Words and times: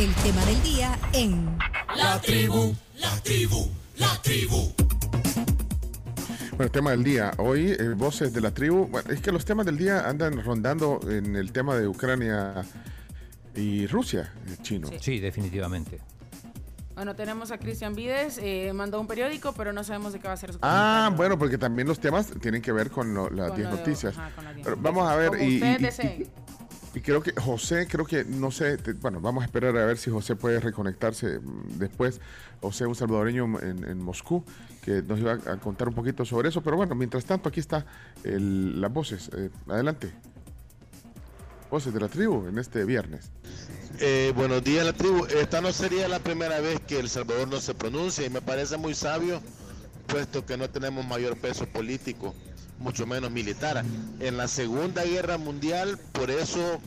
el 0.00 0.14
tema 0.16 0.44
del 0.46 0.62
día 0.62 0.98
en 1.12 1.58
La 1.96 2.20
tribu, 2.20 2.74
la 2.96 3.10
tribu, 3.22 3.68
la 3.98 4.20
tribu. 4.22 4.72
Bueno, 6.50 6.64
el 6.64 6.70
tema 6.70 6.90
del 6.92 7.04
día. 7.04 7.32
Hoy, 7.38 7.70
eh, 7.78 7.90
voces 7.96 8.32
de 8.32 8.40
la 8.40 8.50
tribu. 8.52 8.86
Bueno, 8.86 9.10
es 9.10 9.20
que 9.20 9.30
los 9.32 9.44
temas 9.44 9.66
del 9.66 9.76
día 9.76 10.08
andan 10.08 10.42
rondando 10.42 11.00
en 11.08 11.36
el 11.36 11.52
tema 11.52 11.76
de 11.76 11.86
Ucrania 11.88 12.64
y 13.54 13.86
Rusia, 13.88 14.32
eh, 14.46 14.56
chino. 14.62 14.88
Sí. 14.88 14.96
Sí, 15.00 15.18
definitivamente. 15.20 16.00
Bueno, 16.94 17.14
tenemos 17.16 17.50
a 17.50 17.58
Cristian 17.58 17.94
Vides, 17.94 18.38
eh, 18.42 18.72
mandó 18.74 19.00
un 19.00 19.06
periódico, 19.06 19.52
pero 19.54 19.72
no 19.72 19.84
sabemos 19.84 20.12
de 20.12 20.18
qué 20.20 20.28
va 20.28 20.34
a 20.34 20.36
ser 20.36 20.52
su 20.52 20.58
Ah, 20.62 21.02
comentario. 21.08 21.16
bueno, 21.16 21.38
porque 21.38 21.56
también 21.58 21.88
los 21.88 21.98
temas 22.00 22.26
tienen 22.40 22.60
que 22.62 22.72
ver 22.72 22.90
con 22.90 23.12
lo- 23.14 23.30
las 23.30 23.48
Con 23.48 23.56
10 23.56 23.70
lo 23.70 23.76
de- 23.76 23.80
noticias. 23.82 24.16
ajá, 24.18 24.30
con 24.34 24.44
las 24.44 24.54
10 24.54 24.64
Pero 24.64 24.76
noticias. 24.76 24.94
vamos 24.94 25.10
a 25.12 25.16
ver. 25.16 25.28
Como 25.30 25.42
y, 25.42 25.54
ustedes 25.56 25.80
y- 25.80 25.82
deseen. 25.84 26.22
y- 26.22 26.59
y 26.94 27.00
creo 27.00 27.22
que 27.22 27.32
José, 27.40 27.86
creo 27.88 28.04
que, 28.04 28.24
no 28.24 28.50
sé, 28.50 28.76
bueno, 29.00 29.20
vamos 29.20 29.42
a 29.42 29.46
esperar 29.46 29.76
a 29.76 29.84
ver 29.86 29.96
si 29.98 30.10
José 30.10 30.34
puede 30.36 30.58
reconectarse 30.60 31.38
mm, 31.38 31.78
después. 31.78 32.20
José, 32.60 32.86
un 32.86 32.94
salvadoreño 32.94 33.60
en, 33.60 33.84
en 33.88 33.98
Moscú, 34.02 34.44
que 34.82 35.00
nos 35.02 35.18
iba 35.20 35.32
a 35.32 35.56
contar 35.58 35.88
un 35.88 35.94
poquito 35.94 36.24
sobre 36.24 36.48
eso. 36.48 36.62
Pero 36.62 36.76
bueno, 36.76 36.94
mientras 36.94 37.24
tanto, 37.24 37.48
aquí 37.48 37.60
está 37.60 37.86
el- 38.24 38.80
las 38.80 38.92
voces. 38.92 39.30
Eh, 39.36 39.50
adelante. 39.68 40.10
Voces 41.70 41.94
de 41.94 42.00
la 42.00 42.08
tribu 42.08 42.48
en 42.48 42.58
este 42.58 42.84
viernes. 42.84 43.30
Eh, 44.00 44.32
buenos 44.34 44.62
días, 44.64 44.84
la 44.84 44.92
tribu. 44.92 45.24
Esta 45.26 45.60
no 45.60 45.72
sería 45.72 46.08
la 46.08 46.18
primera 46.18 46.60
vez 46.60 46.80
que 46.80 46.98
El 46.98 47.08
Salvador 47.08 47.46
no 47.48 47.60
se 47.60 47.74
pronuncia 47.74 48.26
y 48.26 48.30
me 48.30 48.42
parece 48.42 48.76
muy 48.76 48.94
sabio, 48.94 49.40
puesto 50.08 50.44
que 50.44 50.56
no 50.56 50.68
tenemos 50.68 51.06
mayor 51.06 51.36
peso 51.36 51.66
político, 51.66 52.34
mucho 52.80 53.06
menos 53.06 53.30
militar. 53.30 53.84
En 54.18 54.36
la 54.36 54.48
Segunda 54.48 55.04
Guerra 55.04 55.38
Mundial, 55.38 55.98
por 56.12 56.30
eso 56.30 56.80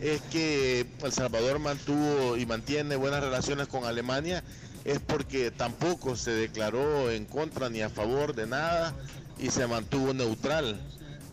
es 0.00 0.20
que 0.22 0.86
El 1.02 1.12
Salvador 1.12 1.58
mantuvo 1.58 2.36
y 2.36 2.46
mantiene 2.46 2.96
buenas 2.96 3.20
relaciones 3.22 3.66
con 3.66 3.84
Alemania, 3.84 4.44
es 4.84 4.98
porque 5.00 5.50
tampoco 5.50 6.16
se 6.16 6.30
declaró 6.30 7.10
en 7.10 7.26
contra 7.26 7.68
ni 7.68 7.82
a 7.82 7.90
favor 7.90 8.34
de 8.34 8.46
nada 8.46 8.94
y 9.38 9.50
se 9.50 9.66
mantuvo 9.66 10.14
neutral. 10.14 10.80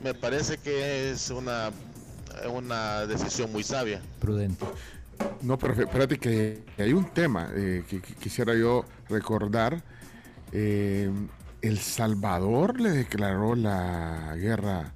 Me 0.04 0.14
parece 0.14 0.58
que 0.58 1.12
es 1.12 1.30
una, 1.30 1.72
una 2.52 3.06
decisión 3.06 3.52
muy 3.52 3.64
sabia. 3.64 4.02
Prudente. 4.20 4.66
No, 5.42 5.58
pero 5.58 5.74
espérate 5.74 6.18
que 6.18 6.64
hay 6.78 6.94
un 6.94 7.06
tema 7.12 7.50
eh, 7.56 7.84
que, 7.90 8.02
que 8.02 8.14
quisiera 8.16 8.54
yo 8.54 8.86
recordar. 9.10 9.82
Eh, 10.52 11.10
el 11.62 11.78
Salvador 11.80 12.80
le 12.80 12.92
declaró 12.92 13.56
la 13.56 14.36
guerra 14.38 14.94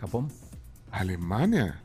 ¿Japón? 0.00 0.28
a 0.90 0.98
Alemania. 1.00 1.82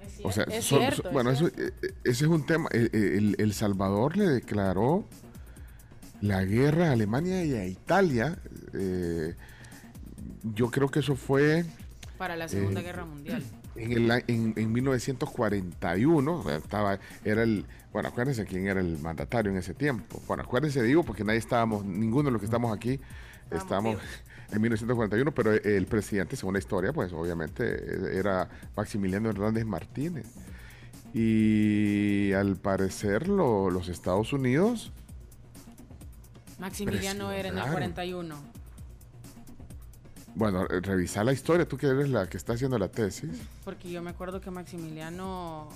Es 0.00 0.24
O 0.24 0.32
sea, 0.32 0.44
es 0.44 0.64
cierto, 0.64 1.08
es 1.08 1.12
bueno, 1.12 1.30
eso, 1.30 1.48
cierto. 1.48 1.62
eh, 1.86 1.94
ese 2.04 2.24
es 2.24 2.30
un 2.30 2.44
tema. 2.44 2.68
El, 2.72 2.90
el- 2.92 3.36
el 3.38 3.52
Salvador 3.54 4.16
le 4.16 4.26
declaró 4.26 5.04
la 6.20 6.44
guerra 6.44 6.88
a 6.88 6.92
Alemania 6.92 7.44
y 7.44 7.54
a 7.54 7.66
Italia. 7.66 8.38
eh, 8.74 9.34
yo 10.42 10.70
creo 10.70 10.88
que 10.88 11.00
eso 11.00 11.14
fue 11.16 11.64
para 12.16 12.36
la 12.36 12.48
Segunda 12.48 12.80
eh, 12.80 12.84
Guerra 12.84 13.04
Mundial. 13.04 13.42
En, 13.78 13.92
el, 13.92 14.24
en, 14.26 14.54
en 14.56 14.72
1941. 14.72 16.32
o 16.34 16.42
sea, 16.44 16.56
Estaba, 16.56 16.98
era 17.24 17.42
el, 17.42 17.64
bueno, 17.92 18.08
acuérdense 18.08 18.44
quién 18.44 18.66
era 18.66 18.80
el 18.80 18.98
mandatario 18.98 19.50
en 19.52 19.58
ese 19.58 19.74
tiempo. 19.74 20.20
Bueno, 20.26 20.42
acuérdense, 20.42 20.82
digo, 20.82 21.02
porque 21.04 21.24
nadie 21.24 21.38
estábamos, 21.38 21.84
ninguno 21.84 22.24
de 22.24 22.32
los 22.32 22.40
que 22.40 22.46
estamos 22.46 22.76
aquí 22.76 23.00
estamos 23.50 23.96
en 24.52 24.60
1941, 24.60 25.32
pero 25.32 25.52
el 25.52 25.86
presidente, 25.86 26.36
según 26.36 26.54
la 26.54 26.58
historia, 26.58 26.92
pues 26.92 27.12
obviamente 27.12 27.64
eh, 27.64 28.18
era 28.18 28.48
Maximiliano 28.76 29.30
Hernández 29.30 29.64
Martínez. 29.64 30.26
Y 31.14 32.32
al 32.34 32.56
parecer 32.56 33.28
lo- 33.28 33.70
los 33.70 33.88
Estados 33.88 34.32
Unidos, 34.32 34.92
Maximiliano 36.58 37.30
era 37.30 37.48
en 37.48 37.54
el 37.56 37.62
presionaron. 37.62 37.72
41. 37.94 38.57
Bueno, 40.38 40.64
eh, 40.70 40.80
revisar 40.80 41.24
la 41.24 41.32
historia, 41.32 41.66
tú 41.66 41.76
que 41.76 41.86
eres 41.88 42.08
la 42.08 42.28
que 42.28 42.36
está 42.36 42.52
haciendo 42.52 42.78
la 42.78 42.88
tesis. 42.88 43.30
Porque 43.64 43.90
yo 43.90 44.00
me 44.02 44.10
acuerdo 44.10 44.40
que 44.40 44.50
Maximiliano 44.50 45.68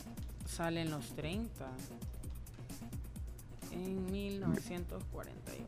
sale 0.49 0.83
en 0.83 0.91
los 0.91 1.15
30. 1.17 1.67
En 3.73 4.11
1941. 4.13 5.67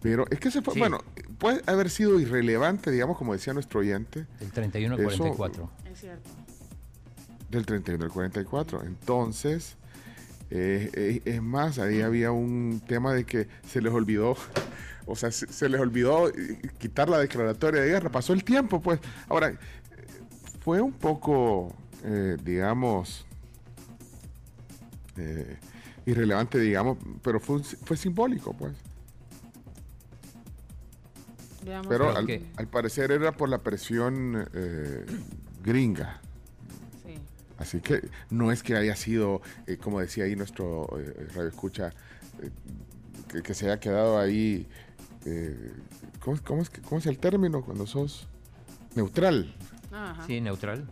Pero 0.00 0.24
es 0.30 0.40
que 0.40 0.50
se 0.50 0.62
fue, 0.62 0.74
Sí. 0.74 0.80
bueno, 0.80 0.98
puede 1.38 1.62
haber 1.66 1.90
sido 1.90 2.18
irrelevante, 2.18 2.90
digamos, 2.90 3.16
como 3.16 3.34
decía 3.34 3.52
nuestro 3.52 3.80
oyente, 3.80 4.26
Del 4.40 4.50
31 4.50 4.94
al 4.96 5.00
Eso- 5.00 5.18
44. 5.18 5.70
Es 5.92 6.00
cierto. 6.00 6.28
del 7.50 7.66
31 7.66 8.04
al 8.04 8.10
44. 8.10 8.82
Entonces, 8.82 9.76
eh, 10.50 10.90
eh, 10.94 11.22
es 11.24 11.40
más, 11.42 11.78
ahí 11.78 12.00
había 12.00 12.32
un 12.32 12.82
tema 12.86 13.12
de 13.14 13.24
que 13.24 13.46
se 13.68 13.80
les 13.80 13.92
olvidó, 13.92 14.36
o 15.06 15.16
sea, 15.16 15.30
se, 15.30 15.46
se 15.52 15.68
les 15.68 15.80
olvidó 15.80 16.28
eh, 16.28 16.58
quitar 16.78 17.08
la 17.08 17.18
declaratoria 17.18 17.80
de 17.82 17.88
guerra. 17.88 18.10
Pasó 18.10 18.32
el 18.32 18.44
tiempo, 18.44 18.80
pues. 18.80 19.00
Ahora, 19.28 19.48
eh, 19.50 19.56
fue 20.60 20.80
un 20.80 20.92
poco, 20.92 21.74
eh, 22.04 22.36
digamos, 22.44 23.26
eh, 25.16 25.58
irrelevante, 26.06 26.58
digamos, 26.58 26.98
pero 27.22 27.40
fue, 27.40 27.56
un- 27.56 27.64
fue 27.64 27.96
simbólico, 27.96 28.52
pues. 28.54 28.72
Veamos 31.64 31.86
Pero 31.88 32.10
al, 32.16 32.68
parecer 32.68 33.12
era 33.12 33.32
por 33.32 33.48
la 33.48 33.58
presión 33.58 34.48
eh, 34.52 35.06
gringa. 35.62 36.20
Sí. 37.04 37.14
Así 37.58 37.80
que 37.80 38.08
no 38.30 38.50
es 38.50 38.64
que 38.64 38.74
haya 38.74 38.96
sido, 38.96 39.42
eh, 39.68 39.76
como 39.76 40.00
decía 40.00 40.24
ahí 40.24 40.34
nuestro 40.34 40.88
eh, 40.98 41.28
radio 41.34 41.48
escucha, 41.48 41.92
eh, 42.42 42.50
que, 43.28 43.42
que 43.42 43.54
se 43.54 43.66
haya 43.66 43.78
quedado 43.78 44.18
ahí. 44.18 44.66
Eh, 45.26 45.72
¿cómo, 46.20 46.38
cómo 46.44 46.62
es, 46.62 46.70
que- 46.70 46.80
cómo 46.82 46.98
es 46.98 47.06
el 47.06 47.18
término 47.18 47.62
cuando 47.64 47.86
sos 47.86 48.28
neutral? 48.94 49.54
Ajá. 49.92 50.26
Sí, 50.26 50.40
neutral. 50.40 50.88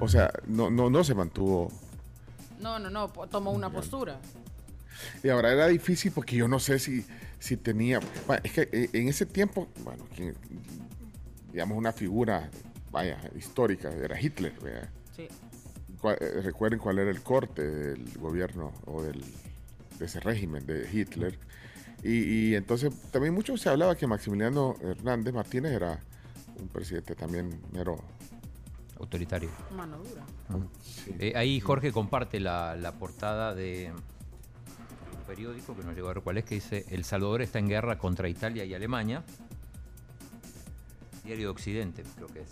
O 0.00 0.08
sea, 0.08 0.30
no, 0.46 0.70
no, 0.70 0.90
no 0.90 1.04
se 1.04 1.14
mantuvo. 1.14 1.70
No, 2.60 2.78
no, 2.78 2.90
no. 2.90 3.08
Tomó 3.08 3.52
una 3.52 3.70
postura. 3.70 4.20
Y 5.22 5.28
ahora 5.28 5.52
era 5.52 5.66
difícil 5.68 6.12
porque 6.12 6.36
yo 6.36 6.48
no 6.48 6.58
sé 6.58 6.78
si, 6.78 7.04
si 7.38 7.56
tenía. 7.56 8.00
Bueno, 8.26 8.42
es 8.44 8.52
que 8.52 8.68
eh, 8.72 8.90
en 8.92 9.08
ese 9.08 9.26
tiempo, 9.26 9.68
bueno, 9.84 10.04
quien- 10.14 10.34
digamos 11.52 11.76
una 11.78 11.92
figura, 11.92 12.50
vaya, 12.90 13.18
histórica, 13.36 13.90
era 13.90 14.20
Hitler, 14.20 14.52
¿verdad? 14.60 14.88
Sí. 15.14 15.28
Eh, 16.04 16.40
recuerden 16.42 16.80
cuál 16.80 16.98
era 16.98 17.10
el 17.10 17.22
corte 17.22 17.62
del 17.62 18.18
gobierno 18.18 18.72
o 18.86 19.02
del, 19.02 19.22
de 19.98 20.06
ese 20.06 20.20
régimen 20.20 20.66
de 20.66 20.88
Hitler. 20.92 21.38
Y, 22.02 22.50
y 22.50 22.54
entonces 22.54 22.92
también 23.10 23.32
mucho 23.32 23.56
se 23.56 23.68
hablaba 23.68 23.96
que 23.96 24.06
Maximiliano 24.06 24.74
Hernández 24.80 25.32
Martínez 25.32 25.72
era 25.72 26.00
un 26.60 26.68
presidente 26.68 27.14
también 27.14 27.60
mero. 27.72 27.98
Autoritario. 28.98 29.50
Mano 29.76 29.98
dura. 29.98 30.24
Eh, 31.18 31.32
ahí 31.34 31.58
Jorge 31.58 31.90
comparte 31.90 32.38
la, 32.38 32.76
la 32.76 32.92
portada 32.92 33.52
de 33.52 33.92
un 33.92 35.26
periódico 35.26 35.74
que 35.76 35.82
no 35.82 35.92
llegó 35.92 36.08
a 36.08 36.14
ver 36.14 36.22
cuál 36.22 36.38
es, 36.38 36.44
que 36.44 36.54
dice 36.56 36.84
El 36.88 37.04
Salvador 37.04 37.42
está 37.42 37.58
en 37.58 37.68
guerra 37.68 37.98
contra 37.98 38.28
Italia 38.28 38.64
y 38.64 38.74
Alemania. 38.74 39.24
Diario 41.24 41.46
de 41.46 41.50
Occidente, 41.50 42.04
creo 42.16 42.28
que 42.28 42.42
es. 42.42 42.48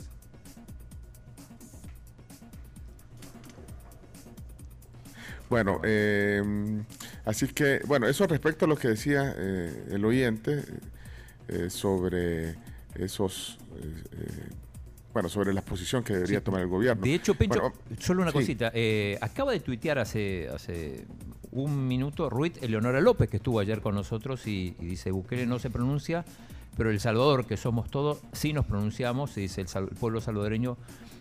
Bueno, 5.50 5.80
eh, 5.84 6.42
así 7.24 7.48
que, 7.48 7.80
bueno, 7.86 8.06
eso 8.06 8.26
respecto 8.26 8.64
a 8.64 8.68
lo 8.68 8.76
que 8.76 8.88
decía 8.88 9.34
eh, 9.36 9.88
el 9.90 10.04
oyente 10.04 10.62
eh, 11.48 11.68
sobre 11.70 12.54
esos, 12.94 13.58
eh, 13.82 14.02
eh, 14.12 14.48
bueno, 15.12 15.28
sobre 15.28 15.52
la 15.52 15.62
posición 15.62 16.04
que 16.04 16.14
debería 16.14 16.40
tomar 16.42 16.60
el 16.60 16.68
gobierno. 16.68 17.02
De 17.02 17.14
hecho, 17.14 17.34
Bueno, 17.34 17.72
solo 17.98 18.22
una 18.22 18.30
sí. 18.30 18.38
cosita. 18.38 18.70
eh, 18.72 19.18
acaba 19.20 19.50
de 19.50 19.58
tuitear 19.58 19.98
hace, 19.98 20.48
hace 20.54 21.04
un 21.50 21.88
minuto 21.88 22.30
Ruiz 22.30 22.52
Eleonora 22.62 23.00
López, 23.00 23.28
que 23.28 23.38
estuvo 23.38 23.58
ayer 23.58 23.80
con 23.80 23.96
nosotros 23.96 24.46
y, 24.46 24.76
y 24.78 24.86
dice, 24.86 25.10
Bukele 25.10 25.46
no 25.46 25.58
se 25.58 25.68
pronuncia, 25.68 26.24
pero 26.76 26.90
El 26.90 27.00
Salvador, 27.00 27.44
que 27.44 27.56
somos 27.56 27.90
todos, 27.90 28.20
sí 28.32 28.52
nos 28.52 28.66
pronunciamos, 28.66 29.36
y 29.36 29.40
dice 29.42 29.62
el, 29.62 29.66
el 29.82 29.96
pueblo 29.96 30.20
salvadoreño 30.20 30.76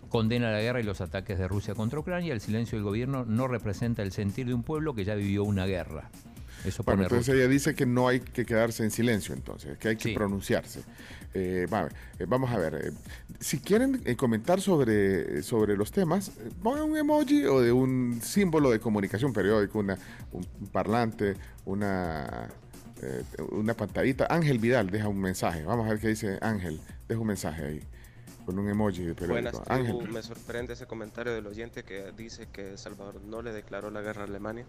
condena 0.10 0.52
la 0.52 0.62
guerra 0.62 0.80
y 0.80 0.84
los 0.84 1.02
ataques 1.02 1.38
de 1.38 1.48
Rusia 1.48 1.76
contra 1.76 2.00
Ucrania, 2.00 2.34
el 2.34 2.42
silencio 2.42 2.78
del 2.78 2.84
gobierno 2.84 3.26
no 3.26 3.48
representa 3.48 4.02
el 4.04 4.12
sentir 4.12 4.48
de 4.48 4.54
un 4.54 4.64
pueblo 4.64 4.94
que 4.94 5.06
ya 5.06 5.16
vivió 5.16 5.44
una 5.44 5.66
guerra. 5.66 6.10
Eso 6.66 6.84
Bueno, 6.84 7.04
entonces 7.04 7.34
ella 7.36 7.48
dice 7.48 7.74
que 7.74 7.86
no 7.86 8.08
hay 8.10 8.20
que 8.20 8.46
quedarse 8.46 8.84
en 8.84 8.92
silencio, 8.92 9.34
entonces, 9.34 9.78
que 9.78 9.90
hay 9.90 9.96
que 9.96 10.10
Sí. 10.10 10.14
pronunciarse. 10.14 10.82
Eh, 11.34 11.68
eh, 11.70 12.26
vamos 12.28 12.52
a 12.52 12.58
ver, 12.58 12.76
eh, 12.76 12.92
si 13.40 13.60
quieren 13.60 14.02
eh, 14.04 14.16
comentar 14.16 14.60
sobre, 14.60 15.42
sobre 15.44 15.78
los 15.78 15.92
temas, 15.92 16.32
pongan 16.62 16.84
un 16.90 16.98
emoji 16.98 17.46
o 17.46 17.62
de 17.62 17.72
un 17.72 18.20
símbolo 18.22 18.72
de 18.72 18.80
comunicación 18.80 19.32
periódico, 19.32 19.80
una, 19.80 19.98
un 20.34 20.44
parlante, 20.72 21.36
una, 21.66 22.50
una 23.52 23.74
pantallita. 23.74 24.28
Ángel 24.30 24.60
Vidal 24.60 24.90
deja 24.90 25.08
un 25.08 25.22
mensaje, 25.22 25.64
vamos 25.64 25.86
a 25.86 25.92
ver 25.92 26.00
qué 26.00 26.10
dice 26.10 26.40
Ángel, 26.42 26.82
deja 27.08 27.22
un 27.22 27.28
mensaje 27.28 27.64
ahí. 27.64 27.84
Con 28.50 28.58
un 28.58 28.68
emoji 28.68 29.04
de 29.04 29.28
Buenas, 29.28 29.64
tribu. 29.64 30.02
Me 30.08 30.24
sorprende 30.24 30.74
ese 30.74 30.88
comentario 30.88 31.32
del 31.32 31.46
oyente 31.46 31.84
que 31.84 32.12
dice 32.18 32.48
que 32.52 32.80
Salvador 32.80 33.22
no 33.22 33.44
le 33.44 33.54
declaró 33.54 33.92
la 33.92 34.02
guerra 34.02 34.24
a 34.24 34.26
Alemania 34.26 34.66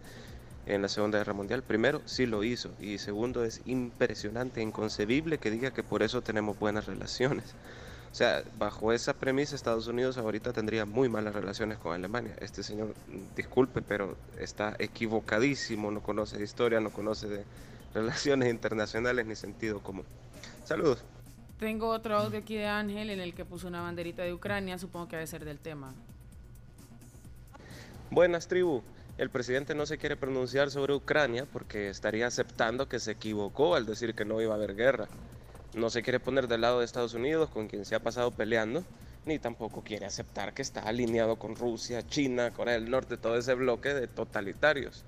en 0.66 0.82
la 0.82 0.88
Segunda 0.90 1.16
Guerra 1.16 1.32
Mundial. 1.32 1.62
Primero, 1.62 2.02
sí 2.04 2.26
lo 2.26 2.44
hizo. 2.44 2.70
Y 2.78 2.98
segundo, 2.98 3.42
es 3.42 3.62
impresionante, 3.64 4.60
inconcebible 4.60 5.38
que 5.38 5.50
diga 5.50 5.70
que 5.70 5.82
por 5.82 6.02
eso 6.02 6.20
tenemos 6.20 6.58
buenas 6.58 6.84
relaciones. 6.84 7.54
O 8.12 8.14
sea, 8.14 8.42
bajo 8.58 8.92
esa 8.92 9.14
premisa, 9.14 9.56
Estados 9.56 9.86
Unidos 9.86 10.18
ahorita 10.18 10.52
tendría 10.52 10.84
muy 10.84 11.08
malas 11.08 11.34
relaciones 11.34 11.78
con 11.78 11.94
Alemania. 11.94 12.36
Este 12.38 12.62
señor, 12.62 12.94
disculpe, 13.34 13.80
pero 13.80 14.14
está 14.38 14.76
equivocadísimo, 14.78 15.90
no 15.90 16.02
conoce 16.02 16.36
de 16.36 16.44
historia, 16.44 16.80
no 16.80 16.90
conoce 16.90 17.28
de 17.28 17.44
relaciones 17.94 18.50
internacionales 18.50 19.24
ni 19.24 19.36
sentido 19.36 19.80
común. 19.80 20.04
Saludos. 20.66 21.02
Tengo 21.60 21.88
otro 21.88 22.16
audio 22.16 22.38
aquí 22.38 22.56
de 22.56 22.66
Ángel 22.66 23.10
en 23.10 23.20
el 23.20 23.34
que 23.34 23.44
puso 23.44 23.68
una 23.68 23.82
banderita 23.82 24.22
de 24.22 24.32
Ucrania, 24.32 24.78
supongo 24.78 25.08
que 25.08 25.16
debe 25.16 25.26
ser 25.26 25.44
del 25.44 25.58
tema. 25.58 25.92
Buenas, 28.10 28.48
tribu. 28.48 28.82
El 29.18 29.28
presidente 29.28 29.74
no 29.74 29.84
se 29.84 29.98
quiere 29.98 30.16
pronunciar 30.16 30.70
sobre 30.70 30.94
Ucrania 30.94 31.46
porque 31.52 31.90
estaría 31.90 32.26
aceptando 32.26 32.88
que 32.88 32.98
se 32.98 33.10
equivocó 33.10 33.74
al 33.74 33.84
decir 33.84 34.14
que 34.14 34.24
no 34.24 34.40
iba 34.40 34.54
a 34.54 34.56
haber 34.56 34.74
guerra. 34.74 35.06
No 35.74 35.90
se 35.90 36.02
quiere 36.02 36.18
poner 36.18 36.48
del 36.48 36.62
lado 36.62 36.78
de 36.78 36.86
Estados 36.86 37.12
Unidos, 37.12 37.50
con 37.50 37.68
quien 37.68 37.84
se 37.84 37.94
ha 37.94 38.00
pasado 38.00 38.30
peleando, 38.30 38.82
ni 39.26 39.38
tampoco 39.38 39.82
quiere 39.82 40.06
aceptar 40.06 40.54
que 40.54 40.62
está 40.62 40.80
alineado 40.80 41.36
con 41.36 41.56
Rusia, 41.56 42.06
China, 42.06 42.52
Corea 42.52 42.72
del 42.72 42.90
Norte, 42.90 43.18
todo 43.18 43.36
ese 43.36 43.52
bloque 43.52 43.92
de 43.92 44.08
totalitarios. 44.08 45.04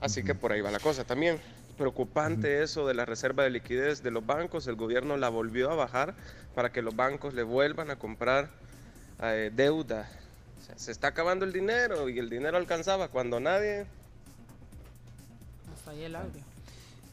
Así 0.00 0.22
que 0.22 0.36
por 0.36 0.52
ahí 0.52 0.60
va 0.60 0.70
la 0.70 0.78
cosa. 0.78 1.02
También 1.02 1.40
preocupante 1.74 2.62
eso 2.62 2.86
de 2.86 2.94
la 2.94 3.04
reserva 3.04 3.42
de 3.42 3.50
liquidez 3.50 4.02
de 4.02 4.10
los 4.10 4.24
bancos. 4.24 4.66
El 4.66 4.76
gobierno 4.76 5.16
la 5.16 5.28
volvió 5.28 5.70
a 5.70 5.74
bajar 5.74 6.14
para 6.54 6.72
que 6.72 6.82
los 6.82 6.96
bancos 6.96 7.34
le 7.34 7.42
vuelvan 7.42 7.90
a 7.90 7.96
comprar 7.96 8.50
eh, 9.22 9.50
deuda. 9.54 10.08
O 10.60 10.64
sea, 10.64 10.78
se 10.78 10.92
está 10.92 11.08
acabando 11.08 11.44
el 11.44 11.52
dinero 11.52 12.08
y 12.08 12.18
el 12.18 12.30
dinero 12.30 12.56
alcanzaba 12.56 13.08
cuando 13.08 13.40
nadie... 13.40 13.86
Hasta 15.74 15.90
ahí 15.90 16.04
el 16.04 16.16
audio. 16.16 16.42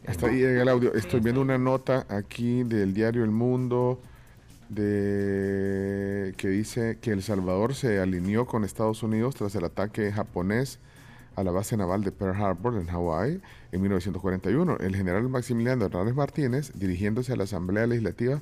Hasta 0.08 0.28
ahí 0.28 0.38
llega 0.38 0.62
el 0.62 0.70
audio. 0.70 0.94
Estoy 0.94 1.20
viendo 1.20 1.42
una 1.42 1.58
nota 1.58 2.06
aquí 2.10 2.64
del 2.64 2.94
diario 2.94 3.24
El 3.24 3.32
Mundo 3.32 4.00
de 4.70 6.34
que 6.38 6.48
dice 6.48 6.98
que 7.02 7.12
El 7.12 7.22
Salvador 7.22 7.76
se 7.76 8.00
alineó 8.00 8.46
con 8.46 8.64
Estados 8.64 9.04
Unidos 9.04 9.36
tras 9.36 9.54
el 9.56 9.66
ataque 9.66 10.12
japonés 10.12 10.80
a 11.36 11.44
la 11.44 11.52
base 11.52 11.78
naval 11.78 12.04
de 12.04 12.12
Pearl 12.12 12.36
Harbor 12.42 12.76
en 12.76 12.88
Hawái 12.88 13.42
en 13.72 13.82
1941. 13.82 14.78
El 14.80 14.96
general 14.96 15.28
Maximiliano 15.30 15.86
Hernández 15.86 16.16
Martínez, 16.16 16.72
dirigiéndose 16.76 17.34
a 17.34 17.36
la 17.36 17.46
Asamblea 17.46 17.88
Legislativa, 17.88 18.42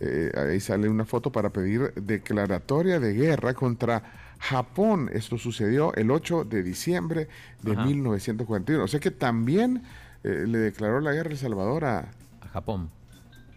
eh, 0.00 0.30
ahí 0.36 0.60
sale 0.60 0.88
una 0.88 1.04
foto 1.04 1.32
para 1.32 1.50
pedir 1.50 1.92
declaratoria 1.94 3.00
de 3.00 3.14
guerra 3.14 3.54
contra 3.54 4.02
Japón. 4.38 5.08
Esto 5.12 5.38
sucedió 5.38 5.94
el 5.94 6.10
8 6.10 6.44
de 6.44 6.62
diciembre 6.62 7.28
de 7.62 7.72
Ajá. 7.72 7.84
1941. 7.84 8.84
O 8.84 8.88
sea 8.88 9.00
que 9.00 9.10
también 9.10 9.82
eh, 10.24 10.44
le 10.46 10.58
declaró 10.58 11.00
la 11.00 11.12
guerra 11.12 11.30
El 11.30 11.38
Salvador 11.38 11.84
a, 11.84 11.98
A 12.40 12.48
Japón. 12.52 12.90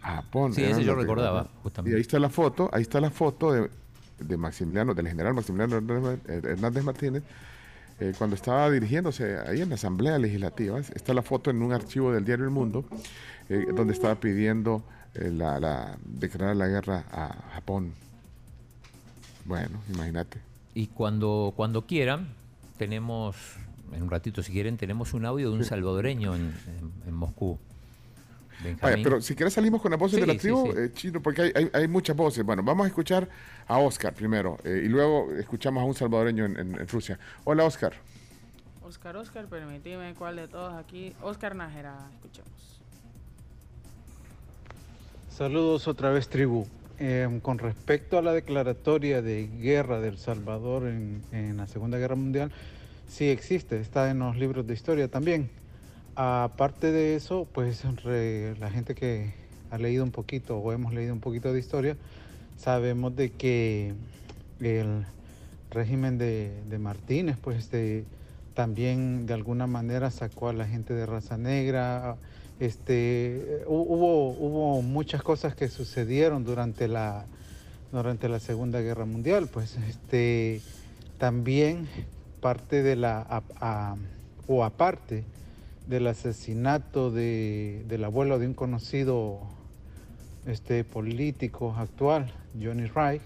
a 0.00 0.16
Japón. 0.16 0.54
Sí, 0.54 0.62
ese 0.62 0.84
yo 0.84 0.94
recordaba, 0.94 1.48
justamente. 1.62 1.92
Y 1.92 1.96
ahí 1.96 2.00
está 2.02 2.18
la 2.18 2.30
foto, 2.30 2.70
ahí 2.72 2.82
está 2.82 3.00
la 3.00 3.10
foto 3.10 3.52
de, 3.52 3.68
de 4.20 4.36
Maximiliano, 4.38 4.94
del 4.94 5.08
general 5.08 5.34
Maximiliano 5.34 5.76
Hernández 5.76 6.20
Hernández 6.26 6.84
Martínez, 6.84 7.22
eh, 8.00 8.12
cuando 8.16 8.34
estaba 8.36 8.70
dirigiéndose 8.70 9.38
ahí 9.38 9.60
en 9.60 9.68
la 9.68 9.74
Asamblea 9.76 10.18
Legislativa. 10.18 10.78
Está 10.80 11.14
la 11.14 11.22
foto 11.22 11.50
en 11.50 11.62
un 11.62 11.72
archivo 11.72 12.12
del 12.12 12.24
diario 12.24 12.44
El 12.46 12.50
Mundo, 12.50 12.84
eh, 13.48 13.66
donde 13.74 13.92
estaba 13.92 14.14
pidiendo 14.16 14.82
eh, 15.14 15.30
la, 15.30 15.60
la- 15.60 15.98
declarar 16.04 16.56
la 16.56 16.66
guerra 16.68 17.04
a 17.12 17.34
Japón. 17.54 17.92
Bueno, 19.44 19.80
imagínate. 19.92 20.38
Y 20.74 20.86
cuando, 20.88 21.52
cuando 21.56 21.86
quieran, 21.86 22.28
tenemos, 22.78 23.36
en 23.92 24.02
un 24.02 24.10
ratito 24.10 24.42
si 24.42 24.52
quieren, 24.52 24.76
tenemos 24.76 25.14
un 25.14 25.24
audio 25.26 25.50
de 25.50 25.56
un 25.56 25.64
salvadoreño 25.64 26.34
en, 26.34 26.42
en- 26.42 26.92
en 27.08 27.14
Moscú. 27.14 27.58
Pero 28.80 29.20
si 29.20 29.34
quieres 29.34 29.54
salimos 29.54 29.80
con 29.80 29.90
las 29.90 29.98
voces 30.00 30.16
Sí, 30.16 30.20
de 30.20 30.26
la 30.26 30.38
tribu, 30.38 30.72
sí. 30.72 30.78
eh, 30.78 30.90
chino, 30.92 31.20
porque 31.22 31.42
hay, 31.42 31.52
hay- 31.54 31.70
hay 31.72 31.88
muchas 31.88 32.16
voces. 32.16 32.44
Bueno, 32.44 32.62
vamos 32.62 32.84
a 32.84 32.88
escuchar 32.88 33.28
a 33.66 33.78
Oscar 33.78 34.12
primero 34.14 34.58
eh, 34.64 34.82
y 34.84 34.88
luego 34.88 35.32
escuchamos 35.38 35.80
a 35.82 35.84
un 35.84 35.94
salvadoreño 35.94 36.44
en, 36.44 36.58
en- 36.58 36.74
en 36.80 36.88
Rusia. 36.88 37.18
Hola, 37.44 37.64
Oscar. 37.64 37.94
Oscar, 38.82 39.16
Oscar, 39.16 39.46
permíteme 39.46 40.14
cuál 40.14 40.36
de 40.36 40.48
todos 40.48 40.74
aquí. 40.74 41.14
Oscar 41.22 41.54
Nájera, 41.54 41.94
escuchemos. 42.14 42.80
Saludos 45.30 45.88
otra 45.88 46.10
vez, 46.10 46.28
tribu. 46.28 46.66
Eh, 46.98 47.38
con 47.42 47.58
respecto 47.58 48.18
a 48.18 48.22
la 48.22 48.32
declaratoria 48.32 49.22
de 49.22 49.46
guerra 49.46 50.00
del 50.00 50.18
Salvador 50.18 50.86
en, 50.86 51.22
en 51.32 51.56
la 51.56 51.66
Segunda 51.66 51.96
Guerra 51.96 52.14
Mundial, 52.16 52.52
sí 53.08 53.28
existe, 53.30 53.80
está 53.80 54.10
en 54.10 54.18
los 54.18 54.36
libros 54.36 54.66
de 54.66 54.74
historia 54.74 55.08
también. 55.08 55.48
Aparte 56.14 56.92
de 56.92 57.14
eso, 57.14 57.46
pues 57.52 57.84
la 58.58 58.70
gente 58.70 58.94
que 58.94 59.32
ha 59.70 59.78
leído 59.78 60.04
un 60.04 60.10
poquito 60.10 60.58
o 60.58 60.72
hemos 60.72 60.92
leído 60.92 61.14
un 61.14 61.20
poquito 61.20 61.52
de 61.52 61.60
historia, 61.60 61.96
sabemos 62.56 63.14
de 63.16 63.30
que 63.30 63.94
el 64.60 65.06
régimen 65.70 66.18
de, 66.18 66.62
Martínez, 66.78 67.36
pues 67.40 67.58
este, 67.58 68.04
también 68.54 69.26
de 69.26 69.34
alguna 69.34 69.66
manera 69.66 70.10
sacó 70.10 70.48
a 70.48 70.52
la 70.52 70.66
gente 70.66 70.92
de 70.94 71.06
raza 71.06 71.38
negra. 71.38 72.18
Este, 72.58 73.64
hu- 73.66 73.86
hubo, 73.88 74.82
muchas 74.82 75.22
cosas 75.22 75.54
que 75.54 75.68
sucedieron 75.68 76.44
durante 76.44 76.88
la, 76.88 77.26
durante 77.92 78.28
la 78.28 78.40
Segunda 78.40 78.80
Guerra 78.80 79.06
Mundial. 79.06 79.48
Pues 79.48 79.76
este, 79.76 80.60
también 81.18 81.88
parte 82.40 82.82
de 82.82 82.96
la, 82.96 83.44
o 84.46 84.64
aparte 84.64 85.24
del 85.90 86.06
asesinato 86.06 87.10
de, 87.10 87.84
del 87.88 88.04
abuelo 88.04 88.38
de 88.38 88.46
un 88.46 88.54
conocido 88.54 89.40
este, 90.46 90.84
político 90.84 91.74
actual, 91.76 92.32
Johnny 92.54 92.86
Reich, 92.86 93.20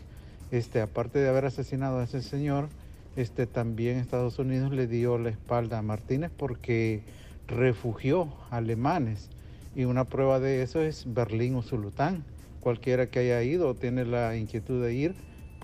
este, 0.51 0.81
aparte 0.81 1.19
de 1.19 1.29
haber 1.29 1.45
asesinado 1.45 2.01
a 2.01 2.05
ese 2.05 2.23
señor, 2.23 2.71
este, 3.17 3.47
también 3.47 3.99
Estados 3.99 4.39
Unidos 4.39 4.73
le 4.73 4.87
dio 4.87 5.19
la 5.19 5.29
espalda 5.29 5.79
a 5.79 5.83
Martínez 5.83 6.33
porque 6.35 7.03
refugió 7.47 8.33
alemanes. 8.51 9.29
Y 9.77 9.85
una 9.85 10.05
prueba 10.05 10.41
de 10.41 10.63
eso 10.63 10.81
es 10.81 11.05
Berlín 11.13 11.57
Usulután. 11.57 12.25
Cualquiera 12.61 13.09
que 13.09 13.19
haya 13.19 13.43
ido 13.43 13.69
o 13.69 13.75
tiene 13.75 14.07
la 14.07 14.37
inquietud 14.37 14.83
de 14.83 14.95
ir, 14.95 15.15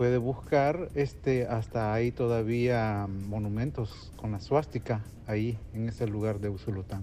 puede 0.01 0.17
buscar 0.17 0.89
este, 0.95 1.47
hasta 1.47 1.93
ahí 1.93 2.11
todavía 2.11 3.07
monumentos 3.29 4.11
con 4.17 4.33
la 4.33 4.41
suástica, 4.41 5.03
ahí 5.27 5.59
en 5.75 5.91
ese 5.91 6.07
lugar 6.07 6.41
de 6.41 6.49
Usulután. 6.49 7.03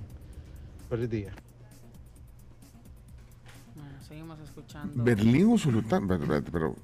Feliz 0.89 1.07
día. 1.07 1.31
Bueno, 3.75 3.91
seguimos 4.07 4.39
escuchando. 4.39 5.03
Berlín 5.03 5.47
o 5.53 5.59
Zulután, 5.59 6.07
pero, 6.07 6.43
pero- 6.51 6.75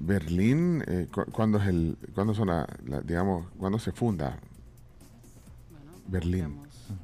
Berlín, 0.00 0.82
eh, 0.86 1.06
cu- 1.12 1.26
¿cuándo 1.30 1.58
es 1.58 1.66
el, 1.66 1.98
cuándo 2.14 2.32
son 2.32 2.48
la, 2.48 2.66
la- 2.86 3.02
digamos, 3.02 3.44
cuándo 3.58 3.78
se 3.78 3.92
funda? 3.92 4.38
Bueno, 5.70 5.92
Berlín. 6.08 6.60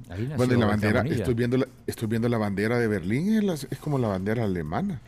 Ahí 0.08 0.24
Bueno, 0.24 0.24
y 0.24 0.26
la 0.28 0.36
Benjamín 0.38 0.68
bandera, 0.68 1.00
Bonilla. 1.02 1.16
estoy 1.16 1.34
viendo 1.34 1.58
la, 1.58 1.66
estoy 1.86 2.08
viendo 2.08 2.30
la 2.30 2.38
bandera 2.38 2.78
de 2.78 2.88
Berlín, 2.88 3.34
es, 3.34 3.44
la- 3.44 3.52
es 3.54 3.78
como 3.78 3.98
la 3.98 4.08
bandera 4.08 4.44
alemana. 4.44 5.02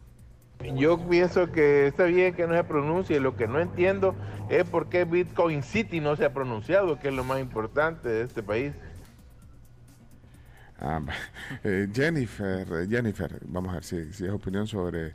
Yo 0.75 0.99
pienso 1.07 1.49
que 1.53 1.87
está 1.87 2.03
bien 2.03 2.33
que 2.35 2.45
no 2.45 2.53
se 2.53 2.63
pronuncie. 2.65 3.19
Lo 3.21 3.37
que 3.37 3.47
no 3.47 3.59
entiendo 3.61 4.13
es 4.49 4.65
por 4.69 4.89
qué 4.89 5.05
Bitcoin 5.05 5.63
City 5.63 6.01
no 6.01 6.17
se 6.17 6.25
ha 6.25 6.33
pronunciado, 6.33 6.99
que 6.99 7.07
es 7.07 7.13
lo 7.13 7.23
más 7.23 7.39
importante 7.39 8.09
de 8.09 8.23
este 8.23 8.43
país. 8.43 8.73
Ah, 10.81 11.01
eh, 11.63 11.87
Jennifer, 11.93 12.67
eh, 12.71 12.87
Jennifer, 12.89 13.39
vamos 13.45 13.71
a 13.71 13.75
ver 13.75 13.83
si, 13.83 14.13
si 14.13 14.25
es 14.25 14.31
opinión 14.31 14.67
sobre, 14.67 15.11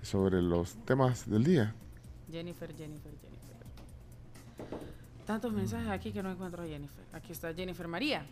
sobre 0.00 0.40
los 0.40 0.74
temas 0.84 1.28
del 1.28 1.44
día. 1.44 1.74
Jennifer, 2.30 2.68
Jennifer, 2.74 3.12
Jennifer. 3.20 4.78
Tantos 5.26 5.52
mensajes 5.52 5.88
aquí 5.88 6.12
que 6.12 6.22
no 6.22 6.30
encuentro 6.32 6.62
a 6.62 6.66
Jennifer. 6.66 7.04
Aquí 7.12 7.32
está 7.32 7.52
Jennifer 7.54 7.86
María. 7.88 8.24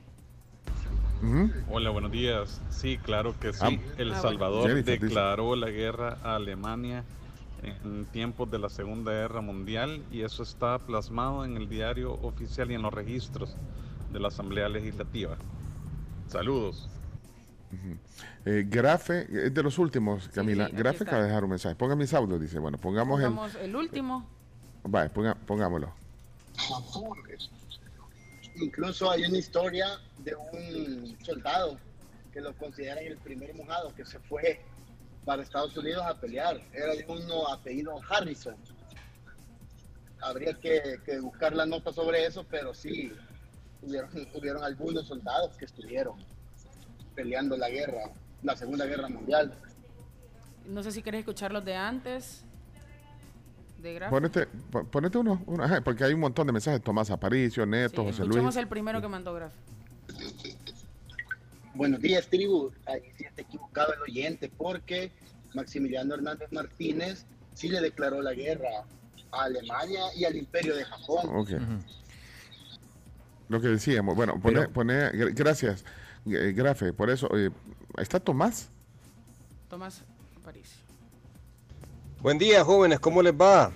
Hola, 1.71 1.91
buenos 1.91 2.11
días. 2.11 2.63
Sí, 2.71 2.97
claro 2.97 3.39
que 3.39 3.53
sí. 3.53 3.59
Ah, 3.63 3.69
El 3.99 4.09
bueno. 4.09 4.23
Salvador 4.23 4.69
Jennifer 4.69 4.95
dice. 4.95 5.07
declaró 5.07 5.55
la 5.55 5.69
guerra 5.69 6.17
a 6.23 6.37
Alemania 6.37 7.05
en 7.63 8.07
tiempos 8.07 8.51
de 8.51 8.59
la 8.59 8.71
Segunda 8.71 9.13
Guerra 9.13 9.43
Mundial 9.43 10.03
y 10.11 10.23
eso 10.23 10.43
está 10.43 10.79
plasmado 10.79 11.45
en 11.45 11.59
el 11.59 11.69
diario 11.69 12.15
oficial 12.23 12.71
y 12.71 12.75
en 12.75 12.81
los 12.83 12.93
registros 12.95 13.55
de 14.13 14.19
la 14.19 14.29
Asamblea 14.29 14.71
Legislativa. 14.71 15.37
Saludos. 16.31 16.89
Eh, 18.45 18.65
Grafe, 18.69 19.27
es 19.47 19.53
de 19.55 19.63
los 19.63 19.79
últimos, 19.79 20.29
Camila. 20.29 20.67
sí, 20.67 20.73
aquí 20.73 20.83
Grafe 20.83 21.05
acaba 21.05 21.23
de 21.23 21.29
dejar 21.29 21.45
un 21.45 21.51
mensaje. 21.51 21.75
Ponga 21.77 21.95
mis 21.97 22.13
audios, 22.15 22.41
dice. 22.41 22.59
Bueno, 22.59 22.79
pongamos 22.79 23.21
Pongamos 23.21 23.55
el 23.57 23.77
último. 23.77 24.29
el. 24.85 24.91
Vale, 24.91 25.11
ponga- 25.13 25.35
pongámoslo. 25.47 25.93
Incluso 28.57 29.11
hay 29.11 29.25
una 29.25 29.39
historia 29.39 29.87
de 30.19 30.35
un 30.35 31.17
soldado 31.25 31.79
que 32.33 32.41
lo 32.41 32.53
consideran 32.55 32.99
el 33.05 33.17
primer 33.19 33.55
mojado 33.55 33.95
que 33.95 34.05
se 34.05 34.19
fue 34.21 34.61
para 35.25 35.43
Estados 35.43 35.77
Unidos 35.77 36.05
a 36.07 36.15
pelear. 36.15 36.61
Era 36.73 36.95
de 36.95 37.05
uno 37.09 37.49
apellido 37.49 37.99
Harrison. 38.09 38.55
Habría 40.21 40.55
que, 40.55 40.99
que 41.05 41.19
buscar 41.21 41.55
la 41.55 41.65
nota 41.67 41.93
sobre 41.93 42.27
eso, 42.27 42.45
pero 42.51 42.75
sí, 42.75 43.13
hubieron, 43.83 44.11
hubieron 44.35 44.65
algunos 44.65 45.07
soldados 45.07 45.57
que 45.57 45.65
estuvieron 45.65 46.15
peleando 47.15 47.57
la 47.57 47.69
guerra, 47.69 48.11
la 48.43 48.57
Segunda 48.57 48.87
Guerra 48.87 49.09
Mundial. 49.09 49.53
No 50.67 50.83
sé 50.83 50.93
si 50.93 51.03
querés 51.03 51.21
escuchar 51.21 51.53
los 51.53 51.65
de 51.65 51.75
antes. 51.75 52.45
De. 53.83 53.99
Ponete, 54.11 54.47
po- 54.71 54.85
ponete 54.85 55.17
uno, 55.19 55.43
uno, 55.47 55.65
porque 55.83 56.05
hay 56.05 56.13
un 56.13 56.21
montón 56.21 56.47
de 56.47 56.53
mensajes. 56.53 56.83
Tomás 56.83 57.11
Aparicio, 57.11 57.65
Sí, 57.65 57.71
Neto, 57.71 58.05
José 58.05 58.23
escuchemos 58.23 58.55
Luis. 58.55 58.57
el 58.57 58.69
primero 58.69 59.01
que 59.01 59.09
mandó 59.09 59.33
Graf. 59.33 59.53
Buenos 61.75 62.01
días, 62.01 62.27
tribu. 62.29 62.71
Ahí 62.87 63.01
sí 63.17 63.25
está 63.25 63.43
equivocado 63.43 63.95
el 63.95 64.03
oyente, 64.03 64.51
porque 64.57 65.13
Maximiliano 65.55 66.15
Hernández 66.15 66.53
Martínez 66.53 67.25
sí 67.55 67.69
le 67.69 67.81
declaró 67.81 68.21
la 68.21 68.35
guerra 68.35 68.69
a 69.33 69.45
Alemania 69.45 70.03
y 70.15 70.25
al 70.25 70.37
Imperio 70.37 70.77
de 70.77 70.85
Japón. 70.85 71.27
Ok. 71.35 71.51
Lo 73.51 73.61
que 73.61 73.67
decíamos. 73.67 74.15
Bueno, 74.15 74.39
pone, 74.41 74.61
Pero- 74.61 74.71
pone- 74.73 75.11
gra- 75.13 75.35
gracias, 75.35 75.85
eh, 76.25 76.53
Grafe. 76.55 76.93
Por 76.93 77.11
eso, 77.11 77.29
eh, 77.37 77.51
¿está 77.99 78.21
Tomás? 78.21 78.71
Tomás 79.69 80.03
Aparicio. 80.41 80.79
Buen 82.23 82.39
día, 82.39 82.65
jóvenes, 82.65 83.01
¿cómo 83.01 83.23
les 83.23 83.33
va? 83.35 83.73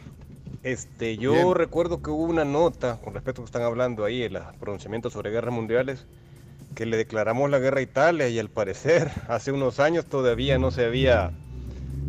Este, 0.63 1.17
yo 1.19 1.33
Bien. 1.33 1.55
recuerdo 1.57 2.01
que 2.03 2.11
hubo 2.11 2.23
una 2.23 2.45
nota 2.45 3.01
con 3.03 3.15
respecto 3.15 3.41
a 3.41 3.43
lo 3.43 3.47
que 3.47 3.49
están 3.49 3.63
hablando 3.63 4.05
ahí, 4.05 4.23
el 4.23 4.39
pronunciamiento 4.61 5.11
sobre 5.11 5.31
guerras 5.33 5.53
mundiales, 5.53 6.07
que 6.77 6.87
le 6.87 6.97
declaramos 6.97 7.51
la 7.51 7.59
guerra 7.59 7.81
a 7.81 7.83
Italia 7.83 8.29
y 8.29 8.39
al 8.39 8.51
parecer 8.51 9.11
hace 9.29 9.51
unos 9.51 9.81
años 9.81 10.07
todavía 10.07 10.57
no 10.57 10.71
se 10.71 10.85
había, 10.87 11.33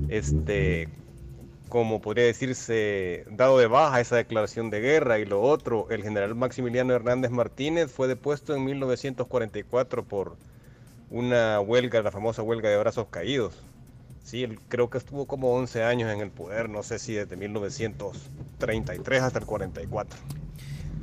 este, 0.09 0.87
como 1.69 2.01
podría 2.01 2.25
decirse, 2.25 3.25
dado 3.29 3.57
de 3.57 3.67
baja 3.67 3.99
esa 3.99 4.15
declaración 4.15 4.69
de 4.69 4.81
guerra. 4.81 5.19
Y 5.19 5.25
lo 5.25 5.41
otro, 5.41 5.87
el 5.89 6.03
general 6.03 6.35
Maximiliano 6.35 6.93
Hernández 6.93 7.31
Martínez 7.31 7.91
fue 7.91 8.07
depuesto 8.07 8.55
en 8.55 8.63
1944 8.63 10.03
por 10.03 10.37
una 11.09 11.59
huelga, 11.59 12.01
la 12.01 12.11
famosa 12.11 12.41
huelga 12.41 12.69
de 12.69 12.77
brazos 12.77 13.07
caídos. 13.09 13.55
Sí, 14.23 14.43
él 14.43 14.59
creo 14.69 14.89
que 14.89 14.97
estuvo 14.97 15.27
como 15.27 15.53
11 15.53 15.83
años 15.83 16.11
en 16.11 16.19
el 16.19 16.31
poder, 16.31 16.67
no 16.67 16.81
sé 16.81 16.97
si 16.97 17.13
desde 17.13 17.35
1933 17.35 19.21
hasta 19.21 19.39
el 19.39 19.45
44. 19.45 20.19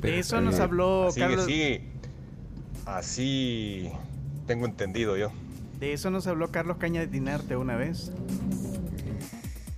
De 0.01 0.19
eso 0.19 0.41
nos 0.41 0.59
habló 0.59 1.07
Así 1.07 1.21
que 1.21 1.27
Carlos. 1.27 1.45
sí, 1.47 1.81
así 2.85 3.93
tengo 4.49 4.67
entendido 4.67 5.17
yo. 5.17 5.31
De 5.79 5.93
eso 5.93 6.11
nos 6.11 6.27
habló 6.27 6.51
Carlos 6.51 6.79
Caña 6.79 7.01
de 7.01 7.07
Dinarte 7.07 7.57
una 7.57 7.77
vez. 7.77 8.11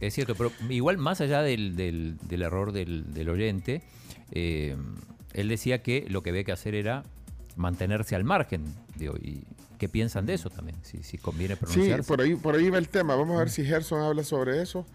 Es 0.07 0.15
cierto, 0.15 0.35
pero 0.35 0.51
igual 0.71 0.99
más 0.99 1.21
allá 1.21 1.43
del, 1.43 1.77
del- 1.77 2.17
del 2.23 2.43
error 2.43 2.73
del, 2.73 3.13
del 3.15 3.29
oyente, 3.29 3.83
eh, 4.33 4.77
él 5.33 5.49
decía 5.49 5.83
que 5.83 6.07
lo 6.09 6.23
que 6.23 6.31
había 6.31 6.45
que 6.45 6.53
hacer 6.53 6.75
era 6.75 7.05
mantenerse 7.57 8.15
al 8.15 8.25
margen. 8.25 8.65
Digo, 8.97 9.15
¿Y 9.17 9.43
qué 9.79 9.89
piensan 9.89 10.27
de 10.27 10.35
eso 10.35 10.51
también? 10.51 10.77
Si, 10.83 11.03
si 11.03 11.19
conviene 11.19 11.55
Sí, 11.57 11.61
pronunciarse. 11.61 12.09
por 12.09 12.21
ahí, 12.21 12.35
por 12.37 12.55
ahí 12.55 12.71
va 12.71 12.79
el 12.79 12.89
tema. 12.89 13.17
Vamos 13.17 13.37
a 13.37 13.41
ver 13.41 13.51
si 13.51 13.65
Gerson 13.65 14.01
habla 14.03 14.23
sobre 14.25 14.63
eso. 14.63 14.87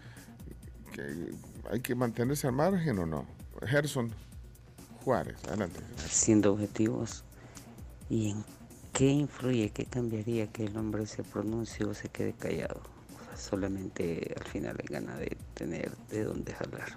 Que 0.92 1.30
¿Hay 1.70 1.80
que 1.80 1.94
mantenerse 1.94 2.46
al 2.46 2.52
margen 2.54 2.98
o 2.98 3.06
no? 3.06 3.26
Gerson 3.66 4.10
Juárez, 5.04 5.36
adelante. 5.48 5.80
siendo 6.08 6.52
objetivos 6.52 7.24
y 8.08 8.30
en 8.30 8.44
qué 8.92 9.06
influye, 9.08 9.70
qué 9.70 9.84
cambiaría 9.86 10.46
que 10.48 10.64
el 10.64 10.76
hombre 10.76 11.06
se 11.06 11.22
pronuncie 11.22 11.86
o 11.86 11.94
se 11.94 12.08
quede 12.08 12.32
callado. 12.32 12.80
Solamente 13.40 14.34
al 14.38 14.44
final 14.46 14.76
hay 14.80 14.86
ganas 14.94 15.18
de 15.18 15.36
tener 15.54 15.90
de 16.10 16.24
dónde 16.24 16.52
jalar. 16.52 16.88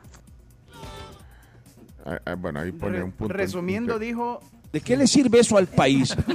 Ah, 2.06 2.20
ah, 2.26 2.36
bueno, 2.36 2.60
ahí 2.60 2.72
pone 2.74 2.98
Re- 2.98 3.04
un 3.04 3.12
punto. 3.14 3.34
resumiendo, 3.34 3.98
dijo, 3.98 4.42
¿De 4.74 4.82
qué 4.82 4.98
le 4.98 5.08
sirve 5.08 5.40
eso 5.40 5.58
al 5.58 5.68
país? 5.68 6.16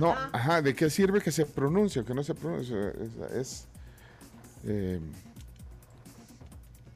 No, 0.00 0.12
ajá, 0.32 0.62
¿de 0.62 0.74
qué 0.74 0.88
sirve 0.88 1.20
que 1.20 1.30
se 1.30 1.44
pronuncie 1.44 2.00
o 2.02 2.04
que 2.04 2.14
no 2.14 2.22
se 2.22 2.34
pronuncie? 2.34 2.76
Es, 3.30 3.30
es, 3.34 3.68
eh, 4.64 5.00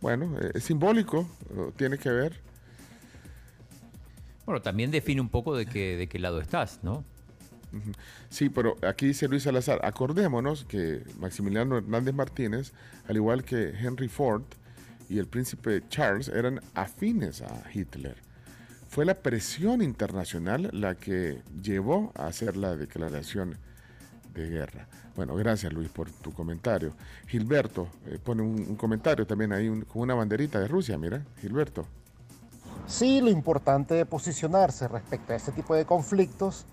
bueno, 0.01 0.39
eh, 0.41 0.53
es 0.55 0.65
simbólico, 0.65 1.29
tiene 1.77 1.99
que 1.99 2.09
ver. 2.11 2.41
Bueno, 4.47 4.63
también 4.63 4.91
define 4.91 5.21
un 5.21 5.29
poco 5.29 5.55
de, 5.57 5.67
que, 5.67 5.97
de 5.97 6.09
qué 6.09 6.19
lado 6.19 6.41
estás, 6.41 6.81
¿no? 6.83 7.05
Sí, 8.29 8.49
pero 8.49 8.77
aquí 8.83 9.07
dice 9.07 9.29
Luis 9.29 9.43
Salazar, 9.43 9.81
acordémonos 9.85 10.65
que 10.65 11.03
Maximiliano 11.19 11.79
Hernández 11.79 12.15
Martínez, 12.15 12.73
al 13.09 13.17
igual 13.17 13.45
que 13.45 13.71
Henry 13.71 14.09
Ford 14.09 14.45
y 15.09 15.19
el 15.19 15.27
príncipe 15.27 15.83
Charles, 15.89 16.29
eran 16.29 16.61
afines 16.75 17.43
a 17.43 17.63
Hitler. 17.73 18.17
Fue 18.89 19.05
la 19.05 19.15
presión 19.15 19.83
internacional 19.83 20.71
la 20.73 20.95
que 20.95 21.43
llevó 21.63 22.13
a 22.15 22.27
hacer 22.27 22.57
la 22.57 22.77
declaración 22.77 23.59
de 24.33 24.49
guerra. 24.49 24.89
Bueno, 25.17 25.35
gracias 25.35 25.73
Luis 25.73 25.89
por 25.89 26.11
tu 26.11 26.33
comentario. 26.33 26.93
Gilberto 27.27 27.89
eh, 28.07 28.19
pone 28.23 28.43
un, 28.43 28.77
comentario 28.77 29.27
también 29.27 29.53
ahí 29.53 29.69
con 29.83 30.03
una 30.03 30.15
banderita 30.15 30.61
de 30.61 30.69
Rusia, 30.69 30.99
mira, 30.99 31.25
Gilberto. 31.41 31.87
Sí, 32.87 33.21
lo 33.21 33.31
importante 33.31 33.95
de 33.95 34.07
posicionarse 34.07 34.87
respecto 34.89 35.33
a 35.33 35.37
este 35.37 35.53
tipo 35.53 35.75
de 35.75 35.85
conflictos 35.87 36.67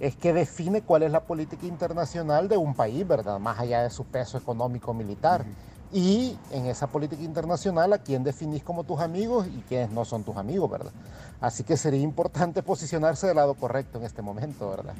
es 0.00 0.16
que 0.16 0.32
define 0.32 0.82
cuál 0.82 1.02
es 1.02 1.12
la 1.12 1.24
política 1.24 1.66
internacional 1.66 2.48
de 2.48 2.56
un 2.56 2.74
país, 2.74 3.06
¿verdad? 3.06 3.38
Más 3.38 3.60
allá 3.60 3.82
de 3.82 3.90
su 3.90 4.04
peso 4.04 4.38
económico 4.38 4.94
militar. 4.94 5.44
Y 5.92 6.38
en 6.52 6.66
esa 6.66 6.86
política 6.86 7.22
internacional 7.22 7.92
a 7.92 7.98
quién 7.98 8.24
definís 8.24 8.62
como 8.62 8.84
tus 8.84 9.00
amigos 9.00 9.46
y 9.46 9.60
quiénes 9.68 9.90
no 9.90 10.04
son 10.04 10.24
tus 10.24 10.36
amigos, 10.36 10.70
¿verdad? 10.70 10.92
Así 11.40 11.64
que 11.64 11.76
sería 11.76 12.00
importante 12.00 12.62
posicionarse 12.62 13.26
del 13.26 13.36
lado 13.36 13.54
correcto 13.54 13.98
en 13.98 14.04
este 14.04 14.22
momento, 14.22 14.70
¿verdad? 14.70 14.94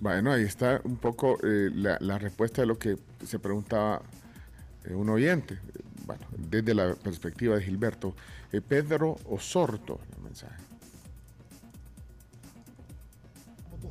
Bueno, 0.00 0.32
ahí 0.32 0.42
está 0.42 0.80
un 0.84 0.96
poco 0.96 1.38
eh, 1.42 1.70
la, 1.72 1.96
la 2.00 2.18
respuesta 2.18 2.60
de 2.60 2.66
lo 2.66 2.78
que 2.78 2.98
se 3.24 3.38
preguntaba 3.38 4.02
eh, 4.84 4.94
un 4.94 5.08
oyente. 5.08 5.58
Bueno, 6.04 6.26
desde 6.36 6.74
la 6.74 6.94
perspectiva 6.94 7.56
de 7.56 7.62
Gilberto. 7.62 8.14
Eh, 8.52 8.60
Pedro 8.60 9.16
Osorto, 9.30 10.00
el 10.16 10.22
mensaje. 10.22 10.54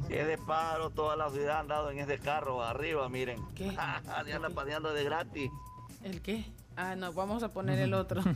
Es 0.10 0.28
de 0.28 0.38
paro, 0.38 0.90
toda 0.92 1.16
la 1.16 1.30
ciudad 1.30 1.58
ha 1.58 1.60
andado 1.60 1.92
en 1.92 2.00
ese 2.00 2.20
carro 2.20 2.64
arriba, 2.64 3.08
miren. 3.10 3.40
¿Qué? 3.56 3.70
Anda 3.78 4.50
paseando 4.50 4.94
de 4.94 5.04
gratis. 5.04 5.52
¿El 6.04 6.22
qué? 6.22 6.46
Ah, 6.78 6.96
no, 6.96 7.14
vamos 7.14 7.44
a 7.44 7.50
poner 7.50 7.80
el 7.80 7.94
otro. 7.94 8.22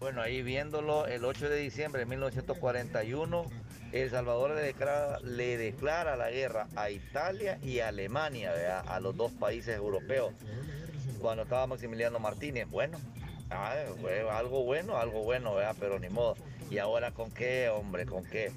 Bueno, 0.00 0.22
ahí 0.22 0.42
viéndolo, 0.42 1.08
el 1.08 1.24
8 1.24 1.48
de 1.48 1.56
diciembre 1.58 1.98
de 1.98 2.06
1941, 2.06 3.44
El 3.90 4.10
Salvador 4.10 4.52
le 4.52 4.62
declara, 4.62 5.18
le 5.20 5.58
declara 5.58 6.14
la 6.14 6.30
guerra 6.30 6.68
a 6.76 6.88
Italia 6.90 7.58
y 7.64 7.80
a 7.80 7.88
Alemania, 7.88 8.52
¿verdad? 8.52 8.84
a 8.86 9.00
los 9.00 9.16
dos 9.16 9.32
países 9.32 9.76
europeos, 9.76 10.32
cuando 11.20 11.42
estaba 11.42 11.66
Maximiliano 11.66 12.20
Martínez. 12.20 12.68
Bueno, 12.70 12.96
ah, 13.50 13.74
fue 14.00 14.20
algo 14.30 14.62
bueno, 14.62 14.98
algo 14.98 15.24
bueno, 15.24 15.56
¿verdad? 15.56 15.74
pero 15.80 15.98
ni 15.98 16.08
modo. 16.08 16.36
¿Y 16.70 16.78
ahora 16.78 17.10
con 17.10 17.32
qué, 17.32 17.68
hombre? 17.68 18.06
¿Con 18.06 18.22
qué? 18.24 18.52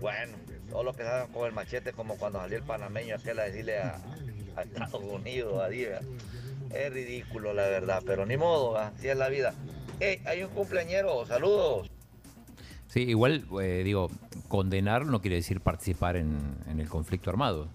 Bueno, 0.00 0.34
todos 0.70 0.84
los 0.84 0.96
que 0.96 1.02
salgan 1.02 1.32
con 1.32 1.46
el 1.46 1.52
machete 1.52 1.92
como 1.92 2.16
cuando 2.16 2.40
salió 2.40 2.58
el 2.58 2.64
panameño 2.64 3.16
aquel 3.16 3.38
a 3.38 3.44
decirle 3.44 3.78
a, 3.78 4.00
a 4.56 4.62
Estados 4.62 5.02
Unidos, 5.02 5.62
a 5.62 5.68
Diva. 5.68 6.00
Es 6.74 6.92
ridículo, 6.92 7.54
la 7.54 7.68
verdad, 7.68 8.02
pero 8.04 8.26
ni 8.26 8.36
modo, 8.36 8.76
así 8.76 9.08
es 9.08 9.16
la 9.16 9.28
vida. 9.28 9.54
Hey, 10.00 10.20
hay 10.24 10.42
un 10.42 10.50
cumpleañero, 10.50 11.24
saludos. 11.26 11.90
Sí, 12.88 13.02
igual, 13.02 13.44
eh, 13.60 13.82
digo, 13.84 14.10
condenar 14.48 15.06
no 15.06 15.20
quiere 15.20 15.36
decir 15.36 15.60
participar 15.60 16.16
en, 16.16 16.56
en 16.68 16.80
el 16.80 16.88
conflicto 16.88 17.30
armado. 17.30 17.68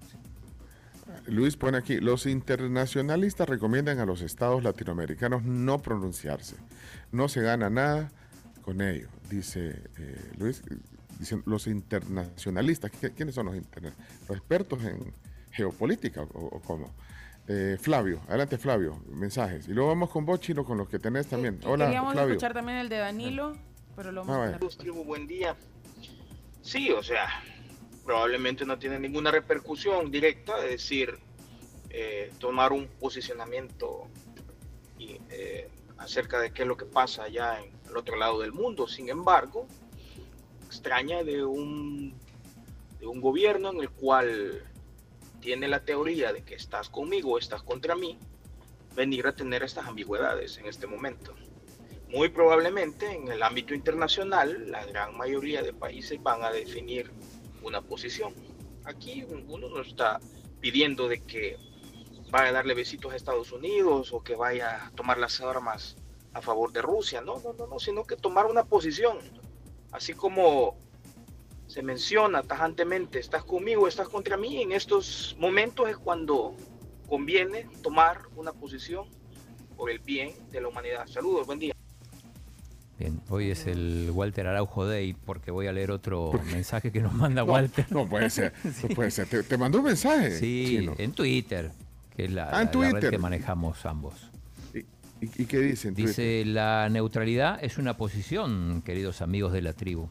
Luis 1.26 1.58
pone 1.58 1.78
aquí, 1.78 2.00
los 2.00 2.26
internacionalistas 2.26 3.48
recomiendan 3.48 4.00
a 4.00 4.06
los 4.06 4.22
estados 4.22 4.64
latinoamericanos 4.64 5.44
no 5.44 5.80
pronunciarse. 5.80 6.56
No 7.12 7.28
se 7.28 7.42
gana 7.42 7.70
nada 7.70 8.12
con 8.62 8.82
ello, 8.82 9.10
dice 9.30 9.82
eh, 9.98 10.32
Luis. 10.38 10.64
Dicen 11.20 11.44
los 11.46 11.68
internacionalistas, 11.68 12.92
¿qui- 12.94 13.14
¿quiénes 13.14 13.36
son 13.36 13.48
los 13.48 13.56
internacionalistas? 13.56 14.30
¿Los 14.30 14.38
expertos 14.38 14.84
en 14.86 15.14
geopolítica 15.52 16.22
o, 16.24 16.46
o 16.46 16.62
cómo? 16.62 16.96
Eh, 17.48 17.78
Flavio, 17.80 18.22
adelante 18.30 18.58
Flavio, 18.58 19.04
mensajes. 19.12 19.68
Y 19.68 19.72
luego 19.74 19.90
vamos 19.90 20.10
con 20.12 20.26
vos, 20.26 20.40
Chino, 20.40 20.64
con 20.64 20.78
los 20.78 20.88
que 20.88 20.98
tenés 20.98 21.28
también. 21.28 21.60
Hola, 21.66 21.86
Queríamos 21.86 22.14
Flavio. 22.14 22.32
escuchar 22.36 22.54
también 22.54 22.78
el 22.78 22.88
de 22.90 22.98
Danilo, 22.98 23.58
pero 23.98 24.12
lo 24.14 24.24
vamos 24.24 24.50
Ah, 24.54 24.56
a 24.56 24.78
tribu, 24.78 25.04
buen 25.04 25.28
día. 25.28 25.58
Sí, 26.62 26.90
o 26.92 27.04
sea, 27.04 27.28
probablemente 28.06 28.66
no 28.66 28.78
tiene 28.80 28.98
ninguna 29.00 29.30
repercusión 29.32 30.10
directa, 30.12 30.64
es 30.64 30.72
decir, 30.72 31.18
eh, 31.90 32.32
tomar 32.40 32.72
un 32.72 32.88
posicionamiento 33.00 34.08
y, 34.98 35.20
eh, 35.32 35.70
acerca 35.98 36.40
de 36.40 36.52
qué 36.52 36.62
es 36.62 36.68
lo 36.68 36.78
que 36.78 36.86
pasa 36.86 37.24
allá 37.24 37.60
en 37.62 37.72
el 37.90 37.98
otro 37.98 38.16
lado 38.16 38.40
del 38.40 38.54
mundo. 38.54 38.88
Sin 38.88 39.10
embargo, 39.10 39.68
extraña 40.70 41.24
de 41.24 41.44
un, 41.44 42.14
de 43.00 43.08
un 43.08 43.20
gobierno 43.22 43.72
en 43.72 43.80
el 43.80 43.90
cual 43.90 44.64
tiene 45.42 45.68
la 45.68 45.84
teoría 45.84 46.32
de 46.32 46.44
que 46.44 46.54
estás 46.54 46.90
conmigo 46.90 47.32
o 47.32 47.38
estás 47.40 47.64
contra 47.64 47.96
mí, 47.96 48.20
venir 48.96 49.26
a 49.26 49.36
tener 49.36 49.64
estas 49.64 49.88
ambigüedades 49.88 50.60
en 50.60 50.68
este 50.68 50.86
momento. 50.86 51.34
Muy 52.10 52.30
probablemente 52.30 53.12
en 53.12 53.32
el 53.32 53.42
ámbito 53.42 53.74
internacional 53.74 54.70
la 54.70 54.86
gran 54.86 55.18
mayoría 55.18 55.64
de 55.64 55.74
países 55.74 56.22
van 56.22 56.44
a 56.44 56.52
definir 56.52 57.12
una 57.64 57.82
posición. 57.82 58.36
Aquí 58.86 59.26
uno 59.48 59.70
no 59.70 59.82
está 59.82 60.20
pidiendo 60.60 61.08
de 61.08 61.24
que 61.24 61.58
vaya 62.30 62.50
a 62.50 62.52
darle 62.52 62.76
besitos 62.76 63.12
a 63.12 63.16
Estados 63.16 63.52
Unidos 63.52 64.14
o 64.14 64.24
que 64.24 64.36
vaya 64.36 64.86
a 64.86 64.92
tomar 64.92 65.18
las 65.18 65.42
armas 65.42 65.96
a 66.34 66.42
favor 66.42 66.72
de 66.72 66.84
Rusia, 66.84 67.22
no, 67.22 67.40
no, 67.40 67.54
no, 67.54 67.66
no, 67.66 67.80
sino 67.80 68.04
que 68.04 68.16
tomar 68.16 68.46
una 68.46 68.66
posición. 68.66 69.18
Así 69.92 70.14
como 70.14 70.76
se 71.68 71.82
menciona 71.84 72.42
tajantemente, 72.44 73.20
estás 73.20 73.44
conmigo, 73.44 73.88
estás 73.88 74.10
contra 74.10 74.38
mí, 74.38 74.62
en 74.62 74.72
estos 74.72 75.36
momentos 75.40 75.90
es 75.90 75.98
cuando 75.98 76.56
conviene 77.08 77.68
tomar 77.82 78.22
una 78.36 78.52
posición 78.54 79.06
por 79.78 79.90
el 79.90 80.00
bien 80.00 80.32
de 80.52 80.62
la 80.62 80.68
humanidad. 80.68 81.08
Saludos, 81.08 81.46
buen 81.48 81.60
día. 81.60 81.74
Bien, 82.98 83.22
hoy 83.30 83.50
es 83.50 83.66
el 83.66 84.12
Walter 84.14 84.46
Araujo 84.48 84.86
Day 84.86 85.14
porque 85.14 85.52
voy 85.52 85.68
a 85.68 85.72
leer 85.72 85.90
otro 85.92 86.32
mensaje 86.52 86.92
que 86.92 87.00
nos 87.02 87.14
manda 87.14 87.44
Walter. 87.44 87.86
No 87.92 88.08
puede 88.08 88.30
ser, 88.30 88.54
no 88.84 88.96
puede 88.96 89.10
ser. 89.12 89.28
¿Te, 89.28 89.44
te 89.44 89.58
mandó 89.58 89.78
un 89.80 89.86
mensaje? 89.86 90.38
Sí, 90.38 90.66
Chino? 90.80 90.96
en 90.98 91.14
Twitter, 91.14 91.72
que 92.16 92.26
es 92.26 92.32
la, 92.32 92.50
Ah, 92.52 92.62
en 92.64 92.80
la- 92.82 92.88
la 92.92 93.00
red 93.00 93.10
que 93.10 93.18
manejamos 93.18 93.86
ambos. 93.86 94.30
¿Y, 95.22 95.42
y 95.42 95.46
qué 95.46 95.60
dicen? 95.60 95.94
Dice, 95.94 96.44
la 96.46 96.88
neutralidad 96.90 97.60
es 97.64 97.78
una 97.78 97.98
posición, 97.98 98.82
queridos 98.86 99.22
amigos 99.22 99.52
de 99.54 99.62
la 99.62 99.74
tribu. 99.74 100.08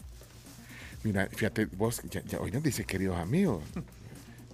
Mira, 1.05 1.29
fíjate, 1.29 1.67
vos, 1.67 2.03
ya, 2.11 2.23
ya 2.25 2.39
hoy 2.41 2.51
nos 2.51 2.63
dice 2.63 2.85
queridos 2.85 3.17
amigos. 3.19 3.63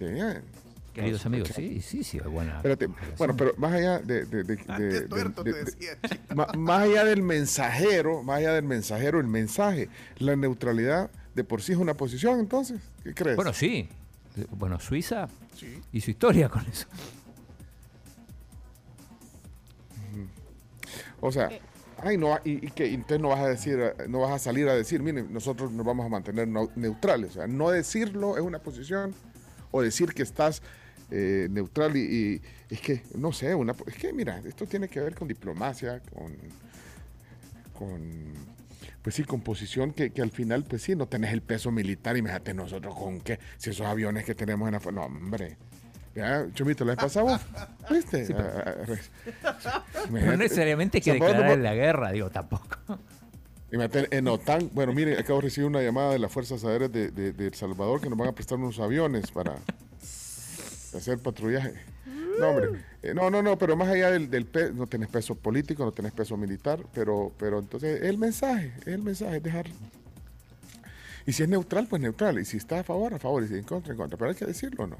Queridos 0.94 1.24
no, 1.24 1.28
amigos, 1.28 1.50
escucha. 1.50 1.68
sí, 1.68 1.80
sí, 1.80 2.04
sí, 2.04 2.18
buena. 2.20 2.56
Espérate, 2.58 2.88
bueno, 3.18 3.36
pero 3.36 3.52
más 3.56 3.72
allá 3.72 3.98
de, 3.98 4.26
de- 4.26 4.44
de- 4.44 4.56
de- 4.56 4.64
qué 4.64 4.82
de- 4.82 5.00
tuerto 5.08 5.42
de- 5.42 5.52
te 5.52 5.58
de- 5.58 5.64
decía, 5.64 5.90
más 6.56 6.82
allá 6.82 7.04
del 7.04 7.20
mensajero, 7.22 8.22
más 8.22 8.38
allá 8.38 8.52
del 8.52 8.62
mensajero, 8.64 9.18
el 9.18 9.26
mensaje, 9.26 9.88
la 10.18 10.36
neutralidad 10.36 11.10
de 11.34 11.42
por 11.42 11.62
sí 11.62 11.72
es 11.72 11.78
una 11.78 11.94
posición, 11.94 12.38
entonces, 12.38 12.80
¿qué 13.02 13.12
crees? 13.12 13.34
Bueno, 13.34 13.52
sí. 13.52 13.88
Bueno, 14.50 14.78
Suiza 14.78 15.28
hizo 15.92 16.10
historia 16.12 16.48
con 16.48 16.64
eso. 16.66 16.86
O 21.26 21.32
sea, 21.32 21.48
Eh. 21.50 21.60
ay 22.02 22.18
no, 22.18 22.38
y, 22.44 22.66
y 22.66 22.70
que 22.70 22.92
entonces 22.92 23.20
no 23.20 23.28
vas 23.28 23.40
a 23.40 23.48
decir, 23.48 23.78
no 24.08 24.20
vas 24.20 24.32
a 24.32 24.38
salir 24.38 24.68
a 24.68 24.74
decir, 24.74 25.02
miren, 25.02 25.32
nosotros 25.32 25.72
nos 25.72 25.86
vamos 25.86 26.04
a 26.04 26.10
mantener 26.10 26.46
neutrales. 26.76 27.30
O 27.30 27.32
sea, 27.34 27.46
no 27.46 27.70
decirlo 27.70 28.36
es 28.36 28.42
una 28.42 28.58
posición, 28.58 29.14
o 29.70 29.80
decir 29.80 30.12
que 30.12 30.22
estás 30.22 30.60
eh, 31.10 31.48
neutral 31.50 31.96
y, 31.96 32.00
y 32.00 32.42
es 32.74 32.80
que, 32.80 33.02
no 33.16 33.32
sé, 33.32 33.54
una, 33.54 33.74
es 33.86 33.94
que 33.96 34.12
mira, 34.12 34.42
esto 34.46 34.66
tiene 34.66 34.88
que 34.88 35.00
ver 35.00 35.14
con 35.14 35.26
diplomacia, 35.28 36.00
con, 36.12 36.36
con 37.72 38.32
pues 39.00 39.14
sí, 39.16 39.24
con 39.24 39.40
posición 39.40 39.92
que, 39.92 40.10
que 40.10 40.22
al 40.22 40.30
final, 40.30 40.64
pues 40.64 40.82
sí, 40.82 40.94
no 40.94 41.06
tenés 41.06 41.32
el 41.32 41.40
peso 41.42 41.70
militar, 41.70 42.16
imagínate 42.16 42.52
nosotros 42.54 42.94
con 42.94 43.20
qué, 43.20 43.38
si 43.56 43.70
esos 43.70 43.86
aviones 43.86 44.24
que 44.24 44.34
tenemos 44.34 44.66
en 44.68 44.74
la... 44.74 44.80
No, 44.92 45.04
hombre. 45.04 45.56
Ya, 46.14 46.46
Chomito, 46.54 46.84
¿la 46.84 46.92
vez 46.94 47.02
pasada? 47.04 47.40
¿Viste? 47.90 48.24
Sí, 48.26 48.32
pero- 48.34 48.84
re- 48.84 49.00
No 50.26 50.36
necesariamente 50.36 50.98
hay 50.98 51.02
que 51.02 51.12
declarar 51.14 51.58
la 51.58 51.74
guerra, 51.74 52.12
digo, 52.12 52.30
tampoco. 52.30 52.76
En 53.72 54.28
OTAN, 54.28 54.70
bueno, 54.72 54.92
mire, 54.92 55.18
acabo 55.18 55.40
de 55.40 55.46
recibir 55.46 55.66
una 55.68 55.82
llamada 55.82 56.12
de 56.12 56.20
las 56.20 56.30
Fuerzas 56.30 56.62
Aéreas 56.64 56.92
de, 56.92 57.10
de- 57.10 57.32
de 57.32 57.46
El 57.48 57.54
Salvador 57.54 58.00
que 58.00 58.08
nos 58.08 58.16
van 58.16 58.28
a 58.28 58.32
prestar 58.32 58.56
unos 58.56 58.78
aviones 58.78 59.32
para 59.32 59.56
hacer 60.96 61.18
patrullaje. 61.18 61.72
No, 62.38 62.50
hombre, 62.50 62.68
eh, 63.02 63.14
no, 63.14 63.30
no, 63.30 63.42
no, 63.42 63.58
pero 63.58 63.74
más 63.74 63.88
allá 63.88 64.12
del, 64.12 64.30
del 64.30 64.46
pe- 64.46 64.72
no 64.72 64.86
tenés 64.86 65.08
peso 65.08 65.34
político, 65.34 65.84
no 65.84 65.90
tenés 65.90 66.12
peso 66.12 66.36
militar, 66.36 66.78
pero, 66.94 67.32
pero 67.36 67.58
entonces 67.58 68.02
el 68.02 68.16
mensaje, 68.16 68.72
el 68.86 69.02
mensaje 69.02 69.38
es 69.38 69.42
dejar. 69.42 69.66
Y 71.26 71.32
si 71.32 71.42
es 71.42 71.48
neutral, 71.48 71.88
pues 71.88 72.00
neutral, 72.00 72.38
y 72.38 72.44
si 72.44 72.58
está 72.58 72.78
a 72.78 72.84
favor, 72.84 73.12
a 73.14 73.18
favor, 73.18 73.42
y 73.42 73.48
si 73.48 73.54
en 73.54 73.64
contra, 73.64 73.90
en 73.92 73.96
contra, 73.98 74.16
pero 74.16 74.30
hay 74.30 74.36
que 74.36 74.46
decirlo, 74.46 74.86
¿no? 74.86 74.98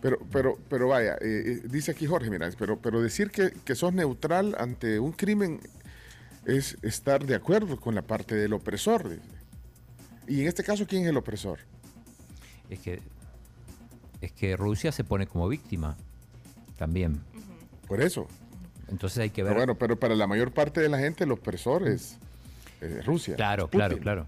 Pero, 0.00 0.18
pero, 0.32 0.58
pero 0.68 0.88
vaya, 0.88 1.14
eh, 1.16 1.18
eh, 1.46 1.60
dice 1.64 1.90
aquí 1.90 2.06
Jorge, 2.06 2.30
mira, 2.30 2.48
pero, 2.58 2.78
pero 2.80 3.02
decir 3.02 3.30
que, 3.30 3.50
que 3.64 3.74
sos 3.74 3.92
neutral 3.92 4.56
ante 4.58 4.98
un 4.98 5.12
crimen 5.12 5.60
es 6.46 6.78
estar 6.82 7.26
de 7.26 7.34
acuerdo 7.34 7.78
con 7.78 7.94
la 7.94 8.02
parte 8.02 8.34
del 8.34 8.54
opresor. 8.54 9.08
dice. 9.10 9.22
Y 10.26 10.40
en 10.40 10.48
este 10.48 10.64
caso, 10.64 10.86
¿quién 10.86 11.02
es 11.02 11.08
el 11.08 11.16
opresor? 11.18 11.58
Es 12.70 12.78
que, 12.78 13.02
es 14.22 14.32
que 14.32 14.56
Rusia 14.56 14.90
se 14.92 15.04
pone 15.04 15.26
como 15.26 15.48
víctima 15.48 15.96
también. 16.78 17.20
Por 17.86 18.00
eso. 18.00 18.26
Entonces 18.88 19.18
hay 19.18 19.30
que 19.30 19.42
Pero 19.42 19.48
ver. 19.50 19.56
bueno, 19.58 19.74
pero 19.76 19.98
para 19.98 20.14
la 20.14 20.26
mayor 20.26 20.52
parte 20.52 20.80
de 20.80 20.88
la 20.88 20.98
gente, 20.98 21.24
el 21.24 21.32
opresor 21.32 21.86
es 21.86 22.16
eh, 22.80 23.02
Rusia. 23.04 23.36
claro, 23.36 23.66
Putin. 23.66 23.78
claro, 23.78 23.98
claro. 23.98 24.26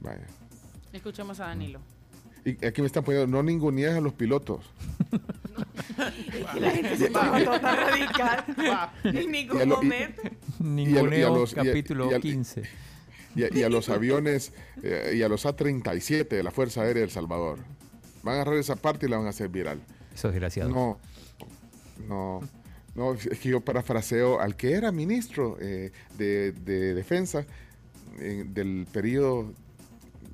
Vaya. 0.00 0.26
Escuchemos 0.92 1.38
a 1.40 1.46
Danilo. 1.48 1.80
Y 2.44 2.64
aquí 2.64 2.80
me 2.80 2.86
están 2.86 3.04
poniendo, 3.04 3.26
no 3.26 3.42
ningunees 3.42 3.94
a 3.94 4.00
los 4.00 4.12
pilotos. 4.14 4.64
La 6.60 6.70
gente 6.70 6.96
se 6.96 7.10
tan 7.10 7.32
radical. 7.62 8.44
En 9.04 9.16
Y 9.22 9.26
ningún 9.26 9.60
a 9.60 9.64
lo- 9.64 9.82
y- 9.82 9.86
momento. 9.86 10.22
y 10.60 10.96
a- 10.96 11.18
y 11.18 11.22
a 11.22 11.28
los- 11.30 11.52
y 11.52 11.58
a- 11.58 11.64
capítulo 11.64 12.10
y 12.10 12.14
a- 12.14 12.20
15. 12.20 12.62
Y 13.34 13.42
a, 13.44 13.48
y 13.52 13.62
a 13.62 13.68
los 13.68 13.88
aviones 13.88 14.52
eh, 14.82 15.14
y 15.16 15.22
a 15.22 15.28
los 15.28 15.44
A-37 15.46 16.28
de 16.28 16.42
la 16.42 16.50
Fuerza 16.50 16.82
Aérea 16.82 17.00
de 17.00 17.04
El 17.04 17.10
Salvador. 17.10 17.58
Van 18.22 18.34
a 18.34 18.42
agarrar 18.42 18.58
esa 18.58 18.76
parte 18.76 19.06
y 19.06 19.08
la 19.08 19.16
van 19.18 19.26
a 19.26 19.30
hacer 19.30 19.48
viral. 19.48 19.80
Eso 20.14 20.28
es 20.28 20.34
desgraciado. 20.34 20.70
No, 20.70 20.98
no, 22.08 22.40
no, 22.94 23.12
es 23.14 23.38
que 23.38 23.48
yo 23.50 23.60
parafraseo 23.60 24.40
al 24.40 24.56
que 24.56 24.72
era 24.72 24.90
ministro 24.92 25.56
eh, 25.60 25.92
de, 26.16 26.52
de 26.52 26.94
Defensa 26.94 27.44
eh, 28.18 28.44
del 28.48 28.86
periodo 28.92 29.52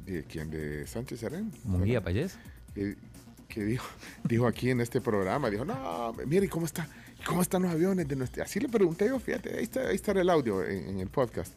de 0.04 0.24
quién, 0.24 0.50
de 0.50 0.86
Sánchez 0.86 1.20
Serén. 1.20 1.52
Munguía 1.64 2.02
Payés. 2.02 2.36
Que, 2.74 2.96
que 3.48 3.64
dijo, 3.64 3.86
dijo 4.24 4.46
aquí 4.46 4.70
en 4.70 4.80
este 4.80 5.00
programa, 5.00 5.50
dijo, 5.50 5.64
no, 5.64 6.12
mire, 6.26 6.48
¿cómo 6.48 6.66
está? 6.66 6.88
¿Cómo 7.26 7.40
están 7.42 7.62
los 7.62 7.72
aviones 7.72 8.06
de 8.06 8.16
nuestra? 8.16 8.44
Así 8.44 8.60
le 8.60 8.68
pregunté 8.68 9.06
yo, 9.08 9.18
fíjate, 9.18 9.56
ahí 9.56 9.64
está, 9.64 9.88
ahí 9.88 9.94
está 9.96 10.12
el 10.12 10.28
audio 10.28 10.62
en, 10.64 10.88
en 10.90 11.00
el 11.00 11.08
podcast. 11.08 11.56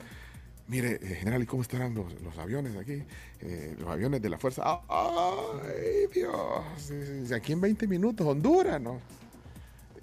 Mire, 0.68 1.00
eh, 1.02 1.16
general, 1.16 1.42
¿y 1.44 1.46
cómo 1.46 1.62
estarán 1.62 1.96
los, 1.96 2.22
los 2.22 2.38
aviones 2.38 2.76
aquí? 2.76 3.02
Eh, 3.40 3.76
los 3.80 3.90
aviones 3.90 4.22
de 4.22 4.30
la 4.30 4.38
fuerza. 4.38 4.64
¡Ay, 4.90 6.08
Dios! 6.14 6.92
Eh, 6.92 7.26
Aquí 7.34 7.54
en 7.54 7.62
20 7.62 7.88
minutos, 7.88 8.28
Honduras, 8.28 8.82
¿no? 8.82 9.00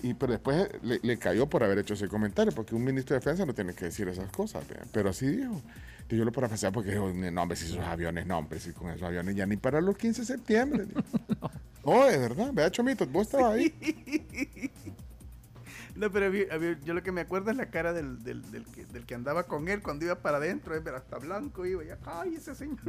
Y 0.05 0.13
pero 0.13 0.33
después 0.33 0.69
le, 0.83 1.01
le 1.03 1.17
cayó 1.17 1.49
por 1.49 1.65
haber 1.65 1.79
hecho 1.79 1.95
ese 1.95 2.09
comentario, 2.09 2.53
porque 2.55 2.75
un 2.75 2.85
ministro 2.85 3.15
de 3.15 3.21
defensa 3.21 3.47
no 3.47 3.55
tiene 3.55 3.73
que 3.73 3.87
decir 3.87 4.07
esas 4.07 4.31
cosas, 4.31 4.63
pero 4.93 5.09
así 5.09 5.27
dijo. 5.27 5.63
Y 6.11 6.17
yo 6.19 6.27
lo 6.27 6.31
parafraseé 6.31 6.71
porque 6.73 6.91
dijo, 6.91 7.11
no, 7.11 7.43
hombre, 7.43 7.57
si 7.57 7.65
esos 7.65 7.79
aviones, 7.79 8.27
no, 8.27 8.37
hombre, 8.37 8.61
si 8.61 8.73
con 8.73 8.91
esos 8.91 9.03
aviones 9.03 9.35
ya 9.35 9.47
ni 9.47 9.57
para 9.57 9.81
los 9.81 9.97
15 9.97 10.21
de 10.21 10.27
septiembre. 10.27 10.85
no, 11.87 12.05
de 12.05 12.19
verdad, 12.19 12.51
vea, 12.53 12.71
Chomito, 12.71 13.07
vos 13.07 13.29
estabas 13.29 13.55
ahí. 13.55 14.71
No, 15.97 16.11
pero 16.11 16.29
yo 16.85 16.93
lo 16.93 17.05
que 17.05 17.13
me 17.13 17.21
acuerdo 17.21 17.53
es 17.53 17.57
la 17.57 17.71
cara 17.71 17.93
del, 17.93 18.25
del, 18.25 18.51
del 18.51 18.67
que, 18.67 18.85
del 18.85 19.07
que 19.07 19.15
andaba 19.15 19.45
con 19.45 19.69
él 19.69 19.81
cuando 19.81 20.05
iba 20.05 20.17
para 20.17 20.39
adentro, 20.39 20.75
es 20.75 20.83
ver, 20.83 20.97
hasta 20.97 21.19
blanco 21.19 21.65
iba, 21.65 21.85
ya, 21.85 21.99
ay, 22.05 22.35
ese 22.35 22.53
señor. 22.57 22.83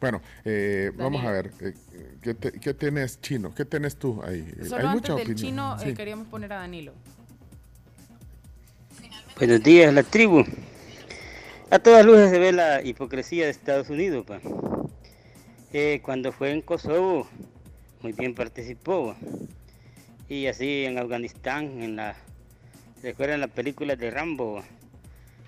Bueno, 0.00 0.20
eh, 0.44 0.90
vamos 0.96 1.24
a 1.24 1.30
ver, 1.30 1.52
eh, 1.60 1.74
¿qué, 2.22 2.34
te- 2.34 2.52
qué 2.52 2.74
tenés, 2.74 3.20
Chino? 3.20 3.54
¿Qué 3.54 3.64
tenés 3.64 3.96
tú 3.96 4.20
ahí? 4.22 4.46
Eh, 4.60 4.64
Solo 4.66 4.88
antes 4.88 5.02
del 5.04 5.12
opinión. 5.14 5.36
chino 5.36 5.76
eh, 5.82 5.94
queríamos 5.94 6.26
poner 6.28 6.52
a 6.52 6.56
Danilo. 6.58 6.92
Buenos 9.38 9.62
días, 9.62 9.92
la 9.92 10.02
tribu. 10.02 10.44
A 11.70 11.78
todas 11.78 12.04
luces 12.06 12.30
se 12.30 12.38
ve 12.38 12.52
la 12.52 12.82
hipocresía 12.82 13.44
de 13.46 13.50
Estados 13.50 13.90
Unidos. 13.90 14.24
pa. 14.26 14.40
Eh, 15.72 16.00
cuando 16.04 16.30
fue 16.30 16.52
en 16.52 16.62
Kosovo, 16.62 17.26
muy 18.02 18.12
bien 18.12 18.34
participó. 18.34 19.16
Y 20.28 20.46
así 20.46 20.84
en 20.84 20.98
Afganistán, 20.98 21.82
en 21.82 21.96
la, 21.96 22.16
recuerdan 23.02 23.40
la 23.40 23.48
película 23.48 23.96
de 23.96 24.10
Rambo, 24.10 24.62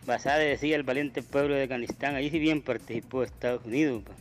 basada 0.05 0.39
decía 0.39 0.77
el 0.77 0.83
valiente 0.83 1.23
pueblo 1.23 1.55
de 1.55 1.63
Afganistán, 1.63 2.15
ahí 2.17 2.29
sí 2.31 2.39
bien 2.39 2.61
participó 2.63 3.23
Estados 3.23 3.65
Unidos. 3.65 4.03
pa. 4.03 4.13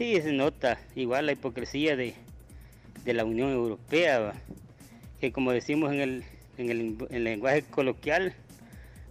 Sí, 0.00 0.18
se 0.22 0.32
nota 0.32 0.80
igual 0.94 1.26
la 1.26 1.32
hipocresía 1.32 1.94
de, 1.94 2.14
de 3.04 3.12
la 3.12 3.26
Unión 3.26 3.50
Europea, 3.50 4.18
va, 4.18 4.34
que 5.20 5.30
como 5.30 5.52
decimos 5.52 5.92
en 5.92 6.00
el, 6.00 6.24
en 6.56 6.70
el, 6.70 6.80
en 6.80 7.16
el 7.16 7.24
lenguaje 7.24 7.64
coloquial, 7.64 8.32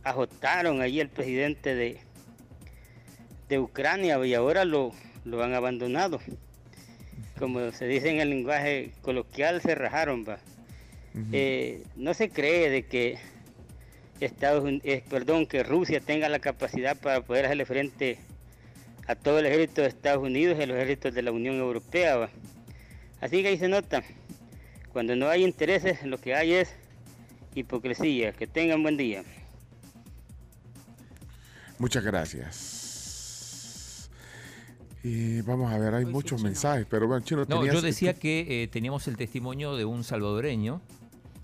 ajotaron 0.03 0.81
ahí 0.81 0.99
al 0.99 1.09
presidente 1.09 1.75
de, 1.75 1.99
de 3.49 3.59
Ucrania 3.59 4.17
y 4.25 4.33
ahora 4.33 4.65
lo, 4.65 4.91
lo 5.25 5.43
han 5.43 5.53
abandonado. 5.53 6.21
Como 7.37 7.71
se 7.71 7.85
dice 7.85 8.09
en 8.09 8.19
el 8.19 8.31
lenguaje 8.31 8.89
coloquial, 9.03 9.61
se 9.61 9.75
rajaron. 9.75 10.25
Va. 10.27 10.39
Eh, 11.31 11.83
no 11.97 12.15
se 12.15 12.29
cree 12.29 12.71
de 12.71 12.87
que 12.87 13.19
Estados 14.21 14.63
Uni- 14.63 14.81
eh, 14.83 15.03
perdón, 15.07 15.45
que 15.45 15.61
Rusia 15.61 15.99
tenga 15.99 16.29
la 16.29 16.39
capacidad 16.39 16.97
para 16.97 17.21
poder 17.21 17.45
hacerle 17.45 17.67
frente 17.67 18.17
a 19.09 19.15
todo 19.15 19.39
el 19.39 19.47
ejército 19.47 19.81
de 19.81 19.87
Estados 19.87 20.23
Unidos 20.23 20.55
y 20.59 20.61
a 20.61 20.67
los 20.67 20.77
ejércitos 20.77 21.15
de 21.15 21.23
la 21.23 21.31
Unión 21.31 21.55
Europea. 21.55 22.15
va. 22.15 22.29
Así 23.19 23.41
que 23.41 23.47
ahí 23.47 23.57
se 23.57 23.67
nota, 23.67 24.03
cuando 24.93 25.15
no 25.15 25.27
hay 25.27 25.43
intereses, 25.43 26.03
lo 26.03 26.19
que 26.19 26.35
hay 26.35 26.53
es 26.53 26.69
hipocresía. 27.55 28.33
Que 28.33 28.45
tengan 28.45 28.83
buen 28.83 28.97
día. 28.97 29.23
Muchas 31.79 32.03
gracias. 32.03 34.11
Y 35.03 35.41
vamos 35.41 35.73
a 35.73 35.79
ver, 35.79 35.95
hay 35.95 36.05
muchos 36.05 36.43
mensajes, 36.43 36.85
pero 36.87 37.07
bueno, 37.07 37.25
Chino, 37.25 37.45
No, 37.49 37.65
yo 37.65 37.81
decía 37.81 38.13
que 38.13 38.61
eh, 38.63 38.67
teníamos 38.67 39.07
el 39.07 39.17
testimonio 39.17 39.75
de 39.75 39.85
un 39.85 40.03
salvadoreño, 40.03 40.81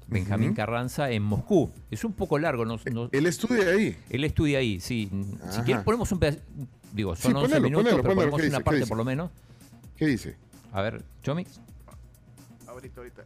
Benjamín 0.08 0.54
Carranza, 0.54 1.10
en 1.10 1.24
Moscú. 1.24 1.72
Es 1.90 2.04
un 2.04 2.14
poco 2.14 2.38
largo. 2.38 2.64
No, 2.64 2.80
no- 2.92 3.10
Él 3.12 3.26
estudia 3.26 3.70
ahí. 3.72 3.98
Él 4.12 4.24
estudia 4.24 4.60
ahí, 4.60 4.80
sí. 4.80 5.10
Si 5.50 5.62
quieres 5.62 5.84
ponemos 5.84 6.12
un 6.12 6.20
pedazo, 6.20 6.42
digo, 6.96 7.16
son 7.16 7.32
Sí, 7.32 7.38
11 7.38 7.42
ponelo, 7.48 7.62
minutos, 7.62 7.84
ponelo, 7.84 8.02
pero 8.04 8.16
ponelo, 8.16 8.32
ponemos 8.32 8.42
¿qué 8.42 8.48
una 8.56 8.60
parte 8.64 8.88
por 8.88 8.98
lo 8.98 9.06
menos. 9.06 9.32
¿Qué 9.98 10.06
dice? 10.08 10.36
A 10.72 10.82
ver, 10.82 11.04
Chomi. 11.22 11.46
Ahorita, 12.68 13.00
ahorita. 13.02 13.24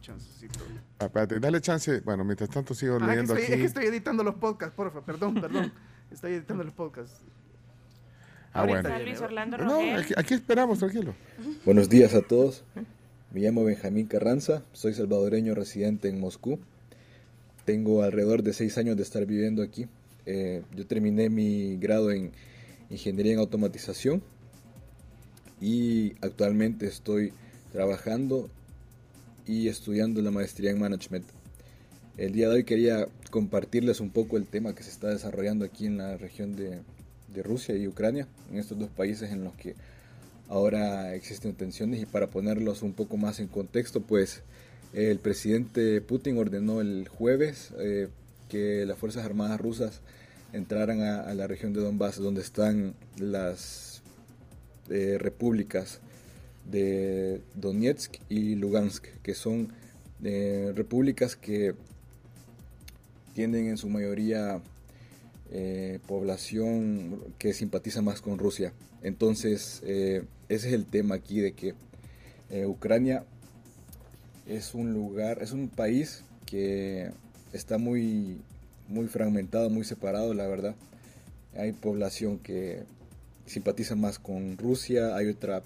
Chancecito. 0.00 0.60
Ah, 0.98 1.04
Espérate, 1.06 1.38
dale 1.40 1.60
chance. 1.60 2.00
Bueno, 2.00 2.24
mientras 2.24 2.50
tanto 2.50 2.74
sigo 2.74 2.96
Ah, 2.96 2.98
que 3.00 3.06
leyendo 3.06 3.34
estoy, 3.34 3.44
aquí. 3.44 3.52
Es 3.52 3.58
que 3.60 3.66
estoy 3.66 3.84
editando 3.86 4.24
los 4.24 4.34
podcasts, 4.36 4.74
porfa, 4.74 5.00
perdón, 5.04 5.34
perdón. 5.40 5.72
Estoy 6.10 6.34
editando 6.34 6.64
los 6.64 6.74
podcasts. 6.74 7.20
Ah, 8.52 8.60
Ahorita 8.60 8.80
bueno. 8.82 8.96
viene, 8.96 9.10
Luis 9.10 9.20
Orlando 9.22 9.58
No, 9.58 9.96
aquí, 9.96 10.12
aquí 10.16 10.34
esperamos, 10.34 10.78
tranquilo. 10.80 11.14
Buenos 11.64 11.88
días 11.88 12.14
a 12.14 12.20
todos. 12.22 12.64
Me 13.32 13.40
llamo 13.40 13.64
Benjamín 13.64 14.06
Carranza, 14.06 14.62
soy 14.72 14.92
salvadoreño 14.92 15.54
residente 15.54 16.08
en 16.08 16.20
Moscú. 16.20 16.58
Tengo 17.64 18.02
alrededor 18.02 18.42
de 18.42 18.52
seis 18.52 18.76
años 18.76 18.96
de 18.96 19.04
estar 19.04 19.24
viviendo 19.24 19.62
aquí. 19.62 19.86
Eh, 20.26 20.62
yo 20.76 20.86
terminé 20.86 21.28
mi 21.30 21.76
grado 21.76 22.10
en 22.10 22.32
Ingeniería 22.90 23.32
en 23.32 23.38
Automatización 23.38 24.22
y 25.60 26.12
actualmente 26.20 26.86
estoy 26.86 27.32
trabajando 27.72 28.50
y 29.46 29.68
estudiando 29.68 30.22
la 30.22 30.30
maestría 30.30 30.70
en 30.70 30.78
Management. 30.78 31.24
El 32.16 32.32
día 32.32 32.48
de 32.48 32.56
hoy 32.56 32.64
quería 32.64 33.08
compartirles 33.30 34.00
un 34.00 34.10
poco 34.10 34.36
el 34.36 34.46
tema 34.46 34.74
que 34.74 34.82
se 34.82 34.90
está 34.90 35.08
desarrollando 35.08 35.64
aquí 35.64 35.86
en 35.86 35.98
la 35.98 36.16
región 36.16 36.54
de, 36.54 36.80
de 37.32 37.42
Rusia 37.42 37.74
y 37.76 37.88
Ucrania, 37.88 38.28
en 38.50 38.58
estos 38.58 38.78
dos 38.78 38.90
países 38.90 39.30
en 39.32 39.44
los 39.44 39.54
que 39.54 39.74
ahora 40.48 41.14
existen 41.14 41.54
tensiones 41.54 42.02
y 42.02 42.06
para 42.06 42.28
ponerlos 42.28 42.82
un 42.82 42.92
poco 42.92 43.16
más 43.16 43.40
en 43.40 43.48
contexto, 43.48 44.02
pues 44.02 44.42
el 44.92 45.18
presidente 45.18 46.02
Putin 46.02 46.36
ordenó 46.36 46.82
el 46.82 47.08
jueves 47.08 47.72
eh, 47.78 48.08
que 48.52 48.84
las 48.84 48.98
Fuerzas 48.98 49.24
Armadas 49.24 49.58
rusas 49.58 50.02
entraran 50.52 51.00
a, 51.00 51.32
la 51.32 51.46
región 51.46 51.72
de 51.72 51.80
Donbass, 51.80 52.18
donde 52.18 52.42
están 52.42 52.94
las 53.16 54.02
eh, 54.90 55.16
repúblicas 55.18 56.00
de 56.70 57.40
Donetsk 57.54 58.16
y 58.28 58.54
Lugansk, 58.56 59.06
que 59.22 59.32
son 59.32 59.72
eh, 60.22 60.70
repúblicas 60.76 61.34
que 61.34 61.74
tienen 63.34 63.68
en 63.68 63.78
su 63.78 63.88
mayoría 63.88 64.60
eh, 65.50 65.98
población 66.06 67.24
que 67.38 67.54
simpatiza 67.54 68.02
más 68.02 68.20
con 68.20 68.38
Rusia. 68.38 68.74
Entonces, 69.02 69.80
ese 69.82 70.26
es 70.48 70.64
el 70.66 70.84
tema 70.84 71.14
aquí 71.14 71.40
de 71.40 71.52
que 71.54 71.74
Ucrania 72.66 73.24
es 74.46 74.74
un 74.74 74.92
lugar, 74.92 75.38
es 75.40 75.52
un 75.52 75.70
país 75.70 76.22
que 76.44 77.10
está 77.52 77.78
muy, 77.78 78.40
muy 78.88 79.06
fragmentado, 79.08 79.70
muy 79.70 79.84
separado, 79.84 80.34
la 80.34 80.46
verdad. 80.46 80.74
Hay 81.56 81.72
población 81.72 82.38
que 82.38 82.82
simpatiza 83.46 83.94
más 83.96 84.18
con 84.18 84.56
Rusia, 84.56 85.16
hay 85.16 85.28
otra 85.28 85.62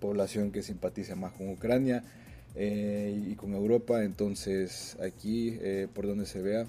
población 0.00 0.50
que 0.50 0.62
simpatiza 0.62 1.14
más 1.16 1.32
con 1.32 1.48
Ucrania 1.50 2.02
eh, 2.54 3.20
y 3.30 3.34
con 3.34 3.54
Europa. 3.54 4.02
Entonces, 4.04 4.96
aquí, 5.02 5.56
eh, 5.60 5.86
por 5.92 6.06
donde 6.06 6.26
se 6.26 6.40
vea, 6.42 6.66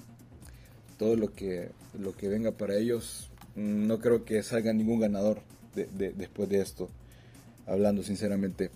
todo 0.98 1.16
lo 1.16 1.34
que, 1.34 1.70
lo 2.00 2.16
que 2.16 2.28
venga 2.28 2.52
para 2.52 2.76
ellos, 2.76 3.30
mm, 3.56 3.88
no 3.88 4.00
creo 4.00 4.26
que 4.26 4.44
salga 4.44 4.74
ningún 4.74 5.00
ganador 5.00 5.42
de- 5.76 5.86
de- 5.88 6.12
después 6.12 6.50
de 6.50 6.62
esto, 6.62 6.90
hablando 7.66 8.04
sinceramente. 8.04 8.70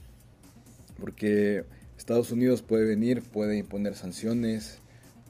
Porque 1.00 1.66
Estados 1.98 2.32
Unidos 2.32 2.62
puede 2.62 2.86
venir, 2.86 3.22
puede 3.22 3.58
imponer 3.58 3.96
sanciones, 3.96 4.80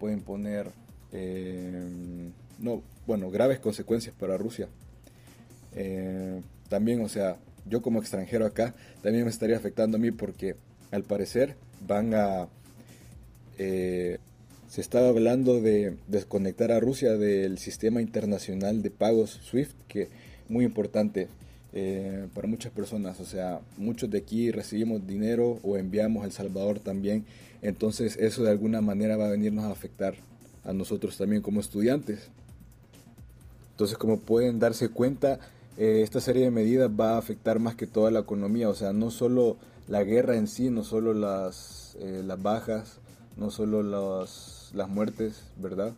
puede 0.03 0.15
imponer, 0.15 0.67
eh, 1.13 2.29
no, 2.59 2.83
bueno, 3.07 3.31
graves 3.31 3.59
consecuencias 3.59 4.13
para 4.13 4.35
Rusia. 4.35 4.67
Eh, 5.75 6.41
también, 6.67 6.99
o 7.05 7.07
sea, 7.07 7.37
yo 7.69 7.81
como 7.81 8.01
extranjero 8.01 8.45
acá, 8.45 8.75
también 9.01 9.23
me 9.23 9.29
estaría 9.29 9.55
afectando 9.55 9.95
a 9.95 10.01
mí 10.01 10.11
porque 10.11 10.57
al 10.91 11.03
parecer 11.03 11.55
van 11.87 12.13
a... 12.15 12.49
eh, 13.57 14.17
se 14.67 14.81
estaba 14.81 15.07
hablando 15.07 15.61
de 15.61 15.95
desconectar 16.09 16.73
a 16.73 16.81
Rusia 16.81 17.13
del 17.13 17.57
sistema 17.57 18.01
internacional 18.01 18.81
de 18.81 18.91
pagos 18.91 19.39
SWIFT, 19.45 19.77
que 19.87 20.09
muy 20.49 20.65
importante 20.65 21.29
eh, 21.73 22.27
para 22.33 22.47
muchas 22.47 22.71
personas. 22.71 23.19
O 23.19 23.25
sea, 23.25 23.59
muchos 23.77 24.09
de 24.09 24.19
aquí 24.19 24.51
recibimos 24.51 25.05
dinero 25.05 25.59
o 25.63 25.77
enviamos 25.77 26.23
a 26.23 26.25
El 26.25 26.31
Salvador 26.31 26.79
también. 26.79 27.25
Entonces 27.61 28.17
eso 28.17 28.43
de 28.43 28.51
alguna 28.51 28.81
manera 28.81 29.17
va 29.17 29.25
a 29.27 29.31
venirnos 29.31 29.65
a 29.65 29.71
afectar 29.71 30.15
a 30.63 30.73
nosotros 30.73 31.17
también 31.17 31.41
como 31.41 31.59
estudiantes. 31.59 32.29
Entonces, 33.71 33.97
como 33.97 34.19
pueden 34.19 34.59
darse 34.59 34.89
cuenta, 34.89 35.39
eh, 35.77 36.01
esta 36.03 36.21
serie 36.21 36.43
de 36.43 36.51
medidas 36.51 36.91
va 36.91 37.15
a 37.15 37.17
afectar 37.17 37.57
más 37.59 37.75
que 37.75 37.87
toda 37.87 38.11
la 38.11 38.19
economía, 38.19 38.69
o 38.69 38.75
sea, 38.75 38.93
no 38.93 39.09
solo 39.09 39.57
la 39.87 40.03
guerra 40.03 40.37
en 40.37 40.47
sí, 40.47 40.69
no 40.69 40.83
solo 40.83 41.13
las, 41.15 41.97
eh, 41.99 42.21
las 42.23 42.41
bajas, 42.41 42.99
no 43.35 43.49
solo 43.49 43.81
los- 43.81 44.71
las 44.75 44.89
muertes, 44.89 45.43
¿verdad? 45.59 45.93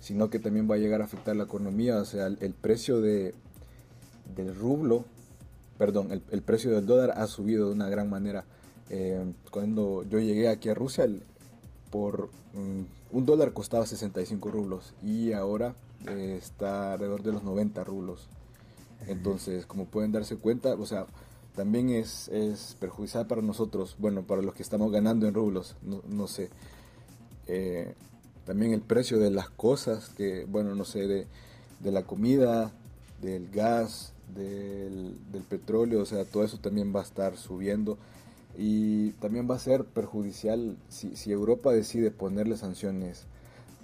Sino 0.00 0.30
que 0.30 0.38
también 0.38 0.70
va 0.70 0.76
a 0.76 0.78
llegar 0.78 1.02
a 1.02 1.04
afectar 1.04 1.36
la 1.36 1.44
economía, 1.44 1.98
o 1.98 2.04
sea, 2.06 2.26
el, 2.28 2.38
el 2.40 2.54
precio 2.54 3.00
de, 3.02 3.34
del 4.34 4.54
rublo, 4.54 5.04
perdón, 5.78 6.12
el, 6.12 6.22
el 6.30 6.42
precio 6.42 6.70
del 6.72 6.86
dólar 6.86 7.12
ha 7.16 7.26
subido 7.26 7.66
de 7.68 7.72
una 7.74 7.88
gran 7.88 8.10
manera. 8.10 8.44
Eh, 8.90 9.32
cuando 9.50 10.02
yo 10.04 10.18
llegué 10.18 10.48
aquí 10.48 10.68
a 10.68 10.74
Rusia, 10.74 11.04
el- 11.04 11.22
por 11.90 12.28
mm, 12.54 13.16
un 13.16 13.26
dólar 13.26 13.52
costaba 13.52 13.86
65 13.86 14.50
rublos 14.50 14.92
y 15.02 15.32
ahora 15.32 15.74
eh, 16.06 16.36
está 16.40 16.92
alrededor 16.94 17.22
de 17.22 17.32
los 17.32 17.42
90 17.42 17.82
rublos. 17.84 18.28
Entonces, 19.06 19.64
como 19.66 19.86
pueden 19.86 20.12
darse 20.12 20.36
cuenta, 20.36 20.74
o 20.74 20.84
sea, 20.86 21.06
también 21.54 21.90
es, 21.90 22.28
es 22.28 22.76
perjudicial 22.80 23.26
para 23.26 23.42
nosotros, 23.42 23.96
bueno, 23.98 24.22
para 24.22 24.42
los 24.42 24.54
que 24.54 24.62
estamos 24.62 24.90
ganando 24.92 25.26
en 25.26 25.34
rublos, 25.34 25.76
no, 25.82 26.02
no 26.08 26.26
sé. 26.26 26.50
Eh, 27.46 27.94
también 28.44 28.72
el 28.72 28.80
precio 28.80 29.18
de 29.18 29.30
las 29.30 29.50
cosas, 29.50 30.08
que, 30.10 30.44
bueno, 30.48 30.74
no 30.74 30.84
sé, 30.84 31.06
de, 31.06 31.26
de 31.80 31.92
la 31.92 32.02
comida, 32.04 32.72
del 33.22 33.48
gas, 33.50 34.12
del, 34.34 35.16
del 35.32 35.42
petróleo, 35.42 36.02
o 36.02 36.06
sea, 36.06 36.24
todo 36.24 36.44
eso 36.44 36.58
también 36.58 36.94
va 36.94 37.00
a 37.00 37.04
estar 37.04 37.36
subiendo. 37.36 37.98
Y 38.56 39.10
también 39.12 39.48
va 39.48 39.54
a 39.54 39.60
ser 39.60 39.84
perjudicial 39.84 40.76
si, 40.88 41.30
Europa 41.30 41.72
decide 41.72 42.10
ponerle 42.10 42.56
sanciones 42.56 43.26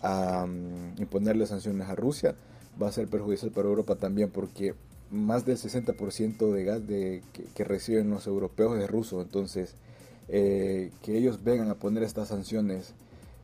a 0.02 0.46
mm, 0.46 1.00
imponerle 1.00 1.46
sanciones 1.46 1.88
a 1.88 1.94
Rusia, 1.94 2.34
va 2.82 2.88
a 2.88 2.92
ser 2.92 3.06
perjudicial 3.06 3.52
para 3.52 3.68
Europa 3.68 3.94
también 3.94 4.30
porque 4.30 4.74
más 5.12 5.46
del 5.46 5.58
60% 5.58 6.52
de 6.52 6.64
gas 6.64 6.82
que 7.54 7.64
reciben 7.64 8.10
los 8.10 8.26
europeos 8.26 8.76
es 8.80 8.90
ruso. 8.90 9.22
Entonces, 9.22 9.76
eh, 10.28 10.90
que 11.02 11.16
ellos 11.16 11.44
vengan 11.44 11.70
a 11.70 11.76
poner 11.76 12.02
estas 12.02 12.28
sanciones 12.28 12.94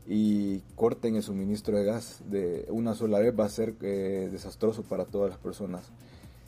y 0.09 0.61
corten 0.75 1.15
el 1.15 1.23
suministro 1.23 1.77
de 1.77 1.85
gas 1.85 2.23
de 2.29 2.67
una 2.71 2.95
sola 2.95 3.21
vez 3.21 3.39
va 3.39 3.45
a 3.45 3.51
ser 3.51 3.75
eh, 3.83 4.29
desastroso 4.33 4.83
para 4.83 5.05
todas 5.05 5.31
las 5.31 5.39
personas. 5.39 5.85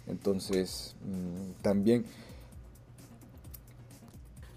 Entonces, 0.06 0.94
mm, 1.04 1.62
también, 1.62 2.04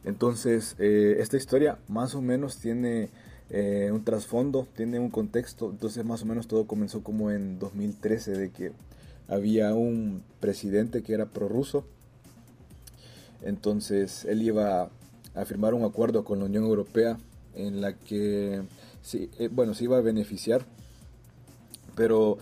entonces, 0.03 0.75
eh, 0.79 1.17
esta 1.19 1.37
historia 1.37 1.79
más 1.87 2.15
o 2.15 2.21
menos 2.21 2.57
tiene 2.57 3.09
eh, 3.49 3.89
un 3.91 4.03
trasfondo, 4.03 4.67
tiene 4.75 4.99
un 4.99 5.09
contexto, 5.09 5.69
entonces 5.69 6.03
más 6.03 6.23
o 6.23 6.25
menos 6.25 6.47
todo 6.47 6.65
comenzó 6.65 7.03
como 7.03 7.31
en 7.31 7.59
2013, 7.59 8.31
de 8.31 8.51
que 8.51 8.71
había 9.27 9.73
un 9.73 10.23
presidente 10.39 11.03
que 11.03 11.13
era 11.13 11.27
prorruso, 11.27 11.85
entonces 13.43 14.25
él 14.25 14.41
iba 14.41 14.89
a 15.35 15.45
firmar 15.45 15.73
un 15.73 15.83
acuerdo 15.83 16.23
con 16.23 16.39
la 16.39 16.45
Unión 16.45 16.63
Europea 16.63 17.17
en 17.53 17.81
la 17.81 17.93
que, 17.93 18.63
sí, 19.01 19.29
eh, 19.37 19.49
bueno, 19.51 19.73
se 19.73 19.83
iba 19.85 19.97
a 19.97 20.01
beneficiar, 20.01 20.65
pero 21.95 22.37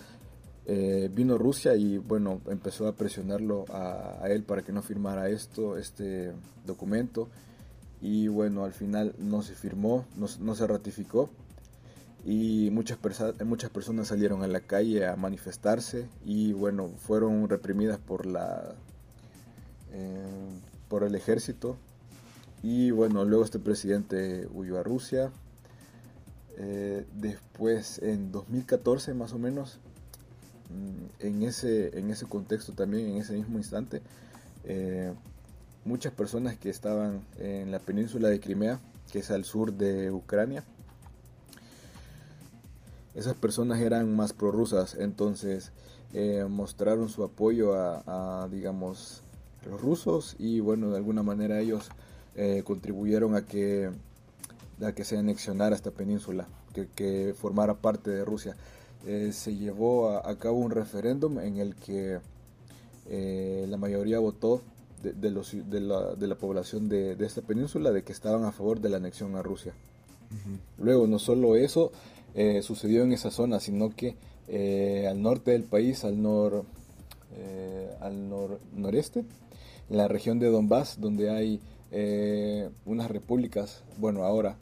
eh, 0.65 1.09
vino 1.13 1.37
Rusia 1.37 1.75
y 1.75 1.97
bueno, 1.97 2.41
empezó 2.47 2.87
a 2.87 2.95
presionarlo 2.95 3.65
a, 3.69 4.21
él 4.29 4.43
para 4.43 4.61
que 4.61 4.71
no 4.71 4.81
firmara 4.81 5.29
esto, 5.29 5.77
este 5.77 6.31
documento. 6.65 7.29
Y 8.01 8.27
bueno, 8.27 8.65
al 8.65 8.73
final 8.73 9.15
no 9.17 9.41
se 9.43 9.55
firmó, 9.55 10.05
no, 10.17 10.55
se 10.55 10.67
ratificó. 10.67 11.29
Y 12.25 12.69
muchas, 12.71 12.97
muchas 13.45 13.69
personas 13.69 14.07
salieron 14.07 14.43
a 14.43 14.47
la 14.47 14.61
calle 14.61 15.05
a 15.05 15.15
manifestarse 15.17 16.07
y 16.25 16.53
bueno, 16.53 16.89
fueron 16.97 17.49
reprimidas 17.49 17.99
por 17.99 18.25
la 18.25 18.75
eh, 19.91 20.59
por 20.87 21.03
el 21.03 21.15
ejército. 21.15 21.77
Y 22.61 22.91
bueno, 22.91 23.25
luego 23.25 23.43
este 23.43 23.59
presidente 23.59 24.47
huyó 24.53 24.79
a 24.79 24.83
Rusia. 24.83 25.31
Eh, 26.57 27.05
después, 27.13 27.99
en 28.01 28.31
2014 28.31 29.13
más 29.13 29.33
o 29.33 29.39
menos, 29.39 29.79
en 31.19 31.43
ese, 31.43 31.97
en 31.97 32.09
ese 32.09 32.25
contexto 32.25 32.73
también, 32.73 33.07
en 33.07 33.17
ese 33.17 33.33
mismo 33.33 33.57
instante, 33.57 34.01
eh, 34.65 35.13
muchas 35.85 36.13
personas 36.13 36.57
que 36.57 36.69
estaban 36.69 37.21
en 37.39 37.71
la 37.71 37.79
península 37.79 38.29
de 38.29 38.39
Crimea, 38.39 38.79
que 39.11 39.19
es 39.19 39.31
al 39.31 39.45
sur 39.45 39.73
de 39.73 40.11
Ucrania, 40.11 40.63
esas 43.15 43.35
personas 43.35 43.79
eran 43.79 44.15
más 44.15 44.33
prorrusas, 44.33 44.95
entonces 44.95 45.71
eh, 46.13 46.45
mostraron 46.49 47.09
su 47.09 47.23
apoyo 47.23 47.73
a, 47.75 48.47
digamos, 48.51 49.21
los 49.69 49.79
rusos 49.79 50.35
y 50.39 50.59
bueno, 50.59 50.89
de 50.89 50.97
alguna 50.97 51.21
manera 51.21 51.59
ellos 51.59 51.89
eh, 52.35 52.63
contribuyeron 52.65 53.35
a 53.35 53.45
que, 53.45 53.91
a 54.83 54.91
que 54.93 55.03
se 55.03 55.17
anexionara 55.17 55.75
esta 55.75 55.91
península, 55.91 56.47
que, 56.95 57.35
formara 57.37 57.75
parte 57.75 58.09
de 58.09 58.25
Rusia. 58.25 58.55
Eh, 59.05 59.31
se 59.33 59.55
llevó 59.55 60.09
a, 60.09 60.37
cabo 60.37 60.57
un 60.59 60.71
referéndum 60.71 61.39
en 61.39 61.57
el 61.57 61.75
que 61.75 62.19
eh, 63.09 63.65
la 63.67 63.77
mayoría 63.77 64.19
votó 64.19 64.61
de, 65.01 65.29
los, 65.29 65.51
de, 65.69 65.81
la, 65.81 66.15
de 66.15 66.27
la 66.27 66.35
población 66.35 66.87
de, 66.87 67.17
esta 67.19 67.41
península 67.41 67.91
de 67.91 68.03
que 68.03 68.13
estaban 68.13 68.45
a 68.45 68.53
favor 68.53 68.79
de 68.79 68.89
la 68.89 68.97
anexión 68.97 69.35
a 69.35 69.41
Rusia. 69.41 69.73
Luego, 70.79 71.05
no 71.05 71.19
solo 71.19 71.55
eso 71.55 71.91
sucedió 72.61 73.03
en 73.03 73.11
esa 73.11 73.29
zona, 73.29 73.59
sino 73.59 73.89
que 73.89 74.15
al 75.07 75.21
norte 75.21 75.51
del 75.51 75.63
país, 75.63 76.05
al, 76.05 76.21
nor, 76.21 76.63
al 77.99 78.29
noreste, 78.73 79.25
en 79.89 79.97
la 79.97 80.07
región 80.07 80.39
de 80.39 80.49
Donbass, 80.49 80.99
donde 80.99 81.29
hay 81.29 81.59
eh, 81.95 82.69
unas 82.85 83.11
repúblicas, 83.11 83.83
bueno, 83.97 84.23
ahora, 84.23 84.57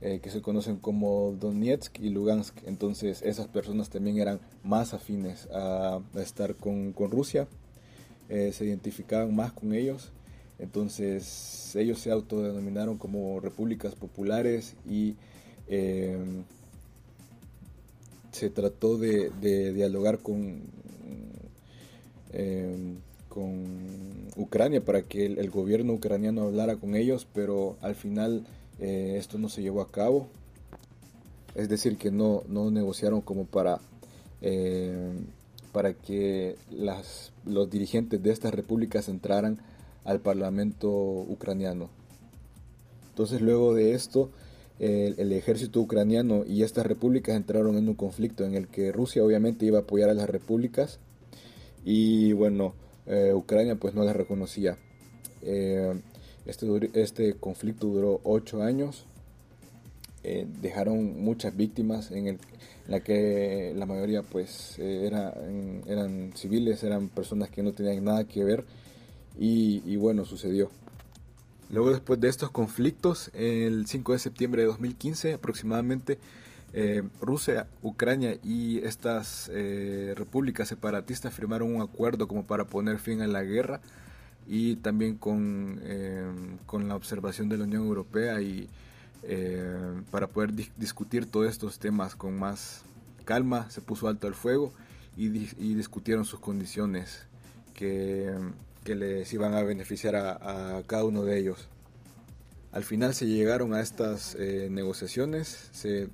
eh, 0.00 0.20
que 0.22 0.30
se 0.30 0.42
conocen 0.42 0.76
como 0.76 1.32
Donetsk 1.40 2.00
y 2.00 2.10
Lugansk. 2.10 2.56
Entonces 2.66 3.22
esas 3.22 3.48
personas 3.48 3.88
también 3.88 4.18
eran 4.18 4.40
más 4.62 4.94
afines 4.94 5.48
a, 5.52 6.00
estar 6.16 6.54
con, 6.54 6.94
Rusia, 6.94 7.48
eh, 8.28 8.52
se 8.52 8.66
identificaban 8.66 9.34
más 9.34 9.52
con 9.52 9.72
ellos. 9.74 10.12
Entonces 10.58 11.74
ellos 11.76 11.98
se 12.00 12.10
autodenominaron 12.10 12.98
como 12.98 13.40
repúblicas 13.40 13.94
populares 13.94 14.74
y 14.88 15.16
se 18.32 18.50
trató 18.50 18.98
de, 18.98 19.30
dialogar 19.72 20.18
con 20.18 20.62
con 23.36 24.30
Ucrania 24.36 24.82
para 24.82 25.02
que 25.02 25.26
el, 25.26 25.50
gobierno 25.50 25.92
ucraniano 25.92 26.44
hablara 26.44 26.76
con 26.76 26.94
ellos, 26.94 27.28
pero 27.34 27.76
al 27.82 27.94
final 27.94 28.46
eh, 28.80 29.16
esto 29.18 29.38
no 29.38 29.48
se 29.48 29.62
llevó 29.62 29.80
a 29.80 29.90
cabo. 29.90 30.28
Es 31.54 31.68
decir, 31.68 31.96
que 31.96 32.10
no, 32.10 32.42
no 32.48 32.70
negociaron 32.70 33.20
como 33.22 33.46
para, 33.46 33.80
eh, 34.42 35.12
para 35.72 35.94
que 35.94 36.56
las, 36.70 37.32
los 37.44 37.70
dirigentes 37.70 38.22
de 38.22 38.30
estas 38.30 38.52
repúblicas 38.52 39.08
entraran 39.08 39.58
al 40.04 40.20
parlamento 40.20 40.90
ucraniano. 40.90 41.88
Entonces 43.08 43.40
luego 43.40 43.74
de 43.74 43.94
esto, 43.94 44.30
el, 44.78 45.32
ejército 45.32 45.80
ucraniano 45.80 46.44
y 46.46 46.62
estas 46.62 46.84
repúblicas 46.84 47.34
entraron 47.34 47.76
en 47.76 47.88
un 47.88 47.94
conflicto 47.94 48.44
en 48.44 48.54
el 48.54 48.68
que 48.68 48.92
Rusia 48.92 49.24
obviamente 49.24 49.64
iba 49.64 49.78
a 49.78 49.82
apoyar 49.82 50.10
a 50.10 50.14
las 50.14 50.28
repúblicas 50.28 50.98
y 51.84 52.32
bueno, 52.34 52.74
eh, 53.06 53.32
Ucrania 53.34 53.76
pues 53.76 53.94
no 53.94 54.04
la 54.04 54.12
reconocía. 54.12 54.76
Este, 56.46 56.90
este 56.94 57.34
conflicto 57.34 57.86
duró 57.86 58.20
ocho 58.24 58.62
años, 58.62 59.04
eh, 60.24 60.46
dejaron 60.60 61.20
muchas 61.20 61.56
víctimas 61.56 62.10
en, 62.10 62.26
el, 62.26 62.38
la 62.88 63.00
que 63.00 63.72
la 63.76 63.86
mayoría 63.86 64.22
pues 64.22 64.78
era, 64.78 65.34
eran 65.86 66.32
civiles, 66.34 66.82
eran 66.82 67.08
personas 67.08 67.50
que 67.50 67.62
no 67.62 67.72
tenían 67.72 68.04
nada 68.04 68.24
que 68.24 68.44
ver. 68.44 68.64
Y, 69.38 69.82
y 69.84 69.96
bueno, 69.96 70.24
sucedió. 70.24 70.70
Luego 71.68 71.90
después 71.90 72.20
de 72.20 72.28
estos 72.28 72.50
conflictos, 72.50 73.30
el 73.34 73.86
5 73.86 74.12
de 74.12 74.18
septiembre 74.18 74.62
de 74.62 74.68
2015 74.68 75.34
aproximadamente, 75.34 76.18
eh, 76.72 77.02
Rusia, 77.20 77.66
Ucrania 77.82 78.38
y 78.44 78.78
estas 78.84 79.50
eh, 79.52 80.14
repúblicas 80.16 80.68
separatistas 80.68 81.32
firmaron 81.32 81.74
un 81.74 81.82
acuerdo 81.82 82.28
como 82.28 82.44
para 82.44 82.66
poner 82.66 82.98
fin 82.98 83.22
a 83.22 83.26
la 83.26 83.42
guerra 83.42 83.80
y 84.46 84.76
también 84.76 85.16
con, 85.16 85.80
eh, 85.82 86.24
con 86.66 86.88
la 86.88 86.96
observación 86.96 87.48
de 87.48 87.58
la 87.58 87.64
Unión 87.64 87.84
Europea 87.84 88.40
y 88.40 88.68
para 90.12 90.28
poder 90.28 90.52
discutir 90.76 91.26
todos 91.26 91.48
estos 91.48 91.80
temas 91.80 92.14
con 92.14 92.38
más 92.38 92.84
calma 93.24 93.68
se 93.70 93.80
puso 93.80 94.06
alto 94.06 94.28
el 94.28 94.34
fuego 94.34 94.72
y, 95.16 95.28
discutieron 95.74 96.24
sus 96.24 96.38
condiciones 96.38 97.26
que, 97.74 98.32
que, 98.84 98.94
les 98.94 99.32
iban 99.32 99.54
a 99.54 99.64
beneficiar 99.64 100.14
a, 100.14 100.80
cada 100.86 101.04
uno 101.04 101.24
de 101.24 101.40
ellos. 101.40 101.66
Al 102.70 102.84
final 102.84 103.14
se 103.14 103.26
llegaron 103.26 103.74
a 103.74 103.80
estas 103.80 104.36
negociaciones, 104.36 105.70
se 105.72 106.08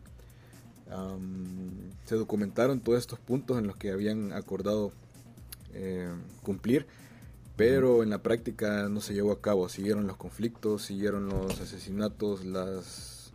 se 2.05 2.17
documentaron 2.17 2.81
todos 2.81 2.99
estos 2.99 3.19
puntos 3.19 3.59
en 3.59 3.67
los 3.67 3.77
que 3.77 3.91
habían 3.91 4.33
acordado 4.33 4.93
eh, 5.73 6.09
cumplir, 6.43 6.87
pero 7.57 8.03
en 8.03 8.11
la 8.11 8.23
práctica 8.23 8.89
no 8.89 9.01
se 9.01 9.15
llevó 9.15 9.33
a 9.33 9.41
cabo. 9.41 9.69
Siguieron 9.69 10.07
los 10.07 10.17
conflictos, 10.17 10.83
siguieron 10.83 11.29
los 11.29 11.61
asesinatos, 11.61 12.45
las, 12.45 13.33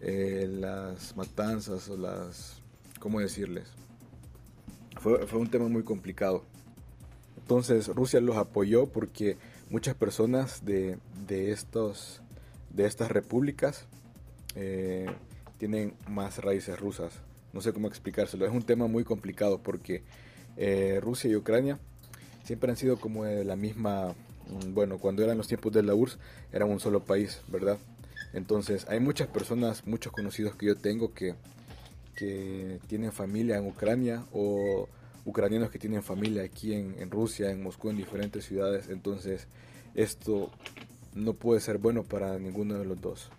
eh, 0.00 0.46
las 0.50 1.16
matanzas 1.16 1.88
o 1.88 1.96
las... 1.96 2.62
¿Cómo 2.98 3.20
decirles? 3.20 3.68
Fue, 5.00 5.18
un 5.34 5.48
tema 5.48 5.68
muy 5.68 5.82
complicado. 5.82 6.44
Entonces 7.36 7.88
Rusia 7.88 8.20
los 8.20 8.36
apoyó 8.36 8.86
porque 8.86 9.36
muchas 9.68 9.94
personas 9.94 10.64
de, 10.64 10.98
de, 11.26 11.52
estos, 11.52 12.22
de 12.70 12.86
estas 12.86 13.10
repúblicas 13.10 13.86
eh, 14.54 15.06
tienen 15.58 15.94
más 16.08 16.38
raíces 16.38 16.78
rusas. 16.78 17.20
No 17.52 17.60
sé 17.60 17.72
cómo 17.72 17.88
explicárselo. 17.88 18.46
Es 18.46 18.52
un 18.52 18.62
tema 18.62 18.86
muy 18.86 19.04
complicado 19.04 19.62
porque 19.62 20.02
eh, 20.56 21.00
Rusia 21.02 21.30
y 21.30 21.36
Ucrania 21.36 21.78
siempre 22.44 22.70
han 22.70 22.76
sido 22.76 22.96
como 22.98 23.24
la 23.24 23.56
misma, 23.56 24.14
mm, 24.48 24.74
bueno, 24.74 24.98
cuando 24.98 25.22
eran 25.22 25.38
los 25.38 25.48
tiempos 25.48 25.72
de 25.72 25.82
la 25.82 25.94
URSS 25.94 26.18
eran 26.52 26.70
un 26.70 26.80
solo 26.80 27.04
país, 27.04 27.40
¿verdad? 27.48 27.78
Entonces 28.32 28.86
hay 28.88 29.00
muchas 29.00 29.28
personas, 29.28 29.86
muchos 29.86 30.12
conocidos 30.12 30.54
que 30.56 30.66
yo 30.66 30.76
tengo 30.76 31.12
que, 31.14 31.34
que 32.16 32.80
tienen 32.86 33.12
familia 33.12 33.56
en 33.56 33.66
Ucrania 33.66 34.24
o 34.32 34.88
ucranianos 35.24 35.70
que 35.70 35.78
tienen 35.78 36.02
familia 36.02 36.42
aquí 36.42 36.74
en, 36.74 36.94
en 36.98 37.10
Rusia, 37.10 37.50
en 37.50 37.62
Moscú, 37.62 37.90
en 37.90 37.96
diferentes 37.96 38.44
ciudades. 38.44 38.88
Entonces 38.88 39.46
esto 39.94 40.50
no 41.14 41.34
puede 41.34 41.60
ser 41.60 41.78
bueno 41.78 42.02
para 42.02 42.38
ninguno 42.38 42.78
de 42.78 42.84
los 42.84 43.00
dos. 43.00 43.30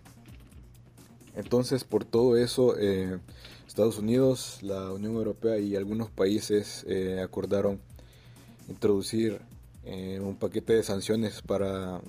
Entonces, 1.36 1.84
por 1.84 2.04
todo 2.04 2.38
eso, 2.38 2.76
eh, 2.78 3.18
Estados 3.68 3.98
Unidos, 3.98 4.58
la 4.62 4.90
Unión 4.92 5.14
Europea 5.14 5.58
y 5.58 5.76
algunos 5.76 6.08
países 6.10 6.84
eh, 6.88 7.20
acordaron 7.22 7.78
introducir 8.68 9.40
eh, 9.84 10.18
un 10.20 10.36
paquete 10.36 10.74
de 10.74 10.82
sanciones 10.82 11.42
para, 11.42 12.00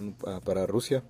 para 0.44 0.66
Rusia. 0.66 1.04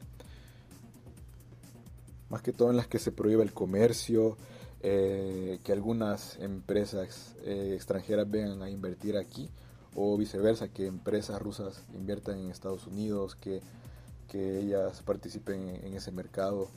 más 2.30 2.42
que 2.42 2.52
todo 2.52 2.70
en 2.70 2.78
las 2.78 2.88
que 2.88 3.00
se 3.00 3.12
prohíbe 3.12 3.44
el 3.44 3.54
comercio, 3.54 4.38
eh, 4.82 5.60
que 5.64 5.72
algunas 5.72 6.38
empresas 6.40 7.36
eh, 7.44 7.74
extranjeras 7.76 8.30
vengan 8.30 8.62
a 8.62 8.70
invertir 8.70 9.18
aquí 9.18 9.50
o 9.96 10.18
viceversa, 10.18 10.68
que 10.68 10.86
empresas 10.86 11.42
rusas 11.42 11.84
inviertan 11.94 12.40
en 12.40 12.52
Estados 12.52 12.86
Unidos, 12.86 13.36
que, 13.36 13.62
que 14.28 14.60
ellas 14.60 15.02
participen 15.04 15.70
en, 15.70 15.86
en 15.86 15.94
ese 15.96 16.12
mercado. 16.12 16.70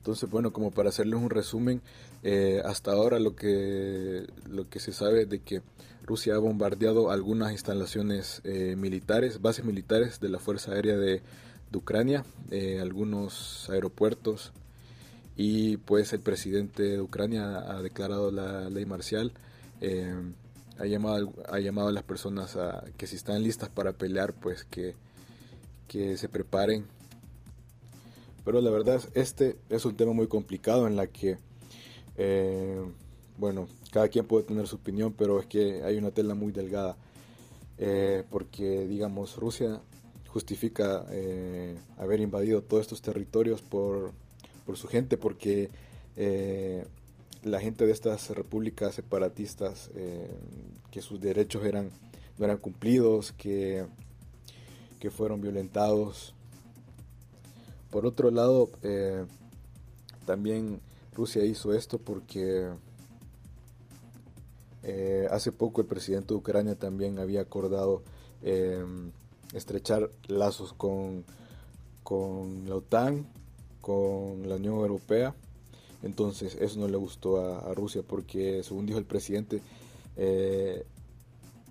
Entonces, 0.00 0.30
bueno, 0.30 0.50
como 0.50 0.70
para 0.70 0.88
hacerles 0.88 1.20
un 1.20 1.28
resumen, 1.28 1.82
eh, 2.22 2.62
hasta 2.64 2.92
ahora 2.92 3.18
lo 3.18 3.36
que, 3.36 4.26
lo 4.48 4.66
que 4.66 4.80
se 4.80 4.94
sabe 4.94 5.22
es 5.22 5.28
de 5.28 5.40
que 5.40 5.60
Rusia 6.04 6.36
ha 6.36 6.38
bombardeado 6.38 7.10
algunas 7.10 7.52
instalaciones 7.52 8.40
eh, 8.44 8.76
militares, 8.76 9.42
bases 9.42 9.62
militares 9.66 10.18
de 10.18 10.30
la 10.30 10.38
Fuerza 10.38 10.72
Aérea 10.72 10.96
de, 10.96 11.20
Ucrania, 11.74 12.24
eh, 12.50 12.80
algunos 12.80 13.68
aeropuertos, 13.68 14.52
y 15.36 15.76
pues 15.76 16.14
el 16.14 16.20
presidente 16.20 16.82
de 16.82 17.00
Ucrania 17.00 17.58
ha 17.58 17.82
declarado 17.82 18.30
la 18.32 18.70
ley 18.70 18.86
marcial. 18.86 19.32
Ha 20.78 20.86
llamado, 20.86 21.32
ha 21.48 21.60
llamado 21.60 21.88
a 21.88 21.92
las 21.92 22.04
personas 22.04 22.56
a 22.56 22.84
que 22.96 23.06
si 23.06 23.16
están 23.16 23.42
listas 23.42 23.68
para 23.68 23.92
pelear, 23.92 24.32
pues 24.32 24.64
que, 24.64 24.94
que 25.88 26.16
se 26.16 26.28
preparen. 26.30 26.86
Pero 28.44 28.60
la 28.60 28.70
verdad, 28.70 29.02
este 29.14 29.56
es 29.68 29.84
un 29.84 29.96
tema 29.96 30.12
muy 30.12 30.26
complicado 30.26 30.86
en 30.86 30.96
la 30.96 31.06
que, 31.06 31.38
eh, 32.16 32.80
bueno, 33.36 33.68
cada 33.92 34.08
quien 34.08 34.26
puede 34.26 34.44
tener 34.44 34.66
su 34.66 34.76
opinión, 34.76 35.12
pero 35.16 35.40
es 35.40 35.46
que 35.46 35.82
hay 35.82 35.96
una 35.96 36.10
tela 36.10 36.34
muy 36.34 36.52
delgada. 36.52 36.96
Eh, 37.78 38.24
porque, 38.30 38.86
digamos, 38.86 39.36
Rusia 39.36 39.80
justifica 40.28 41.06
eh, 41.10 41.76
haber 41.96 42.20
invadido 42.20 42.62
todos 42.62 42.82
estos 42.82 43.02
territorios 43.02 43.62
por, 43.62 44.12
por 44.64 44.76
su 44.76 44.86
gente, 44.88 45.16
porque 45.16 45.70
la 47.42 47.60
gente 47.60 47.86
de 47.86 47.92
estas 47.92 48.28
repúblicas 48.30 48.94
separatistas, 48.94 49.90
que 50.90 51.00
sus 51.00 51.18
derechos 51.20 51.64
eran, 51.64 51.90
no 52.36 52.44
eran 52.44 52.58
cumplidos, 52.58 53.32
que, 53.32 53.86
que 54.98 55.10
fueron 55.10 55.40
violentados. 55.40 56.34
Por 57.90 58.06
otro 58.06 58.30
lado, 58.30 58.70
eh, 58.82 59.24
también 60.24 60.80
Rusia 61.12 61.44
hizo 61.44 61.74
esto 61.74 61.98
porque 61.98 62.68
eh, 64.84 65.26
hace 65.30 65.50
poco 65.50 65.80
el 65.80 65.88
presidente 65.88 66.28
de 66.28 66.34
Ucrania 66.34 66.76
también 66.76 67.18
había 67.18 67.40
acordado 67.40 68.02
eh, 68.42 68.84
estrechar 69.54 70.08
lazos 70.28 70.72
con, 70.72 71.24
con 72.04 72.68
la 72.68 72.76
OTAN, 72.76 73.26
con 73.80 74.48
la 74.48 74.54
Unión 74.54 74.76
Europea. 74.76 75.34
Entonces 76.04 76.56
eso 76.60 76.78
no 76.78 76.86
le 76.86 76.96
gustó 76.96 77.44
a, 77.44 77.74
Rusia 77.74 78.02
porque 78.06 78.62
según 78.62 78.86
dijo 78.86 78.98
el 78.98 79.04
presidente 79.04 79.60
que, 80.16 80.84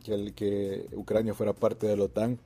el, 0.05 0.33
que 0.33 0.87
Ucrania 0.93 1.33
fuera 1.33 1.53
parte 1.53 1.87
de 1.87 1.95
la 1.95 2.03
OTAN 2.03 2.37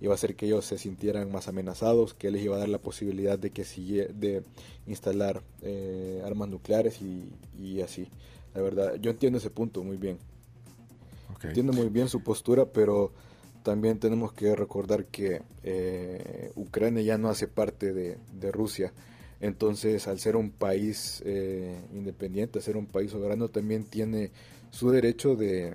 iba 0.00 0.12
a 0.12 0.14
hacer 0.14 0.34
que 0.34 0.46
ellos 0.46 0.64
se 0.64 0.78
sintieran 0.78 1.30
más 1.30 1.48
amenazados, 1.48 2.14
que 2.14 2.30
les 2.30 2.42
iba 2.42 2.56
a 2.56 2.58
dar 2.58 2.68
la 2.68 2.78
posibilidad 2.78 3.38
de 3.38 3.50
que 3.50 3.64
de 3.64 4.42
instalar 4.86 5.42
eh, 5.62 6.22
armas 6.24 6.48
nucleares 6.48 7.00
y, 7.02 7.30
y, 7.58 7.82
así. 7.82 8.08
La 8.54 8.62
verdad, 8.62 8.94
yo 8.96 9.10
entiendo 9.10 9.38
ese 9.38 9.50
punto 9.50 9.84
muy 9.84 9.96
bien. 9.96 10.18
Okay. 11.36 11.48
Entiendo 11.48 11.72
muy 11.72 11.88
bien 11.88 12.08
su 12.08 12.22
postura, 12.22 12.66
pero 12.66 13.12
también 13.62 13.98
tenemos 13.98 14.32
que 14.32 14.56
recordar 14.56 15.04
que 15.06 15.42
eh, 15.62 16.50
Ucrania 16.56 17.02
ya 17.02 17.18
no 17.18 17.28
hace 17.28 17.46
parte 17.46 17.92
de, 17.92 18.16
de, 18.32 18.50
Rusia. 18.50 18.92
Entonces, 19.40 20.08
al 20.08 20.18
ser 20.18 20.36
un 20.36 20.50
país 20.50 21.22
eh, 21.26 21.78
independiente, 21.92 22.58
al 22.58 22.62
ser 22.62 22.76
un 22.76 22.86
país 22.86 23.10
soberano, 23.10 23.48
también 23.48 23.84
tiene 23.84 24.30
su 24.70 24.90
derecho 24.90 25.36
de, 25.36 25.74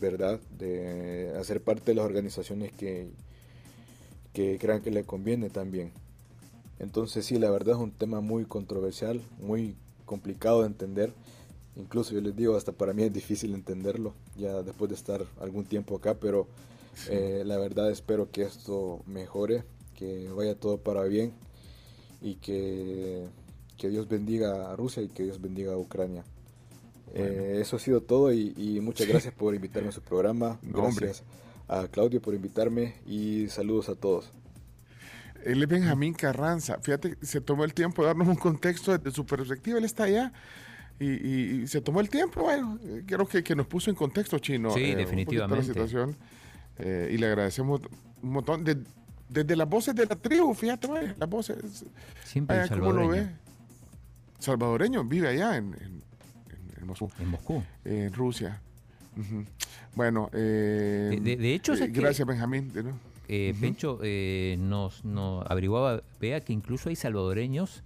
verdad, 0.00 0.40
de 0.58 1.32
hacer 1.38 1.62
parte 1.62 1.92
de 1.92 1.94
las 1.96 2.04
organizaciones 2.04 2.72
que, 2.72 3.08
que 4.32 4.58
crean 4.58 4.82
que 4.82 4.90
le 4.90 5.04
conviene 5.04 5.50
también. 5.50 5.92
Entonces, 6.78 7.26
sí, 7.26 7.38
la 7.38 7.50
verdad 7.50 7.76
es 7.76 7.80
un 7.80 7.92
tema 7.92 8.20
muy 8.20 8.44
controversial, 8.44 9.20
muy 9.40 9.76
complicado 10.04 10.62
de 10.62 10.66
entender. 10.66 11.12
Incluso 11.76 12.12
yo 12.12 12.20
les 12.20 12.36
digo, 12.36 12.56
hasta 12.56 12.72
para 12.72 12.92
mí 12.92 13.02
es 13.02 13.12
difícil 13.12 13.54
entenderlo, 13.54 14.14
ya 14.36 14.62
después 14.62 14.88
de 14.90 14.96
estar 14.96 15.24
algún 15.40 15.64
tiempo 15.64 15.96
acá, 15.96 16.14
pero. 16.14 16.46
Eh, 17.08 17.42
la 17.46 17.56
verdad 17.56 17.90
espero 17.90 18.30
que 18.30 18.42
esto 18.42 19.02
mejore, 19.06 19.64
que 19.96 20.28
vaya 20.28 20.54
todo 20.54 20.76
para 20.78 21.04
bien 21.04 21.32
y 22.20 22.34
que, 22.34 23.26
que 23.78 23.88
Dios 23.88 24.08
bendiga 24.08 24.70
a 24.70 24.76
Rusia 24.76 25.02
y 25.02 25.08
que 25.08 25.22
Dios 25.24 25.40
bendiga 25.40 25.72
a 25.72 25.78
Ucrania. 25.78 26.24
Bueno. 27.14 27.30
Eh, 27.30 27.58
eso 27.60 27.76
ha 27.76 27.78
sido 27.78 28.00
todo 28.02 28.32
y, 28.32 28.52
y 28.56 28.80
muchas 28.80 29.08
gracias 29.08 29.34
por 29.34 29.54
invitarme 29.54 29.88
a 29.88 29.92
su 29.92 30.02
programa. 30.02 30.58
Gracias. 30.62 31.22
A 31.68 31.88
Claudio 31.88 32.20
por 32.20 32.34
invitarme 32.34 32.94
y 33.06 33.48
saludos 33.48 33.88
a 33.88 33.94
todos. 33.94 34.32
Él 35.44 35.62
es 35.62 35.68
Benjamín 35.68 36.14
Carranza. 36.14 36.78
Fíjate, 36.80 37.16
se 37.20 37.40
tomó 37.40 37.64
el 37.64 37.74
tiempo 37.74 38.02
de 38.02 38.08
darnos 38.08 38.28
un 38.28 38.36
contexto 38.36 38.96
desde 38.96 39.10
su 39.10 39.26
perspectiva. 39.26 39.78
Él 39.78 39.84
está 39.84 40.04
allá. 40.04 40.32
Y, 41.00 41.06
y, 41.06 41.62
y 41.62 41.66
se 41.66 41.80
tomó 41.80 42.00
el 42.00 42.08
tiempo, 42.08 42.42
bueno, 42.42 42.78
creo 43.06 43.26
que, 43.26 43.42
que, 43.42 43.56
nos 43.56 43.66
puso 43.66 43.90
en 43.90 43.96
contexto, 43.96 44.38
Chino. 44.38 44.70
Sí, 44.70 44.84
eh, 44.84 44.96
definitivamente. 44.96 45.56
la 45.56 45.62
situación. 45.64 46.16
Eh, 46.78 47.10
y 47.12 47.18
le 47.18 47.26
agradecemos 47.26 47.80
un 48.22 48.30
montón. 48.30 48.62
De, 48.62 48.78
desde 49.28 49.56
las 49.56 49.68
voces 49.68 49.94
de 49.94 50.06
la 50.06 50.14
tribu, 50.14 50.54
fíjate, 50.54 50.86
vaya, 50.86 51.16
las 51.18 51.28
voces. 51.28 51.84
Siempre 52.24 52.58
vaya, 52.58 52.78
¿cómo 52.78 52.92
lo 52.92 53.08
ve? 53.08 53.26
Salvadoreño, 54.38 55.04
vive 55.04 55.28
allá 55.28 55.56
en, 55.56 55.74
en, 55.80 56.02
en 56.76 56.86
Moscú. 56.86 57.10
En 57.18 57.28
Moscú. 57.28 57.62
Eh, 57.84 58.04
en 58.06 58.12
Rusia. 58.12 58.60
Uh 59.16 59.20
-huh. 59.20 59.46
Bueno, 59.94 60.30
eh, 60.32 61.18
de, 61.22 61.36
de, 61.36 61.54
hecho, 61.54 61.74
eh, 61.74 61.88
gracias, 61.88 62.26
Benjamín. 62.26 62.72
¿no? 62.74 62.90
uh 62.90 62.92
-huh. 63.28 63.60
Pencho 63.60 64.00
nos, 64.58 65.04
nos 65.04 65.46
averiguaba, 65.50 66.02
vea 66.20 66.40
que 66.40 66.52
incluso 66.52 66.88
hay 66.88 66.96
salvadoreños 66.96 67.82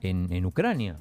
en, 0.00 0.32
en 0.32 0.46
Ucrania 0.46 0.98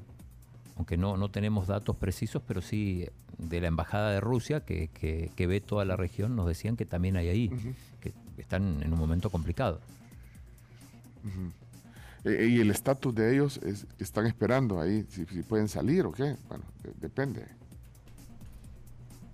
aunque 0.81 0.97
no, 0.97 1.15
no 1.15 1.29
tenemos 1.29 1.67
datos 1.67 1.95
precisos, 1.95 2.41
pero 2.47 2.59
sí 2.59 3.05
de 3.37 3.61
la 3.61 3.67
Embajada 3.67 4.13
de 4.13 4.19
Rusia, 4.19 4.61
que, 4.61 4.87
que, 4.87 5.31
que 5.35 5.45
ve 5.45 5.61
toda 5.61 5.85
la 5.85 5.95
región, 5.95 6.35
nos 6.35 6.47
decían 6.47 6.75
que 6.75 6.85
también 6.85 7.17
hay 7.17 7.29
ahí, 7.29 7.49
uh 7.51 7.55
-huh. 7.55 7.75
que 7.99 8.13
están 8.37 8.81
en 8.81 8.91
un 8.91 8.97
momento 8.97 9.29
complicado. 9.29 9.79
Uh 11.23 11.27
-huh. 12.25 12.49
¿Y 12.49 12.59
el 12.59 12.71
estatus 12.71 13.13
de 13.13 13.31
ellos 13.33 13.59
es, 13.63 13.85
están 13.99 14.25
esperando 14.25 14.81
ahí? 14.81 15.05
Si, 15.09 15.25
si, 15.25 15.43
pueden 15.43 15.67
salir 15.67 16.03
o 16.07 16.11
qué? 16.11 16.35
Bueno, 16.49 16.63
de, 16.81 16.93
depende. 16.99 17.45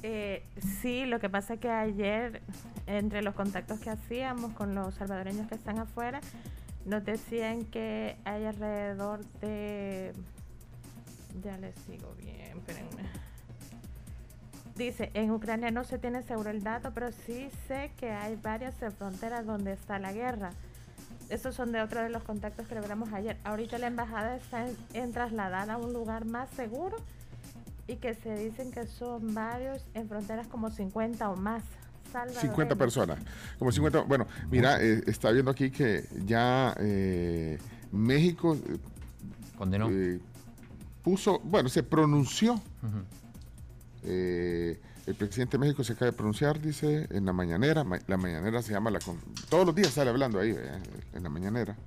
Eh, 0.04 0.46
sí, 0.82 1.06
lo 1.06 1.20
que 1.20 1.30
pasa 1.30 1.56
es 1.56 1.60
que 1.60 1.70
ayer, 1.70 2.42
entre 2.86 3.22
los 3.22 3.34
contactos 3.34 3.80
que 3.80 3.90
hacíamos 3.90 4.54
con 4.54 4.76
los 4.76 4.96
salvadoreños 4.96 5.48
que 5.48 5.56
están 5.56 5.80
afuera, 5.80 6.22
nos 6.86 7.04
decían 7.04 7.66
que 7.66 8.16
hay 8.24 8.46
alrededor 8.46 9.26
de 9.42 10.14
ya 11.44 11.58
les 11.58 11.76
sigo 11.82 12.14
bien, 12.18 12.58
espérenme. 12.58 13.04
Dice, 14.76 15.12
en 15.16 15.32
Ucrania 15.32 15.72
no 15.72 15.84
se 15.84 15.98
tiene 15.98 16.22
seguro 16.22 16.52
el 16.52 16.64
dato, 16.64 16.92
pero 16.94 17.12
sí 17.12 17.50
sé 17.68 17.92
que 17.98 18.12
hay 18.12 18.36
varias 18.36 18.76
fronteras 18.98 19.46
donde 19.46 19.74
está 19.74 19.98
la 20.00 20.14
guerra. 20.14 20.52
Esos 21.30 21.56
son 21.56 21.72
de 21.72 21.82
otro 21.82 22.02
de 22.02 22.10
los 22.10 22.24
contactos 22.24 22.68
que 22.68 22.76
logramos 22.76 23.12
ayer. 23.12 23.38
Ahorita 23.44 23.80
la 23.80 23.88
embajada 23.88 24.36
está 24.36 24.68
en, 24.68 24.78
en 24.94 25.12
trasladar 25.12 25.70
a 25.72 25.78
un 25.78 25.94
lugar 25.94 26.26
más 26.26 26.50
seguro 26.52 26.98
y 27.88 27.96
que 27.98 28.14
se 28.14 28.36
dicen 28.36 28.72
que 28.72 28.86
son 28.88 29.34
varios 29.34 29.86
en 29.94 30.08
fronteras 30.08 30.48
como 30.48 30.70
50 30.70 31.30
o 31.30 31.36
más. 31.36 31.64
50 32.42 32.76
personas, 32.76 33.20
como 33.60 33.72
50. 33.72 34.02
Bueno, 34.02 34.28
mira, 34.50 34.82
eh, 34.82 35.04
está 35.08 35.30
viendo 35.32 35.52
aquí 35.52 35.70
que 35.70 36.06
ya 36.26 36.74
eh, 36.80 37.60
México 37.92 38.56
eh, 38.56 38.78
condenó 39.58 39.90
puso, 41.08 41.40
bueno, 41.40 41.70
se 41.70 41.84
pronunció. 41.84 42.56
Uh 42.56 42.58
-huh. 42.58 43.04
eh, 44.04 44.80
el 45.06 45.16
presidente 45.16 45.58
de 45.58 45.60
México 45.60 45.82
se 45.86 45.94
acaba 45.94 46.12
de 46.12 46.18
pronunciar, 46.18 46.60
dice, 46.60 47.08
en 47.12 47.26
la 47.26 47.32
mañanera. 47.32 47.86
Ma 47.86 47.98
la 48.08 48.18
mañanera 48.18 48.62
se 48.62 48.74
llama 48.74 48.92
la. 48.92 49.00
Todos 49.48 49.66
los 49.66 49.74
días 49.74 49.94
sale 49.94 50.10
hablando 50.10 50.38
ahí, 50.38 50.50
eh, 50.50 50.82
en 51.14 51.24
la 51.24 51.30
mañanera. 51.30 51.78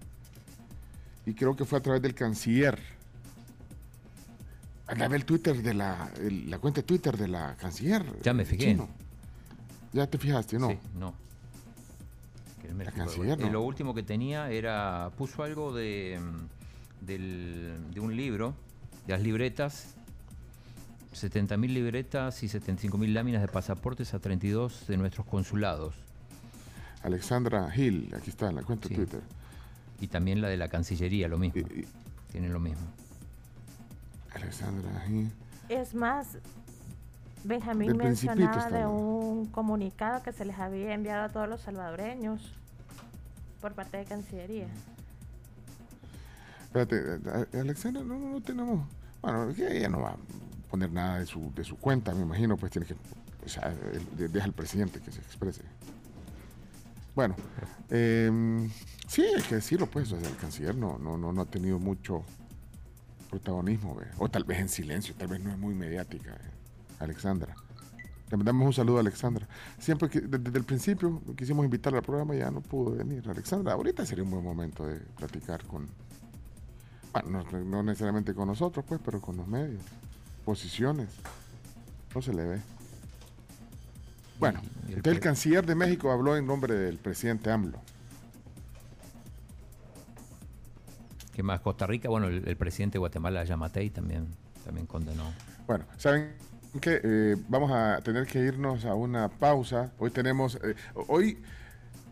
Y 1.26 1.34
creo 1.34 1.54
que 1.54 1.66
fue 1.66 1.78
a 1.78 1.82
través 1.82 2.00
del 2.00 2.14
canciller. 2.14 2.78
A 4.90 5.08
ver 5.08 5.20
el 5.20 5.24
Twitter 5.24 5.62
de 5.62 5.74
la. 5.74 6.10
El, 6.18 6.50
la 6.50 6.58
cuenta 6.58 6.80
de 6.80 6.86
Twitter 6.86 7.16
de 7.16 7.28
la 7.28 7.56
canciller. 7.56 8.04
Ya 8.22 8.34
me 8.34 8.44
fijé. 8.44 8.64
Chino. 8.64 8.88
Ya 9.92 10.06
te 10.06 10.18
fijaste, 10.18 10.58
¿no? 10.58 10.70
Sí, 10.70 10.78
no. 10.98 11.14
La 12.76 12.92
canciller, 12.92 13.38
no. 13.38 13.46
Y 13.46 13.50
lo 13.50 13.62
último 13.62 13.94
que 13.94 14.02
tenía 14.02 14.50
era. 14.50 15.10
Puso 15.16 15.42
algo 15.42 15.72
de. 15.72 16.20
Del, 17.00 17.78
de 17.94 18.00
un 18.00 18.14
libro 18.14 18.54
de 19.06 19.14
las 19.14 19.22
libretas, 19.22 19.94
70.000 21.14 21.66
libretas 21.68 22.42
y 22.42 22.46
75.000 22.46 23.12
láminas 23.12 23.40
de 23.40 23.48
pasaportes 23.48 24.12
a 24.12 24.18
32 24.18 24.86
de 24.86 24.96
nuestros 24.96 25.26
consulados. 25.26 25.94
Alexandra 27.02 27.72
Hill, 27.74 28.12
aquí 28.14 28.30
está 28.30 28.50
en 28.50 28.56
la 28.56 28.62
cuenta 28.62 28.88
sí. 28.88 28.94
Twitter. 28.94 29.22
Y 30.00 30.08
también 30.08 30.40
la 30.40 30.48
de 30.48 30.56
la 30.56 30.68
Cancillería, 30.68 31.28
lo 31.28 31.38
mismo. 31.38 31.60
Y, 31.60 31.86
tienen 32.30 32.52
lo 32.52 32.60
mismo. 32.60 32.86
Alexandra, 34.42 35.04
sí. 35.06 35.30
Es 35.68 35.94
más, 35.94 36.38
Benjamín 37.44 37.96
mencionaba 37.96 38.68
de 38.70 38.86
un 38.86 39.46
comunicado 39.46 40.22
que 40.22 40.32
se 40.32 40.44
les 40.44 40.58
había 40.58 40.92
enviado 40.94 41.24
a 41.24 41.28
todos 41.28 41.48
los 41.48 41.60
salvadoreños 41.60 42.52
por 43.60 43.72
parte 43.72 43.98
de 43.98 44.04
Cancillería. 44.04 44.68
Espérate, 46.64 46.96
eh, 46.96 47.60
Alexandra, 47.60 48.02
no, 48.02 48.18
no, 48.18 48.40
tenemos. 48.40 48.86
Bueno, 49.22 49.54
que 49.54 49.78
ella 49.78 49.88
no 49.88 50.00
va 50.00 50.10
a 50.10 50.16
poner 50.70 50.90
nada 50.92 51.18
de 51.18 51.26
su, 51.26 51.52
de 51.54 51.64
su 51.64 51.76
cuenta, 51.76 52.14
me 52.14 52.22
imagino, 52.22 52.56
pues 52.56 52.72
tiene 52.72 52.86
que. 52.86 52.94
O 53.44 53.48
sea, 53.48 53.74
deja 54.16 54.44
al 54.44 54.52
presidente 54.52 55.00
que 55.00 55.10
se 55.10 55.20
exprese. 55.20 55.62
Bueno, 57.14 57.34
eh, 57.90 58.68
sí, 59.08 59.22
hay 59.22 59.42
que 59.42 59.56
decirlo, 59.56 59.86
pues, 59.86 60.12
o 60.12 60.20
sea, 60.20 60.28
el 60.28 60.36
canciller 60.36 60.76
no, 60.76 60.98
no, 60.98 61.16
no, 61.16 61.32
no 61.32 61.42
ha 61.42 61.46
tenido 61.46 61.78
mucho 61.78 62.22
protagonismo, 63.30 63.94
ve. 63.94 64.06
o 64.18 64.28
tal 64.28 64.44
vez 64.44 64.58
en 64.58 64.68
silencio, 64.68 65.14
tal 65.14 65.28
vez 65.28 65.40
no 65.40 65.50
es 65.50 65.58
muy 65.58 65.74
mediática, 65.74 66.32
eh, 66.32 66.50
Alexandra. 66.98 67.54
Le 68.30 68.36
mandamos 68.36 68.66
un 68.66 68.72
saludo 68.72 68.98
a 68.98 69.00
Alexandra. 69.00 69.46
Siempre 69.78 70.08
que 70.08 70.20
desde, 70.20 70.58
el 70.58 70.64
principio 70.64 71.20
quisimos 71.36 71.64
invitarla 71.64 71.98
al 71.98 72.04
programa, 72.04 72.34
ya 72.34 72.50
no 72.50 72.60
pudo 72.60 72.96
venir. 72.96 73.28
Alexandra, 73.28 73.72
ahorita 73.72 74.06
sería 74.06 74.22
un 74.22 74.30
buen 74.30 74.44
momento 74.44 74.86
de 74.86 74.96
platicar 75.16 75.64
con, 75.64 75.88
bueno, 77.12 77.44
no, 77.50 77.64
no 77.64 77.82
necesariamente 77.82 78.34
con 78.34 78.46
nosotros, 78.46 78.84
pues, 78.86 79.00
pero 79.04 79.20
con 79.20 79.36
los 79.36 79.48
medios. 79.48 79.82
Posiciones. 80.44 81.08
No 82.14 82.22
se 82.22 82.32
le 82.32 82.44
ve. 82.44 82.60
Bueno, 84.38 84.60
entonces 84.88 85.12
el 85.12 85.20
canciller 85.20 85.66
de 85.66 85.74
México 85.74 86.10
habló 86.10 86.36
en 86.36 86.46
nombre 86.46 86.74
del 86.74 86.98
presidente 86.98 87.50
AMLO. 87.50 87.80
¿Qué 91.40 91.44
más? 91.44 91.60
Costa 91.60 91.86
Rica, 91.86 92.10
bueno, 92.10 92.26
el, 92.26 92.46
el 92.46 92.56
presidente 92.58 92.96
de 92.96 92.98
Guatemala, 92.98 93.42
Yamatei, 93.44 93.88
también, 93.88 94.26
también 94.62 94.86
condenó. 94.86 95.22
Bueno, 95.66 95.86
¿saben 95.96 96.34
qué? 96.82 97.00
Eh, 97.02 97.36
vamos 97.48 97.72
a 97.72 97.98
tener 98.02 98.26
que 98.26 98.40
irnos 98.40 98.84
a 98.84 98.94
una 98.94 99.30
pausa. 99.30 99.90
Hoy 99.98 100.10
tenemos, 100.10 100.58
eh, 100.62 100.74
hoy 101.08 101.38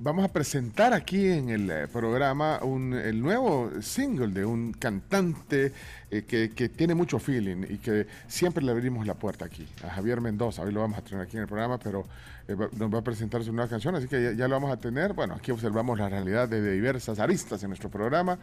vamos 0.01 0.25
a 0.25 0.29
presentar 0.29 0.95
aquí 0.95 1.29
en 1.29 1.51
el 1.51 1.71
eh, 1.71 1.89
programa 1.89 2.61
un, 2.63 2.95
el 2.95 3.21
nuevo 3.21 3.71
single 3.83 4.29
de 4.29 4.47
un 4.47 4.73
cantante 4.73 5.75
eh, 6.11 6.23
que, 6.23 6.53
que 6.55 6.71
tiene 6.71 6.95
mucho 6.95 7.19
feeling 7.19 7.67
y 7.69 7.77
que 7.77 8.07
siempre 8.29 8.65
le 8.65 8.71
abrimos 8.71 9.07
la 9.07 9.13
puerta 9.13 9.45
aquí, 9.45 9.69
a 9.85 9.91
Javier 9.91 10.23
Mendoza. 10.23 10.63
Hoy 10.63 10.73
lo 10.73 10.81
vamos 10.81 10.97
a 10.97 11.03
tener 11.03 11.21
aquí 11.21 11.37
en 11.37 11.43
el 11.43 11.49
programa, 11.49 11.77
pero 11.77 12.07
eh, 12.49 12.57
nos 12.57 12.95
va 12.95 13.01
a 13.01 13.03
presentar 13.03 13.45
su 13.45 13.53
nueva 13.53 13.69
canción, 13.69 13.95
así 13.95 14.09
que 14.09 14.23
ya, 14.23 14.33
ya 14.33 14.49
lo 14.49 14.55
vamos 14.55 14.73
a 14.73 14.79
tener. 14.79 15.13
Bueno, 15.13 15.35
aquí 15.35 15.51
observamos 15.51 15.99
la 15.99 16.09
realidad 16.09 16.49
de 16.49 16.73
diversas 16.73 17.19
aristas 17.19 17.63
en 17.63 17.69
nuestro 17.69 17.91
programa. 17.91 18.39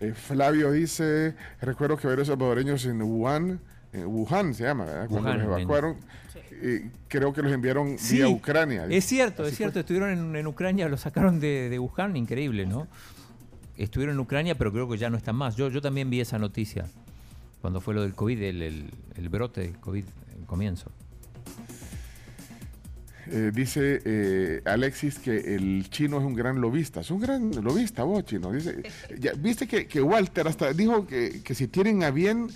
Eh, 0.00 0.12
Flavio 0.12 0.72
dice, 0.72 1.34
recuerdo 1.60 1.96
que 1.96 2.06
varios 2.06 2.28
salvadoreños 2.28 2.84
en 2.86 3.00
Wuhan, 3.02 3.60
en 3.92 4.06
Wuhan 4.06 4.54
se 4.54 4.64
llama, 4.64 4.84
¿verdad? 4.84 5.08
Cuando 5.08 5.28
Wuhan, 5.30 5.38
los 5.48 5.58
evacuaron, 5.58 5.96
eh, 6.62 6.90
creo 7.08 7.32
que 7.32 7.42
los 7.42 7.52
enviaron 7.52 7.98
Sí, 7.98 8.16
vía 8.16 8.28
Ucrania. 8.28 8.86
Es 8.86 9.04
cierto, 9.06 9.42
Así 9.42 9.52
es 9.52 9.56
cierto. 9.56 9.80
Estuvieron 9.80 10.10
en, 10.10 10.36
en 10.36 10.46
Ucrania, 10.46 10.88
lo 10.88 10.96
sacaron 10.96 11.40
de, 11.40 11.68
de 11.68 11.78
Wuhan, 11.78 12.16
increíble, 12.16 12.66
¿no? 12.66 12.86
Estuvieron 13.76 14.14
en 14.16 14.20
Ucrania, 14.20 14.56
pero 14.56 14.72
creo 14.72 14.88
que 14.88 14.98
ya 14.98 15.10
no 15.10 15.16
están 15.16 15.36
más. 15.36 15.56
Yo, 15.56 15.68
yo 15.68 15.80
también 15.80 16.10
vi 16.10 16.20
esa 16.20 16.38
noticia 16.38 16.86
cuando 17.60 17.80
fue 17.80 17.94
lo 17.94 18.02
del 18.02 18.14
COVID, 18.14 18.40
el, 18.42 18.62
el- 18.62 18.90
el 19.16 19.28
brote 19.28 19.60
del 19.62 19.78
COVID, 19.78 20.04
el 20.38 20.46
comienzo. 20.46 20.90
Eh, 23.30 23.50
dice 23.54 24.00
eh, 24.04 24.62
Alexis 24.64 25.18
que 25.18 25.54
el 25.54 25.88
chino 25.90 26.18
es 26.18 26.24
un 26.24 26.34
gran 26.34 26.60
lobista. 26.60 27.00
Es 27.00 27.10
un 27.10 27.20
gran 27.20 27.50
lobista 27.62 28.04
vos, 28.04 28.24
chino. 28.24 28.52
Dice, 28.52 28.82
ya, 29.18 29.32
Viste 29.34 29.66
que, 29.66 29.86
que 29.86 30.00
Walter 30.00 30.46
hasta 30.48 30.72
dijo 30.72 31.06
que, 31.06 31.42
que 31.42 31.54
si 31.54 31.68
tienen 31.68 32.02
a 32.02 32.10
bien, 32.10 32.48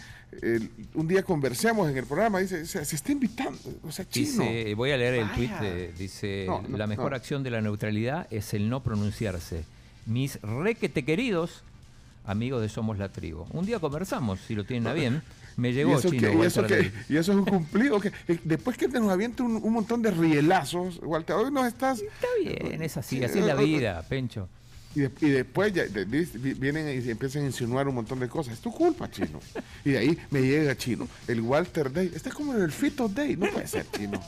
eh, 0.43 0.61
un 0.95 1.09
día 1.09 1.23
conversemos 1.23 1.91
en 1.91 1.97
el 1.97 2.05
programa. 2.05 2.41
Dice, 2.41 2.67
se 2.67 2.83
está 2.83 3.13
invitando. 3.13 3.59
O 3.83 3.93
sea, 3.93 4.09
chino. 4.09 4.43
Dice, 4.45 4.75
voy 4.75 4.91
a 4.91 4.97
leer 4.97 5.15
el 5.15 5.33
tweet, 5.33 5.93
dice, 5.99 6.45
No, 6.47 6.63
no, 6.67 6.77
la 6.77 6.87
mejor 6.87 7.11
no. 7.11 7.17
acción 7.17 7.43
de 7.43 7.51
la 7.51 7.61
neutralidad 7.61 8.27
es 8.31 8.55
el 8.55 8.69
no 8.69 8.83
pronunciarse. 8.83 9.65
Mis 10.07 10.41
requete 10.43 11.05
queridos 11.05 11.63
amigos 12.25 12.61
de 12.61 12.69
Somos 12.69 12.99
la 12.99 13.09
Tribu. 13.09 13.47
Un 13.53 13.65
día 13.67 13.79
conversamos, 13.79 14.39
si 14.47 14.55
lo 14.55 14.65
tienen 14.65 14.87
a 14.87 14.93
bien. 14.93 15.23
Me 15.59 15.71
¿Y 15.71 15.73
llegó 15.75 15.99
eso, 15.99 16.09
chino. 16.09 16.43
y, 16.43 16.47
eso 16.47 16.63
Ley. 16.63 16.91
y 17.09 17.17
eso 17.17 17.33
es 17.33 17.39
un 17.39 17.45
cumplido. 17.45 18.01
que 18.01 18.13
eh, 18.29 18.39
Después 18.45 18.77
que 18.79 18.89
te 18.89 19.01
nos 19.01 19.11
avienta 19.11 19.43
un, 19.43 19.57
un 19.57 19.73
montón 19.73 20.01
de 20.01 20.11
rielazos, 20.13 21.01
Walter, 21.03 21.35
hoy 21.37 21.51
nos 21.51 21.67
estás... 21.67 22.01
Está 22.01 22.27
bien, 22.43 22.81
es 22.83 22.97
así, 22.97 23.19
Sí, 23.19 23.25
así 23.25 23.41
es 23.41 23.45
la 23.45 23.55
eh, 23.55 23.57
eh, 23.61 23.65
vida, 23.65 24.03
Pencho. 24.09 24.49
Y, 24.95 25.01
de- 25.01 25.11
y 25.21 25.29
después 25.31 25.73
ya, 25.73 25.83
de- 25.85 26.05
de- 26.07 26.25
vi- 26.25 26.55
vienen 26.55 27.03
y 27.05 27.11
empiezan 27.11 27.43
a 27.43 27.47
insinuar 27.47 27.87
un 27.89 27.97
montón 27.97 28.21
de 28.21 28.29
cosas. 28.29 28.55
Es 28.55 28.61
tu 28.61 28.73
culpa, 28.73 29.11
chino. 29.11 29.41
Y 29.85 29.91
de 29.91 29.99
ahí 29.99 30.19
me 30.31 30.41
llega 30.43 30.77
chino. 30.77 31.07
El 31.27 31.41
Walter 31.43 31.93
Day. 31.93 32.11
Este 32.15 32.29
es 32.31 32.35
como 32.35 32.55
el 32.55 32.71
Fito 32.73 33.09
Day. 33.09 33.37
No 33.37 33.51
puede 33.51 33.67
ser 33.67 33.85
chino. 33.91 34.19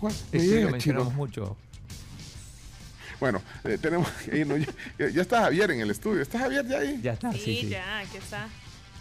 Juan, 0.00 0.12
me 0.32 0.40
Sí, 0.40 0.46
llega 0.48 0.76
chino. 0.78 1.04
mucho. 1.10 1.56
Bueno, 3.20 3.40
eh, 3.64 3.78
tenemos 3.80 4.08
que 4.10 4.38
irnos. 4.38 4.58
Ya, 4.98 5.08
ya 5.08 5.22
está 5.22 5.42
Javier 5.42 5.70
en 5.70 5.80
el 5.80 5.90
estudio. 5.90 6.20
¿Está 6.20 6.40
Javier 6.40 6.66
ya 6.66 6.78
ahí? 6.78 7.00
Ya 7.02 7.12
está, 7.12 7.32
Sí, 7.32 7.68
ya, 7.68 8.00
aquí 8.00 8.16
está. 8.18 8.48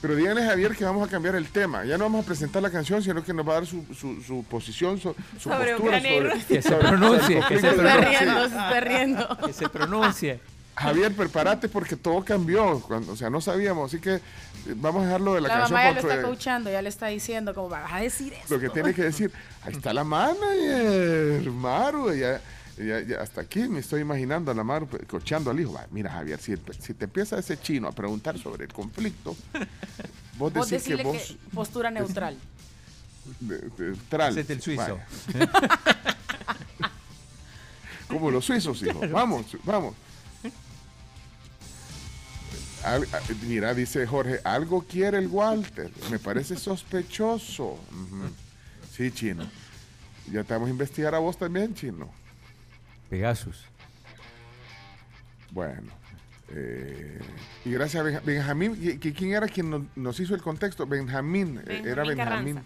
Pero 0.03 0.17
díganle 0.17 0.43
a 0.43 0.47
Javier 0.47 0.75
que 0.75 0.83
vamos 0.83 1.07
a 1.07 1.09
cambiar 1.09 1.33
el 1.35 1.47
tema. 1.47 1.85
Ya 1.85 1.97
no 1.97 2.03
vamos 2.03 2.25
a 2.25 2.27
presentar 2.27 2.61
la 2.61 2.69
canción, 2.69 3.01
sino 3.01 3.23
que 3.23 3.33
nos 3.33 3.47
va 3.47 3.51
a 3.51 3.55
dar 3.55 3.65
su, 3.65 3.85
su, 3.97 4.21
su 4.21 4.43
posición, 4.43 4.99
su, 4.99 5.15
su 5.37 5.49
Sobre 5.49 5.75
postura 5.77 6.01
sobre... 6.01 6.43
Que 6.43 6.61
se 6.61 6.71
pronuncie, 6.75 7.41
que 7.47 7.59
se 7.61 7.69
está 7.69 7.97
riendo, 7.97 8.39
se 8.41 8.47
está 8.47 8.79
riendo. 8.81 9.37
Que 9.45 9.53
se 9.53 9.69
pronuncie. 9.69 10.41
Javier, 10.75 11.13
prepárate 11.15 11.69
porque 11.69 11.95
todo 11.95 12.21
cambió. 12.25 12.81
Cuando, 12.81 13.13
o 13.13 13.15
sea, 13.15 13.29
no 13.29 13.39
sabíamos. 13.39 13.93
Así 13.93 14.01
que 14.01 14.15
eh, 14.15 14.21
vamos 14.75 15.03
a 15.03 15.05
dejarlo 15.05 15.35
de 15.35 15.41
la, 15.41 15.47
La 15.47 15.53
canción. 15.59 15.79
mamá 15.79 15.89
ya 15.93 16.01
lo 16.01 16.09
está 16.09 16.21
coachando, 16.21 16.69
ya 16.69 16.81
le 16.81 16.89
está 16.89 17.07
diciendo 17.07 17.53
como 17.53 17.69
vas 17.69 17.89
a 17.89 18.01
decir 18.01 18.33
eso. 18.33 18.55
Lo 18.55 18.59
que 18.59 18.67
tiene 18.71 18.93
que 18.93 19.03
decir, 19.03 19.31
ahí 19.61 19.71
está 19.71 19.93
la 19.93 20.03
manager, 20.03 21.49
Maru, 21.49 22.13
ya, 22.13 22.41
ya- 22.77 23.01
ya 23.01 23.21
hasta 23.21 23.41
aquí 23.41 23.67
me 23.67 23.79
estoy 23.79 24.01
imaginando 24.01 24.51
a 24.51 24.53
la 24.55 24.63
Maru 24.63 24.87
pues, 24.87 25.03
cocheando 25.07 25.51
al 25.51 25.59
hijo. 25.59 25.73
Va, 25.73 25.85
Mira, 25.91 26.11
Javier, 26.11 26.39
si, 26.39 26.55
si 26.79 26.93
te 26.93 27.05
empieza 27.05 27.37
ese 27.37 27.59
chino 27.59 27.87
a 27.87 27.91
preguntar 27.91 28.37
sobre 28.39 28.65
el 28.65 28.73
conflicto, 28.73 29.35
vos 30.37 30.51
Vos 30.53 30.69
decís 30.69 30.83
que 30.85 30.95
decirle 30.95 31.03
vos... 31.03 31.17
que 31.27 31.37
postura 31.55 31.91
neutral. 31.91 32.37
neutral. 33.41 34.37
El 34.37 34.61
suizo. 34.61 34.99
Vaya. 35.33 35.49
Como 38.07 38.29
los 38.31 38.45
suizos, 38.45 38.81
hijo. 38.83 38.99
Vamos, 39.09 39.45
vamos. 39.63 39.95
Al- 42.83 43.03
a- 43.13 43.21
mira, 43.47 43.73
dice 43.73 44.05
Jorge, 44.05 44.39
algo 44.43 44.83
quiere 44.83 45.17
el 45.17 45.27
Walter. 45.27 45.89
Me 46.11 46.19
parece 46.19 46.57
sospechoso. 46.57 47.79
Sí, 48.95 49.09
chino. 49.11 49.47
Ya 50.31 50.43
te 50.43 50.53
vamos 50.53 50.67
a 50.67 50.71
investigar 50.71 51.15
a 51.15 51.19
vos 51.19 51.37
también, 51.37 51.73
chino. 51.73 52.09
Pegasus. 53.17 53.65
Bueno. 55.51 55.91
eh, 56.49 57.19
y 57.63 57.69
gracias 57.71 58.01
a 58.01 58.03
Benja- 58.03 58.21
Benjamín. 58.25 58.75
¿qui- 58.75 58.99
qui- 58.99 59.13
¿Quién 59.15 59.33
era 59.33 59.47
quien 59.47 59.69
nos, 59.69 59.83
nos 59.95 60.19
hizo 60.19 60.33
el 60.33 60.41
contexto? 60.41 60.87
Benjamín. 60.87 61.61
eh, 61.67 61.83
era 61.85 62.03
Benjamín. 62.03 62.55
Carranza. 62.55 62.63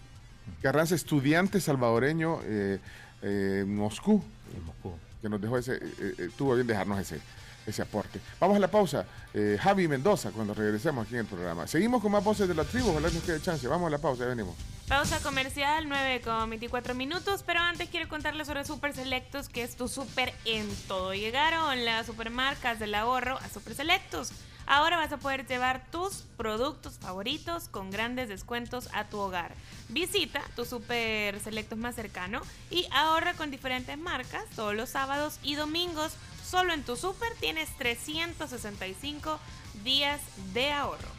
Carranza, 0.61 0.95
estudiante 0.95 1.59
salvadoreño 1.59 2.39
eh, 2.45 2.79
eh, 3.23 3.59
en 3.63 3.75
Moscú. 3.75 4.23
En 4.55 4.63
Moscú. 4.65 4.93
que 5.21 5.27
nos 5.27 5.41
dejó 5.41 5.57
ese, 5.57 5.79
tuvo 6.37 6.55
bien 6.55 6.65
dejarnos 6.67 6.97
ese, 6.99 7.19
ese 7.65 7.81
aporte. 7.81 8.21
Vamos 8.39 8.55
a 8.55 8.59
la 8.59 8.69
pausa. 8.71 9.05
Eh, 9.33 9.57
Javi 9.59 9.87
Mendoza, 9.89 10.31
cuando 10.31 10.53
regresemos 10.53 11.05
aquí 11.05 11.15
en 11.15 11.21
el 11.21 11.25
programa. 11.25 11.67
Seguimos 11.67 12.01
con 12.01 12.11
más 12.13 12.23
voces 12.23 12.47
de 12.47 12.53
la 12.55 12.63
tribu, 12.63 12.91
ojalá 12.91 13.09
nos 13.09 13.21
quede 13.23 13.41
chance. 13.41 13.67
Vamos 13.67 13.87
a 13.87 13.89
la 13.89 13.97
pausa, 13.97 14.23
ya 14.23 14.29
venimos. 14.29 14.55
Pausa 14.87 15.19
comercial, 15.19 15.89
9 15.89 16.21
con 16.21 16.49
24 16.49 16.95
minutos, 16.95 17.43
pero 17.45 17.59
antes 17.59 17.89
quiero 17.89 18.07
contarles 18.07 18.47
sobre 18.47 18.63
Super 18.63 18.93
Selectos, 18.93 19.49
que 19.49 19.61
es 19.61 19.75
tu 19.75 19.89
super 19.89 20.33
en 20.45 20.65
todo. 20.87 21.13
Llegaron 21.13 21.83
las 21.83 22.05
supermarcas 22.05 22.79
del 22.79 22.95
ahorro 22.95 23.37
a 23.37 23.49
Super 23.49 23.75
Selectos. 23.75 24.31
Ahora 24.65 24.95
vas 24.95 25.11
a 25.11 25.17
poder 25.17 25.45
llevar 25.45 25.85
tus 25.91 26.23
productos 26.37 26.99
favoritos 26.99 27.67
con 27.67 27.91
grandes 27.91 28.29
descuentos 28.29 28.87
a 28.93 29.03
tu 29.09 29.17
hogar. 29.17 29.53
Visita 29.89 30.41
tu 30.55 30.63
Super 30.63 31.37
Selectos 31.41 31.77
más 31.77 31.95
cercano 31.95 32.39
y 32.69 32.87
ahorra 32.93 33.33
con 33.33 33.51
diferentes 33.51 33.97
marcas 33.97 34.45
todos 34.55 34.73
los 34.73 34.89
sábados 34.89 35.37
y 35.43 35.55
domingos. 35.55 36.13
Solo 36.45 36.71
en 36.71 36.83
tu 36.83 36.95
super 36.95 37.33
tienes 37.41 37.75
365 37.75 39.37
días 39.83 40.21
de 40.53 40.71
ahorro. 40.71 41.16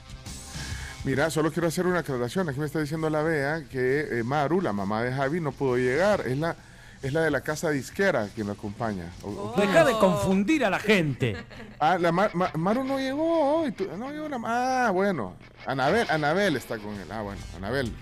Mira, 1.04 1.30
solo 1.30 1.50
quiero 1.52 1.68
hacer 1.68 1.86
una 1.86 2.00
aclaración. 2.00 2.48
Aquí 2.48 2.58
me 2.60 2.66
está 2.66 2.80
diciendo 2.80 3.08
la 3.08 3.22
Bea 3.22 3.64
que 3.70 4.18
eh, 4.18 4.22
Maru, 4.24 4.60
la 4.60 4.72
mamá 4.72 5.02
de 5.02 5.12
Javi, 5.12 5.40
no 5.40 5.52
pudo 5.52 5.76
llegar. 5.76 6.26
Es 6.26 6.36
la, 6.36 6.56
es 7.02 7.12
la 7.12 7.22
de 7.22 7.30
la 7.30 7.40
casa 7.40 7.70
disquera 7.70 8.28
quien 8.34 8.46
lo 8.48 8.52
acompaña. 8.54 9.10
O- 9.22 9.28
o- 9.28 9.54
Deja 9.60 9.84
de 9.84 9.92
confundir 9.94 10.64
a 10.64 10.70
la 10.70 10.78
gente. 10.78 11.36
Ah, 11.80 11.96
la 11.96 12.10
Ma- 12.10 12.28
Ma- 12.34 12.50
Maru 12.56 12.82
no 12.82 12.98
llegó 12.98 13.60
hoy. 13.60 13.72
No 13.96 14.10
llegó 14.10 14.28
la 14.28 14.40
Ah, 14.44 14.90
bueno. 14.90 15.34
Anabel, 15.64 16.10
Anabel 16.10 16.56
está 16.56 16.76
con 16.78 16.92
él. 16.94 17.06
Ah, 17.10 17.22
bueno, 17.22 17.40
Anabel. 17.56 17.92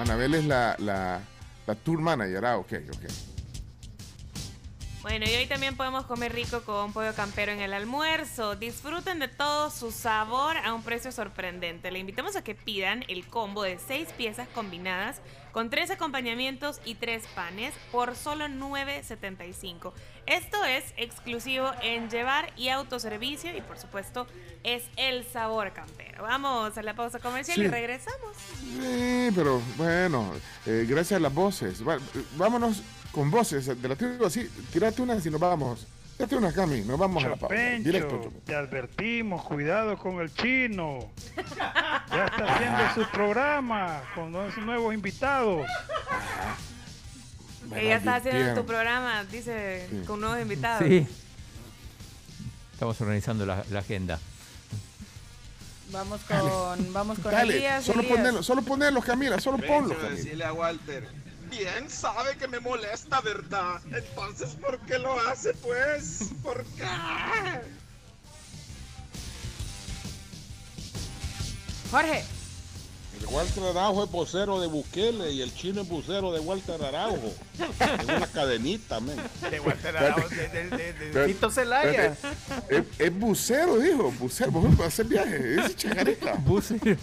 Anabel 0.00 0.34
es 0.34 0.44
la, 0.44 0.74
la, 0.80 1.20
la 1.64 1.74
tour 1.76 2.00
manager. 2.00 2.44
Ah, 2.44 2.56
ok, 2.58 2.72
ok. 2.92 3.04
Bueno, 5.08 5.24
y 5.26 5.34
hoy 5.34 5.46
también 5.46 5.74
podemos 5.74 6.04
comer 6.04 6.34
rico 6.34 6.60
con 6.64 6.92
pollo 6.92 7.14
campero 7.14 7.50
en 7.50 7.60
el 7.60 7.72
almuerzo. 7.72 8.56
Disfruten 8.56 9.18
de 9.18 9.28
todo 9.28 9.70
su 9.70 9.90
sabor 9.90 10.58
a 10.58 10.74
un 10.74 10.82
precio 10.82 11.10
sorprendente. 11.12 11.90
Le 11.90 11.98
invitamos 11.98 12.36
a 12.36 12.44
que 12.44 12.54
pidan 12.54 13.06
el 13.08 13.26
combo 13.26 13.62
de 13.62 13.78
seis 13.78 14.10
piezas 14.18 14.48
combinadas 14.48 15.22
con 15.58 15.70
tres 15.70 15.90
acompañamientos 15.90 16.80
y 16.84 16.94
tres 16.94 17.24
panes 17.34 17.74
por 17.90 18.14
solo 18.14 18.44
$9.75. 18.46 19.92
Esto 20.26 20.64
es 20.64 20.84
exclusivo 20.96 21.72
en 21.82 22.08
llevar 22.10 22.52
y 22.56 22.68
autoservicio 22.68 23.50
y 23.56 23.60
por 23.62 23.76
supuesto 23.76 24.28
es 24.62 24.84
el 24.96 25.24
sabor 25.24 25.72
campero. 25.72 26.22
Vamos 26.22 26.78
a 26.78 26.82
la 26.84 26.94
pausa 26.94 27.18
comercial 27.18 27.56
Sí. 27.56 27.62
y 27.62 27.66
regresamos. 27.66 28.36
Sí, 28.36 29.30
pero 29.34 29.60
bueno, 29.76 30.32
eh, 30.64 30.86
gracias 30.88 31.16
a 31.16 31.20
las 31.20 31.34
voces. 31.34 31.80
Eh, 31.80 31.98
vámonos 32.36 32.80
con 33.10 33.28
voces 33.28 33.66
de 33.66 33.88
la 33.88 33.96
tribu, 33.96 34.26
así, 34.26 34.48
tirate 34.72 35.02
una 35.02 35.20
si 35.20 35.28
nos 35.28 35.40
vamos. 35.40 35.88
Tírate 36.18 36.34
una, 36.36 36.52
Cami, 36.52 36.80
nos 36.80 36.98
vamos 36.98 37.22
a 37.24 37.28
la 37.28 37.36
pausa. 37.36 37.54
Directo. 37.54 38.32
Te 38.44 38.54
advertimos, 38.54 39.44
cuidado 39.44 39.96
con 39.96 40.20
el 40.20 40.34
chino. 40.34 40.98
Ya 42.10 42.24
está 42.26 42.54
haciendo 42.54 42.94
su 42.94 43.10
programa 43.12 44.02
con 44.16 44.32
los 44.32 44.56
nuevos 44.58 44.92
invitados. 44.92 45.64
Ella 47.74 47.96
está 47.98 48.16
haciendo 48.16 48.60
tu 48.60 48.66
programa, 48.66 49.22
dice, 49.24 49.86
Sí. 49.90 50.02
con 50.06 50.20
nuevos 50.20 50.40
invitados. 50.40 50.88
Sí. 50.88 51.06
Estamos 52.72 53.00
organizando 53.00 53.46
la, 53.46 53.62
la 53.70 53.78
agenda. 53.78 54.18
Vamos 55.92 56.20
con, 56.22 56.92
vamos 56.92 57.18
con 57.20 57.30
Dale, 57.32 57.56
Elías. 57.58 57.84
solo 57.84 58.00
Elías. 58.00 58.16
ponelo, 58.18 58.42
solo 58.42 58.62
ponelo, 58.62 59.00
Camila, 59.00 59.40
solo 59.40 59.58
ponlo, 59.58 59.88
Pencho, 59.90 60.00
Camila. 60.02 60.16
decirle 60.16 60.44
a 60.44 60.52
Walter. 60.52 61.08
Bien 61.50 61.88
sabe 61.88 62.36
que 62.36 62.46
me 62.48 62.60
molesta, 62.60 63.20
¿verdad? 63.20 63.80
Entonces, 63.92 64.50
¿por 64.60 64.78
qué 64.80 64.98
lo 64.98 65.18
hace, 65.28 65.54
pues? 65.54 66.30
¿Por 66.42 66.64
qué? 66.64 66.84
Jorge. 71.90 72.24
El 73.20 73.26
Walter 73.26 73.64
Araujo 73.64 74.04
es 74.04 74.10
vocero 74.12 74.60
de 74.60 74.68
Bukele 74.68 75.32
y 75.32 75.42
el 75.42 75.52
chino 75.52 75.80
es 75.82 75.88
vocero 75.88 76.30
de 76.32 76.38
Walter 76.38 76.80
Araujo. 76.84 77.34
Es 77.58 78.04
una 78.04 78.26
cadenita, 78.28 79.00
men. 79.00 79.16
De 79.50 79.58
Walter 79.58 79.96
Araujo, 79.96 80.28
de, 80.28 80.48
de, 80.48 80.68
de, 80.70 80.92
de 80.92 81.10
Pero- 81.12 81.26
Tito 81.26 81.50
Celaya. 81.50 82.16
Es, 82.68 82.84
es 82.98 83.14
bucero, 83.18 83.78
dijo, 83.78 84.12
bucero, 84.12 84.52
vos 84.52 84.72
para 84.76 84.88
hacer 84.88 85.06
viajes, 85.06 85.40
es 85.66 85.76
chagarita. 85.76 86.34
Bucero. 86.34 86.96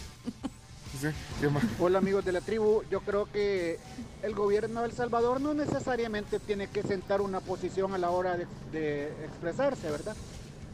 Hola 1.80 1.98
amigos 2.00 2.24
de 2.24 2.32
la 2.32 2.42
tribu, 2.42 2.84
yo 2.90 3.02
creo 3.02 3.26
que 3.32 3.80
el 4.24 4.34
gobierno 4.34 4.82
de 4.82 4.88
El 4.88 4.94
Salvador 4.94 5.42
no 5.42 5.54
necesariamente 5.54 6.40
tiene 6.40 6.68
que 6.68 6.84
sentar 6.84 7.22
una 7.22 7.40
posición 7.42 7.94
a 7.94 7.98
la 7.98 8.10
hora 8.10 8.38
de, 8.72 9.08
expresarse, 9.26 9.90
¿verdad? 9.90 10.16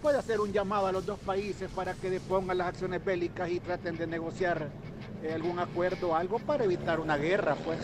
Puede 0.01 0.17
hacer 0.17 0.39
un 0.39 0.51
llamado 0.51 0.88
a 0.88 0.91
los 0.91 1.05
dos 1.05 1.19
países 1.19 1.69
para 1.72 1.93
que 1.93 2.09
depongan 2.09 2.57
las 2.57 2.67
acciones 2.67 3.03
bélicas 3.03 3.49
y 3.49 3.59
traten 3.59 3.97
de 3.97 4.07
negociar 4.07 4.69
eh, 5.24 5.34
algún 5.34 5.59
acuerdo 5.59 6.09
o 6.09 6.15
algo 6.15 6.39
para 6.39 6.63
evitar 6.63 6.99
una 6.99 7.17
guerra, 7.17 7.55
pues. 7.55 7.80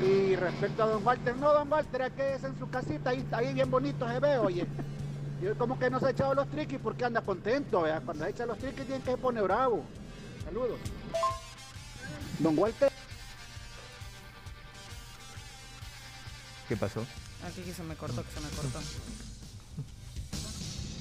Y 0.00 0.36
respecto 0.36 0.82
a 0.82 0.86
don 0.86 1.04
Walter, 1.04 1.36
no, 1.36 1.52
don 1.52 1.70
Walter, 1.70 2.02
aquí 2.02 2.22
es 2.22 2.44
en 2.44 2.58
su 2.58 2.68
casita, 2.70 3.10
ahí, 3.10 3.26
ahí 3.32 3.54
bien 3.54 3.70
bonito 3.70 4.08
se 4.08 4.20
ve, 4.20 4.38
oye. 4.38 4.66
Y 5.40 5.46
como 5.56 5.78
que 5.78 5.90
no 5.90 5.98
se 5.98 6.06
ha 6.06 6.10
echado 6.10 6.34
los 6.34 6.48
triquis 6.48 6.78
porque 6.80 7.04
anda 7.04 7.20
contento, 7.20 7.82
¿verdad? 7.82 8.02
Cuando 8.04 8.24
se 8.24 8.30
echa 8.30 8.46
los 8.46 8.58
triquis 8.58 8.86
tiene 8.86 9.02
que 9.02 9.12
se 9.12 9.16
pone 9.16 9.40
bravo. 9.40 9.82
Saludos. 10.44 10.78
Don 12.42 12.58
Walter. 12.58 12.90
¿Qué 16.68 16.76
pasó? 16.76 17.00
Aquí 17.46 17.60
que 17.62 17.72
se 17.74 17.82
me 17.82 17.94
cortó, 17.96 18.22
que 18.24 18.32
se 18.32 18.40
me 18.40 18.48
cortó. 18.50 18.80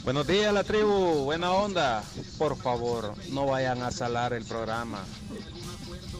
Buenos 0.03 0.27
días, 0.27 0.53
la 0.53 0.63
tribu. 0.63 1.23
Buena 1.25 1.51
onda. 1.51 2.03
Por 2.37 2.57
favor, 2.57 3.15
no 3.29 3.45
vayan 3.45 3.81
a 3.83 3.91
salar 3.91 4.33
el 4.33 4.43
programa. 4.45 5.03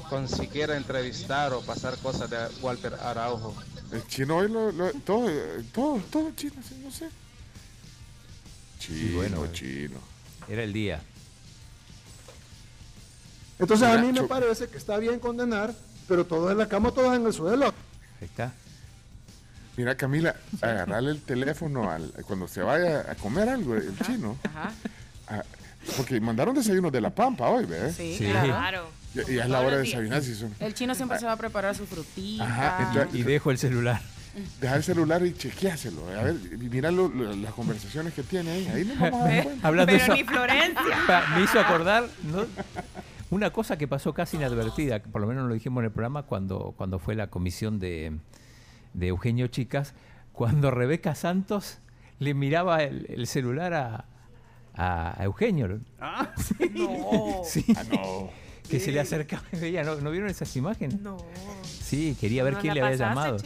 Con 0.09 0.27
siquiera 0.27 0.75
entrevistar 0.77 1.53
o 1.53 1.61
pasar 1.61 1.97
cosas 1.97 2.29
de 2.29 2.37
Walter 2.61 2.93
Araujo. 2.95 3.55
El 3.91 4.05
chino 4.07 4.37
hoy 4.37 4.49
lo, 4.49 4.71
lo- 4.71 4.91
todo, 5.05 5.27
todo, 5.73 5.97
todo 6.11 6.31
chino, 6.35 6.55
sí, 6.67 6.79
no 6.83 6.91
sé. 6.91 7.09
Chino, 8.79 9.17
bueno, 9.17 9.47
chino. 9.51 9.99
Era 10.47 10.63
el 10.63 10.71
día. 10.73 11.01
Entonces 13.61 13.87
a 13.87 13.97
mí 13.97 14.11
me 14.11 14.23
parece 14.23 14.67
que 14.67 14.77
está 14.77 14.97
bien 14.97 15.19
condenar, 15.19 15.73
pero 16.07 16.25
todos 16.25 16.51
en 16.51 16.57
la 16.57 16.67
cama, 16.67 16.91
todos 16.91 17.15
en 17.15 17.25
el 17.25 17.31
suelo. 17.33 17.67
Ahí 18.19 18.25
está. 18.27 18.51
Mira, 19.77 19.95
Camila, 19.95 20.35
agarrarle 20.61 21.11
el 21.11 21.21
teléfono 21.21 21.89
al, 21.89 22.11
cuando 22.27 22.47
se 22.47 22.61
vaya 22.61 23.05
a 23.09 23.15
comer 23.15 23.47
algo, 23.47 23.75
el 23.75 23.97
chino. 24.05 24.37
Ajá. 24.43 24.71
Ah, 25.29 25.43
porque 25.95 26.19
mandaron 26.19 26.53
desayunos 26.53 26.91
de 26.91 26.99
la 27.01 27.09
Pampa 27.09 27.47
hoy, 27.49 27.65
¿ves? 27.65 27.95
Sí, 27.95 28.15
Sí. 28.17 28.25
claro. 28.25 28.89
Y, 29.15 29.33
y 29.33 29.39
es 29.39 29.47
la 29.49 29.61
hora 29.61 29.77
de 29.77 29.83
desayunar. 29.83 30.21
Si 30.21 30.35
son, 30.35 30.53
El 30.59 30.73
chino 30.73 30.93
siempre 30.93 31.19
se 31.19 31.25
va 31.25 31.31
a 31.33 31.37
preparar 31.37 31.73
su 31.75 31.85
frutita. 31.85 32.43
Ajá, 32.43 32.87
entonces- 32.89 33.19
Y 33.19 33.23
dejo 33.23 33.49
el 33.51 33.57
celular. 33.57 34.01
Deja 34.61 34.75
el 34.75 34.83
celular 34.83 35.25
y 35.25 35.33
chequeáselo. 35.33 36.07
A 36.17 36.23
ver, 36.23 36.35
mira 36.57 36.91
lo- 36.91 37.09
lo- 37.09 37.33
las 37.35 37.53
conversaciones 37.53 38.13
que 38.13 38.23
tiene 38.23 38.51
ahí. 38.51 38.67
Ahí 38.73 38.85
nos 38.85 38.99
vamos 38.99 39.21
a 39.21 39.27
dar 39.33 39.43
cuenta. 39.43 39.67
Hablando 39.67 39.91
de 39.93 39.99
Pero 39.99 40.13
eso, 40.13 40.21
ni 40.21 40.27
Florencia. 40.27 41.23
me 41.35 41.43
hizo 41.43 41.59
acordar 41.59 42.05
¿no? 42.23 42.45
Una 43.31 43.51
cosa 43.51 43.77
que 43.77 43.87
pasó 43.87 44.13
casi 44.13 44.37
inadvertida, 44.37 45.01
que 45.01 45.09
por 45.09 45.21
lo 45.21 45.27
menos 45.27 45.47
lo 45.47 45.53
dijimos 45.53 45.81
en 45.81 45.85
el 45.85 45.91
programa 45.91 46.23
cuando, 46.23 46.73
cuando 46.77 46.99
fue 46.99 47.15
la 47.15 47.27
comisión 47.27 47.79
de, 47.79 48.17
de 48.93 49.07
Eugenio 49.07 49.47
Chicas, 49.47 49.93
cuando 50.33 50.69
Rebeca 50.69 51.15
Santos 51.15 51.79
le 52.19 52.33
miraba 52.33 52.83
el, 52.83 53.07
el 53.09 53.25
celular 53.27 53.73
a, 53.73 54.05
Eugenio. 55.23 55.79
Ah, 55.99 56.33
sí. 56.37 56.71
No. 56.73 57.41
Sí. 57.43 57.65
Ah, 57.75 57.83
no. 57.91 58.29
Que 58.69 58.79
se 58.79 58.91
le 58.91 58.99
acercaba 58.99 59.43
y 59.51 59.57
veía, 59.57 59.83
¿no, 59.83 59.95
¿no 59.95 60.11
vieron 60.11 60.29
esas 60.29 60.55
imágenes? 60.55 60.99
No. 61.01 61.17
Sí, 61.63 62.15
quería 62.19 62.43
ver 62.43 62.53
¿Nos 62.53 62.61
quién 62.61 62.73
le 62.73 62.81
había 62.81 62.97
pasaste, 62.97 63.21
llamado. 63.21 63.37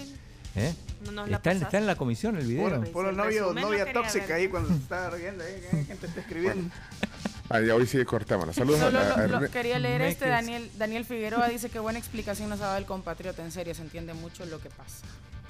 ¿Eh? 0.55 0.73
¿No 1.05 1.11
nos 1.11 1.29
la 1.29 1.37
está, 1.37 1.51
en, 1.51 1.57
pasaste? 1.57 1.63
está 1.65 1.77
en 1.79 1.87
la 1.87 1.95
comisión 1.95 2.37
el 2.37 2.47
video. 2.47 2.69
Por, 2.69 2.91
por 2.91 3.03
los 3.05 3.11
el 3.11 3.17
novios, 3.17 3.41
resumen 3.43 3.63
no 3.63 3.69
novia 3.69 3.91
tóxica 3.93 4.25
ver. 4.27 4.33
ahí 4.35 4.47
cuando 4.47 4.69
se 4.69 4.75
está 4.75 5.09
riendo, 5.09 5.43
ahí, 5.43 5.53
hay 5.71 5.85
gente 5.85 6.07
está 6.07 6.21
escribiendo. 6.21 6.69
Ah, 7.49 7.61
ya 7.61 7.75
hoy 7.75 7.85
sí 7.85 8.03
cortamos. 8.05 8.55
Saludos 8.55 8.79
Solo 8.79 8.99
a, 8.99 9.03
lo- 9.03 9.15
a 9.15 9.27
lo- 9.27 9.39
Erne- 9.41 9.49
quería 9.49 9.77
leer 9.79 10.01
este, 10.01 10.27
Daniel, 10.27 10.69
Daniel 10.77 11.05
Figueroa 11.05 11.47
dice 11.47 11.69
que 11.69 11.79
buena 11.79 11.99
explicación 11.99 12.49
nos 12.49 12.59
ha 12.61 12.65
dado 12.65 12.77
el 12.77 12.85
compatriota, 12.85 13.43
en 13.43 13.51
serio, 13.51 13.75
se 13.75 13.81
entiende 13.83 14.13
mucho 14.13 14.45
lo 14.45 14.59
que 14.59 14.69
pasa. 14.69 15.05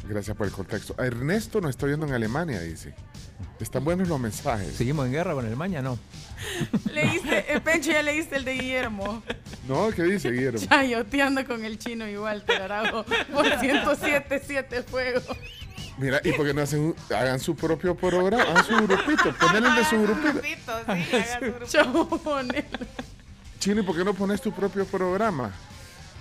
Gracias 0.08 0.36
por 0.38 0.46
el 0.46 0.54
contexto. 0.54 0.94
A 1.00 1.06
Ernesto 1.06 1.62
nos 1.62 1.72
está 1.72 1.88
viendo 1.88 2.06
en 2.06 2.14
Alemania, 2.14 2.60
dice. 2.60 2.94
Están 3.60 3.84
buenos 3.86 4.08
los 4.10 4.20
mensajes. 4.20 4.76
¿Seguimos 4.76 5.06
en 5.06 5.14
guerra 5.14 5.34
con 5.34 5.46
Alemania? 5.46 5.82
No. 5.82 5.98
Leíste, 6.94 7.52
el 7.54 7.62
Pencho 7.62 7.92
ya 7.92 8.04
leíste 8.04 8.36
el 8.36 8.44
de 8.46 8.54
Guillermo. 8.56 9.24
No, 9.68 9.90
¿qué 9.90 10.04
dice 10.04 10.30
Guillermo? 10.30 10.60
Chayoteando 10.70 11.46
con 11.48 11.64
el 11.64 11.80
chino 11.80 12.08
igual, 12.08 12.44
te 12.44 12.58
por 13.34 13.46
107.7 13.46 14.84
fuego. 14.84 15.22
Mira, 15.98 16.20
¿y 16.24 16.34
por 16.34 16.46
qué 16.46 16.54
no 16.54 16.62
hacen 16.62 16.80
un- 16.82 16.96
hagan 17.16 17.40
su 17.40 17.56
propio 17.56 17.96
programa? 17.96 18.44
Hagan 18.44 18.66
su 18.66 18.76
grupito, 18.76 19.34
ponerle 19.40 19.70
el 19.70 19.76
de 19.76 19.86
su 19.86 20.02
grupito. 20.02 20.34
Grupito, 20.34 20.72
sí, 20.86 20.92
haga 21.18 21.40
su 21.40 21.54
¿y 23.80 23.82
por 23.84 23.96
qué 23.96 24.04
no 24.04 24.14
pones 24.14 24.42
tu 24.42 24.52
propio 24.52 24.86
programa? 24.86 25.52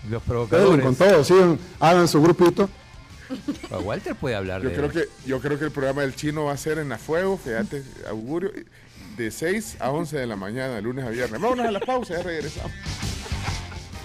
Los 0.08 0.22
Pero 0.22 0.46
provocadores. 0.46 0.84
con 0.84 0.94
todo, 0.94 1.24
sí, 1.24 1.34
hagan 1.80 2.08
su 2.08 2.22
grupito. 2.22 2.68
Walter 3.80 4.14
puede 4.14 4.36
hablar 4.36 4.62
Yo 4.62 4.68
de 4.68 4.74
creo 4.76 4.90
que 4.90 5.08
yo 5.26 5.40
creo 5.40 5.58
que 5.58 5.64
el 5.64 5.70
programa 5.72 6.02
del 6.02 6.14
chino 6.14 6.44
va 6.44 6.52
a 6.52 6.56
ser 6.56 6.78
en 6.78 6.90
la 6.90 6.98
fuego, 6.98 7.36
fíjate, 7.38 7.82
augurio, 8.08 8.50
de 9.16 9.30
6 9.30 9.78
a 9.80 9.90
11 9.90 10.18
de 10.18 10.26
la 10.26 10.36
mañana, 10.36 10.74
de 10.74 10.82
lunes 10.82 11.04
a 11.04 11.08
viernes. 11.08 11.40
Vámonos 11.40 11.66
a 11.66 11.70
la 11.70 11.80
pausa, 11.80 12.14
ya 12.18 12.22
regresamos. 12.22 12.70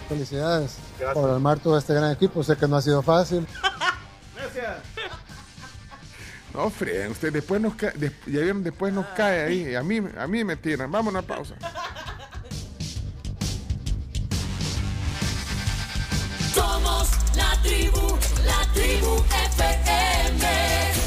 Felicidades 0.08 0.78
por 1.14 1.30
armar 1.30 1.60
todo 1.60 1.78
este 1.78 1.94
gran 1.94 2.12
equipo. 2.12 2.44
Sé 2.44 2.56
que 2.56 2.68
no 2.68 2.78
ha 2.78 2.82
sido 2.82 3.02
fácil. 3.04 3.46
Gracias. 4.36 4.78
No 6.54 6.70
freguen, 6.70 7.12
ustedes 7.12 7.34
después 7.34 7.62
nos 7.62 7.76
cae, 7.76 7.92
des, 7.96 8.12
ya 8.26 8.42
vieron, 8.42 8.64
después 8.64 8.92
nos 8.94 9.06
cae 9.08 9.44
ahí, 9.44 9.70
Y 9.70 9.76
a 9.76 9.84
mí, 9.84 10.02
a 10.18 10.28
mí 10.28 10.44
me 10.44 10.56
tiran. 10.56 10.92
Vamos 10.92 11.14
a 11.14 11.20
una 11.20 11.28
pausa. 11.28 11.56
Somos 16.54 17.10
la 17.36 17.62
tribu, 17.62 18.18
la 18.46 18.74
tribu 18.74 19.24
FM. 19.46 20.99